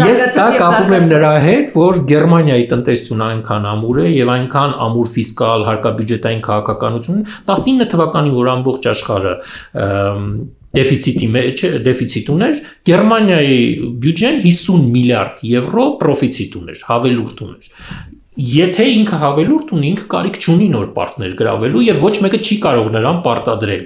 ես 0.00 0.24
դա 0.34 0.44
կապում 0.60 0.92
եմ 0.98 1.06
նրա 1.14 1.30
հետ, 1.44 1.70
որ 1.78 2.00
Գերմանիայի 2.10 2.66
տնտեսությունը 2.74 3.28
այնքան 3.28 3.68
ամուր 3.70 4.00
է 4.04 4.08
եւ 4.12 4.32
այնքան 4.34 4.74
ամուր 4.88 5.08
ֆիսկալ 5.14 5.64
հարկաբյուջետային 5.70 6.42
քաղաքականություն 6.44 7.24
19 7.48 7.88
թվականին 7.94 8.36
որ 8.36 8.50
ամբողջ 8.58 8.90
աշխարհը 8.92 9.34
դեֆիցիտի 10.74 11.26
մեջ 11.30 11.60
դեֆիցիտ 11.86 12.30
ուներ, 12.34 12.60
Գերմանիայի 12.88 13.58
բյուջեն 14.04 14.40
50 14.42 14.88
միլիարդ 14.94 15.44
եվրո 15.54 15.84
պրոֆիցիտ 16.00 16.56
ուներ, 16.60 16.80
հավելուրդ 16.88 17.42
ուներ 17.46 17.68
եթե 18.34 18.84
ինքը 18.90 19.18
հավելուրդ 19.20 19.68
ունի, 19.76 19.88
ինքը 19.94 20.06
կարիք 20.10 20.38
չունի 20.42 20.66
նոր 20.72 20.86
պարտներ 20.96 21.34
գրավելու 21.38 21.82
եւ 21.86 22.00
ոչ 22.02 22.12
մեկը 22.24 22.40
չի 22.42 22.56
կարող 22.64 22.88
նրան 22.94 23.20
պարտադրել։ 23.26 23.84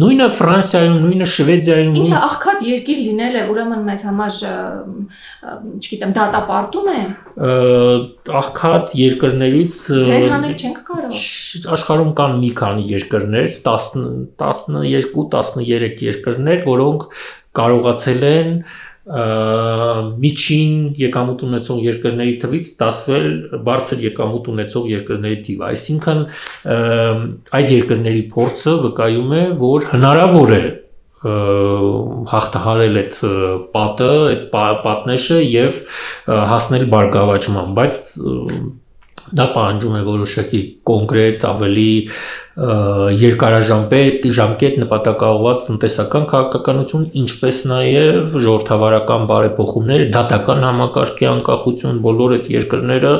Նույնը 0.00 0.28
Ֆրանսիայում, 0.38 0.96
նույնը 1.04 1.28
Շվեդիայում։ 1.34 1.98
Ինչը 2.00 2.20
աղքատ 2.30 2.64
երկիր 2.70 3.02
լինել 3.10 3.36
է, 3.36 3.44
ուրեմն 3.52 3.84
մեզ 3.90 4.04
համար, 4.08 4.38
չգիտեմ, 5.80 6.14
դատապարտում 6.16 6.88
է։ 6.94 7.02
Աղքատ 8.40 8.96
երկրներից 9.00 9.76
Ձեր 9.90 10.28
հանել 10.32 10.56
չենք 10.56 10.80
կարող։ 10.88 11.20
Աշխարհում 11.76 12.14
կան 12.20 12.38
մի 12.40 12.50
քանի 12.60 12.86
երկրներ, 12.94 13.50
10 13.68 13.90
12, 14.40 15.28
13 15.36 16.04
երկրներ, 16.08 16.64
որոնք 16.70 17.06
կարողացել 17.58 18.26
են 18.30 18.50
միջին 19.10 20.74
եկամուտ 21.00 21.40
ունեցող 21.46 21.78
երկրների 21.86 22.34
թվից 22.44 22.68
դասվել 22.78 23.26
բարձր 23.66 24.04
եկամուտ 24.06 24.50
ունեցող 24.52 24.84
երկրների 24.90 25.38
թիվը։ 25.46 25.64
Այսինքն 25.70 26.20
այդ 27.60 27.72
երկրների 27.74 28.22
փորձը 28.34 28.76
վկայում 28.84 29.34
է, 29.40 29.42
որ 29.64 29.88
հնարավոր 29.94 30.54
է 30.54 30.62
հաղթահարել 32.30 33.00
այդ 33.00 33.16
պատը, 33.74 34.12
այդ 34.30 34.44
պատնեշը 34.86 35.40
եւ 35.44 35.82
հասնել 36.54 36.86
բարգավաճման, 36.94 37.74
բայց 37.76 37.98
դա 39.36 39.46
պահանջում 39.54 39.96
է 39.98 40.00
որոշակի 40.06 40.60
կոնկրետ 40.90 41.44
ավելի 41.50 41.90
երկարաժամկետ 42.58 44.24
ժամկետ 44.34 44.78
նպատակաուղված 44.82 45.66
տնտեսական 45.68 46.24
քաղաքականություն, 46.32 47.04
ինչպես 47.20 47.60
նաև 47.70 48.34
ժողովրդավարական 48.34 49.26
բարեփոխումներ, 49.30 50.02
դատական 50.16 50.64
համակարգի 50.66 51.28
անկախություն, 51.30 52.00
բոլոր 52.06 52.34
այդ 52.36 52.50
երկրները 52.56 53.12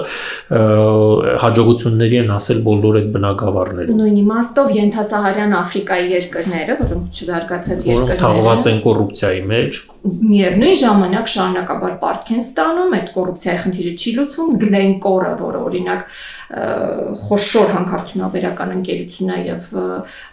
հաջողությունների 1.44 2.18
են 2.24 2.34
ասել 2.40 2.62
բոլոր 2.66 2.98
այդ 3.00 3.08
բնակավարները։ 3.14 3.96
Նույն 4.00 4.18
իմաստով 4.24 4.74
ենթասահարյան 4.80 5.56
Աֆրիկայի 5.60 6.10
երկրները, 6.16 6.76
որոնք 6.80 7.20
չզարգացած 7.20 7.86
երկրներ 7.90 8.16
են, 8.16 8.20
թաղված 8.24 8.68
են 8.70 8.82
կոռուպցիայի 8.90 9.42
մեջ, 9.54 9.80
միևնույն 10.00 10.76
ժամանակ 10.80 11.26
շարունակաբար 11.30 11.96
պարտք 12.00 12.30
են 12.34 12.44
ստանում, 12.44 12.94
այդ 12.98 13.08
կոռուպցիայի 13.14 13.58
խնդիրը 13.64 13.92
չի 14.00 14.12
լուծվում, 14.16 14.54
Glencore-ը, 14.64 15.32
որը 15.40 15.60
օրինակ 15.70 16.06
խոշոր 16.50 17.68
հանքարդյունաբերական 17.76 18.72
ընկերություն 18.74 19.28
է 19.30 19.38
եւ 19.46 19.66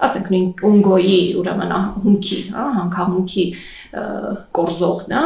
ասենք 0.07 0.31
նույն 0.33 0.47
Կոնգոյի 0.61 1.19
ուրեմն 1.37 1.73
հումքի, 2.05 2.39
հա, 2.55 2.63
հանքահումքի 2.77 3.45
կորզողն 4.57 5.13
է, 5.13 5.23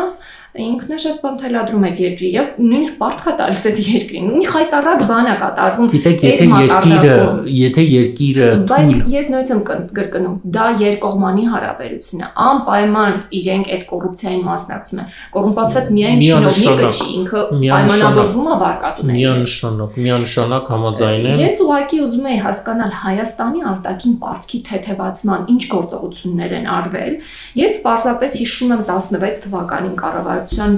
ինքն 0.51 0.91
է 0.91 0.97
շատ 0.99 1.19
բան 1.23 1.35
թելադրում 1.39 1.83
այդ 1.87 1.99
երկրի 2.01 2.29
եւ 2.35 2.47
նույնիսկ 2.59 2.95
պարտքա 2.99 3.33
տալիս 3.39 3.61
այդ 3.69 3.77
երկրին։ 3.87 4.25
Ունի 4.35 4.47
խայտարակ 4.51 5.03
բան 5.07 5.29
է 5.31 5.35
կատարվում։ 5.41 5.91
Գիտեք, 5.93 6.25
եթե 6.27 6.47
երկիրը, 6.51 7.13
եթե 7.55 7.85
երկիրը 7.87 8.49
Բայց 8.71 8.91
ես 9.13 9.29
նույնիսկ 9.31 9.53
եմ 9.55 9.61
կրկնում, 9.95 10.35
դա 10.57 10.65
երկկողմանի 10.81 11.45
հարաբերություն 11.53 12.25
է։ 12.25 12.29
Անպայման 12.51 13.15
իրենք 13.39 13.71
այդ 13.71 13.85
կոռուպցիային 13.91 14.43
մասնակցում 14.51 15.01
են։ 15.01 15.15
Կոռումպացված 15.31 15.91
միայն 15.95 16.21
շինովնիկը 16.27 16.91
չի, 16.91 17.07
ինքը 17.21 17.45
պայմանավորվում 17.71 18.51
է 18.51 18.59
վարկատուների։ 18.61 19.21
Միանշանակ, 19.21 19.97
միանշանակ 20.03 20.71
համաձայն 20.75 21.29
եմ։ 21.31 21.41
Ես 21.41 21.61
ուղղակի 21.63 22.01
ուզում 22.11 22.27
եի 22.31 22.39
հասկանալ 22.41 22.93
Հայաստանի 23.01 23.65
արտաքին 23.71 24.15
պարտքի 24.21 24.59
թեթևացման 24.71 25.49
ինչ 25.51 25.63
գործողություններ 25.71 26.55
են 26.59 26.69
արվել։ 26.75 27.17
Ես 27.61 27.79
պարզապես 27.85 28.37
հիշում 28.41 28.75
եմ 28.75 28.83
16 28.91 29.41
թվականին 29.45 29.95
կառավար 30.01 30.40
կառավարության 30.41 30.77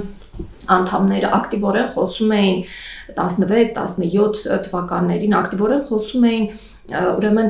անդամները 0.74 1.30
ակտիվորեն 1.38 1.88
խոսում 1.94 2.32
էին 2.36 2.60
16-17 3.16 4.62
թվականներին 4.66 5.36
ակտիվորեն 5.40 5.84
խոսում 5.88 6.24
էին 6.30 6.46
ուրեմն 6.92 7.46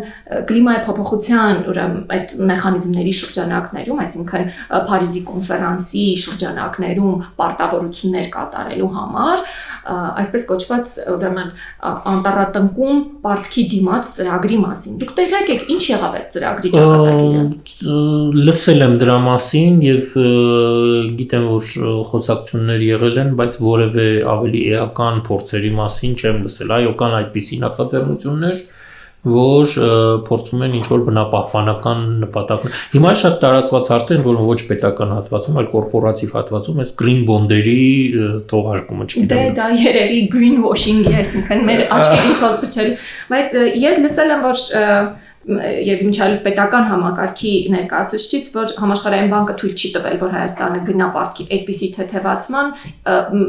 կլիմայի 0.46 0.80
փոփոխության 0.86 1.62
ուրեմն 1.72 2.02
այդ 2.14 2.34
մեխանիզմների 2.50 3.14
շրջանակներում, 3.18 4.02
այսինքն 4.04 4.44
Փարիզի 4.88 5.22
կոնֆերանսի 5.30 6.04
շրջանակներում 6.22 7.24
պարտավորություններ 7.40 8.28
կատարելու 8.34 8.90
համար, 8.94 9.42
այսպես 9.84 10.46
կոչված 10.50 10.94
ուրեմն 11.14 11.50
անտառատնկում 12.14 13.00
պարտքի 13.24 13.64
դիմաց 13.74 14.12
ծրագրի 14.18 14.58
մասին։ 14.62 15.00
Դուք 15.02 15.12
տեղյակ 15.18 15.50
եք 15.54 15.66
ինչ 15.74 15.82
եղավ 15.90 16.16
այդ 16.20 16.30
ծրագրի 16.34 16.72
ճակատագիրը։ 16.74 17.98
Լսել 18.48 18.86
եմ 18.86 18.96
դրա 19.02 19.18
մասին 19.26 19.82
եւ 19.84 20.14
գիտեմ 21.18 21.50
որ 21.50 21.68
խոսակցություններ 22.14 22.86
եղել 22.86 23.20
են, 23.24 23.34
բայց 23.42 23.58
որևէ 23.66 24.08
ավելի 24.34 24.64
էական 24.78 25.20
փորձերի 25.28 25.74
մասին 25.82 26.16
չեմ 26.22 26.40
լսել։ 26.46 26.74
Այո, 26.78 26.94
կան 27.02 27.18
այդպիսի 27.20 27.60
նախաձեռնություններ 27.64 28.64
որ 29.24 29.74
փորձում 30.28 30.64
են 30.66 30.74
ինչ 30.78 30.84
որ 30.90 31.04
բնապահպանական 31.08 32.00
նպատակներ։ 32.24 32.80
Հիմա 32.92 33.12
շատ 33.22 33.38
տարածված 33.44 33.90
հարց 33.94 34.12
են, 34.14 34.24
որ 34.26 34.40
ոչ 34.44 34.58
պետական 34.68 35.14
հատվածում, 35.16 35.58
այլ 35.62 35.68
կորպորատիվ 35.72 36.34
հատվածում 36.38 36.82
այս 36.84 36.94
green 37.00 37.22
bond-երի 37.28 37.78
թողարկումը 38.52 39.08
չգիտեմ։ 39.08 39.32
Դե 39.32 39.54
դա 39.56 39.68
երևի 39.80 40.20
green 40.34 40.58
washing-ի, 40.64 41.14
այսինքն 41.24 41.64
մեր 41.70 41.84
աչքերին 41.98 42.36
թոզ 42.42 42.58
փչել, 42.64 42.90
բայց 43.32 43.56
ես 43.84 44.02
լսել 44.04 44.34
եմ, 44.36 44.44
որ 44.44 44.66
եւ 45.44 46.02
ինչալիվ 46.08 46.42
պետական 46.44 46.86
համակարգի 46.88 47.52
ներկայացուցիչից, 47.74 48.50
որ 48.54 48.74
համաշխարհային 48.80 49.32
բանկը 49.34 49.56
թույլ 49.60 49.74
չի 49.74 49.90
տվել, 49.96 50.18
որ 50.24 50.34
Հայաստանը 50.34 50.82
գնա 50.88 51.08
պարտքի 51.14 51.46
այդպիսի 51.58 51.88
թեթևացման, 51.98 52.70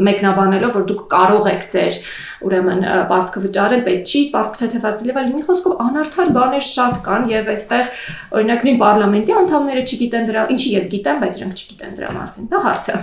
մեկնաբանելով, 0.10 0.74
որ 0.76 0.88
դուք 0.92 1.04
կարող 1.16 1.52
եք 1.56 1.68
ձեր 1.76 2.00
ուրեմն 2.46 2.82
պարտքը 3.10 3.42
վճարել, 3.46 3.84
պետք 3.86 4.12
չի 4.12 4.22
պարտքը 4.34 4.60
թեթևացնել 4.62 5.12
եւ 5.12 5.20
այլն։ 5.22 5.36
Մի 5.36 5.44
խոսքով 5.46 5.80
անարդար 5.86 6.32
բաներ 6.36 6.66
շատ 6.66 7.00
կան 7.06 7.28
եւ 7.32 7.50
այստեղ 7.56 8.02
օրինակ 8.36 8.66
նույն 8.66 8.80
parlamenti 8.82 9.36
անդամները 9.40 9.84
չգիտեն 9.86 10.28
դրա, 10.30 10.44
ինչի 10.56 10.74
ես 10.76 10.90
գիտեմ, 10.92 11.22
բայց 11.24 11.40
իրենք 11.40 11.64
չգիտեն 11.64 11.96
դրա 11.96 12.12
մասին։ 12.16 12.50
Դա 12.52 12.62
հարց 12.66 12.90
է։ 12.92 13.00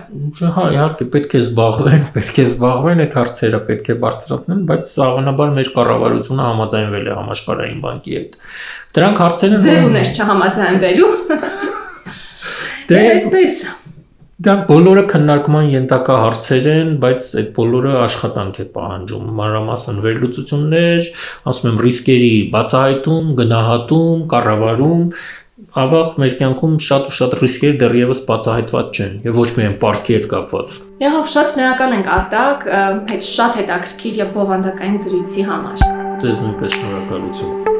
Հա, 0.52 0.66
իհարկե 0.76 1.08
պետք 1.16 1.32
է 1.32 1.42
զբաղվեն, 1.42 2.04
պետք 2.16 2.38
է 2.42 2.46
զբաղվեն 2.52 3.02
այդ 3.02 3.16
հարցերը, 3.18 3.62
պետք 3.72 3.90
է 3.92 3.96
բարձրացնեն, 4.02 4.62
բայց 4.72 4.92
աղանաբար 5.08 5.54
մեր 5.58 5.72
կառավարությունը 5.72 6.46
համաձայնվել 6.52 7.08
է 7.08 7.16
համաշխարհային 7.22 7.82
բանկի 7.82 8.16
հետ 8.18 8.38
Դրանք 8.92 9.20
հարցեր 9.24 9.52
են 9.56 9.62
Ձև 9.66 9.84
ունես 9.88 10.10
չհամաձայնվելու։ 10.18 11.12
Դե 12.92 12.98
այսպես 13.12 13.62
Դրանք 14.42 14.62
բոլորը 14.68 15.02
քննարկման 15.12 15.66
ենթակա 15.70 16.14
հարցեր 16.18 16.64
են, 16.72 16.88
բայց 17.02 17.26
այդ 17.40 17.50
բոլորը 17.56 17.92
աշխատանք 18.02 18.56
է 18.58 18.64
պահանջում, 18.74 19.28
մանրամասն 19.38 20.00
վերլուծություններ, 20.02 21.10
ասում 21.52 21.68
եմ 21.70 21.78
ռիսկերի 21.86 22.32
բացահայտում, 22.56 23.28
գնահատում, 23.38 24.24
կառավարում, 24.32 25.04
ավաղ 25.82 26.16
մեր 26.20 26.34
կյանքում 26.42 26.74
շատ 26.84 27.06
ու 27.08 27.14
շատ 27.18 27.36
ռիսկեր 27.38 27.76
դեռևս 27.82 28.22
բացահայտված 28.28 28.98
չեն 28.98 29.14
եւ 29.28 29.38
ոչ 29.40 29.48
միայն 29.58 29.76
պարտքի 29.84 30.16
հետ 30.18 30.26
կապված։ 30.32 30.74
Եղավ 31.06 31.30
շատ 31.36 31.54
շնորհակալ 31.54 31.94
ենք 31.98 32.10
Արտակ, 32.18 32.66
հետ 33.12 33.28
շատ 33.30 33.60
հետաքրքիր 33.62 34.18
եւ 34.24 34.34
բովանդակային 34.40 34.98
զրույցի 35.06 35.46
համար։ 35.52 35.86
Ձեզ 36.26 36.42
նույնպես 36.46 36.80
շնորհակալություն։ 36.80 37.71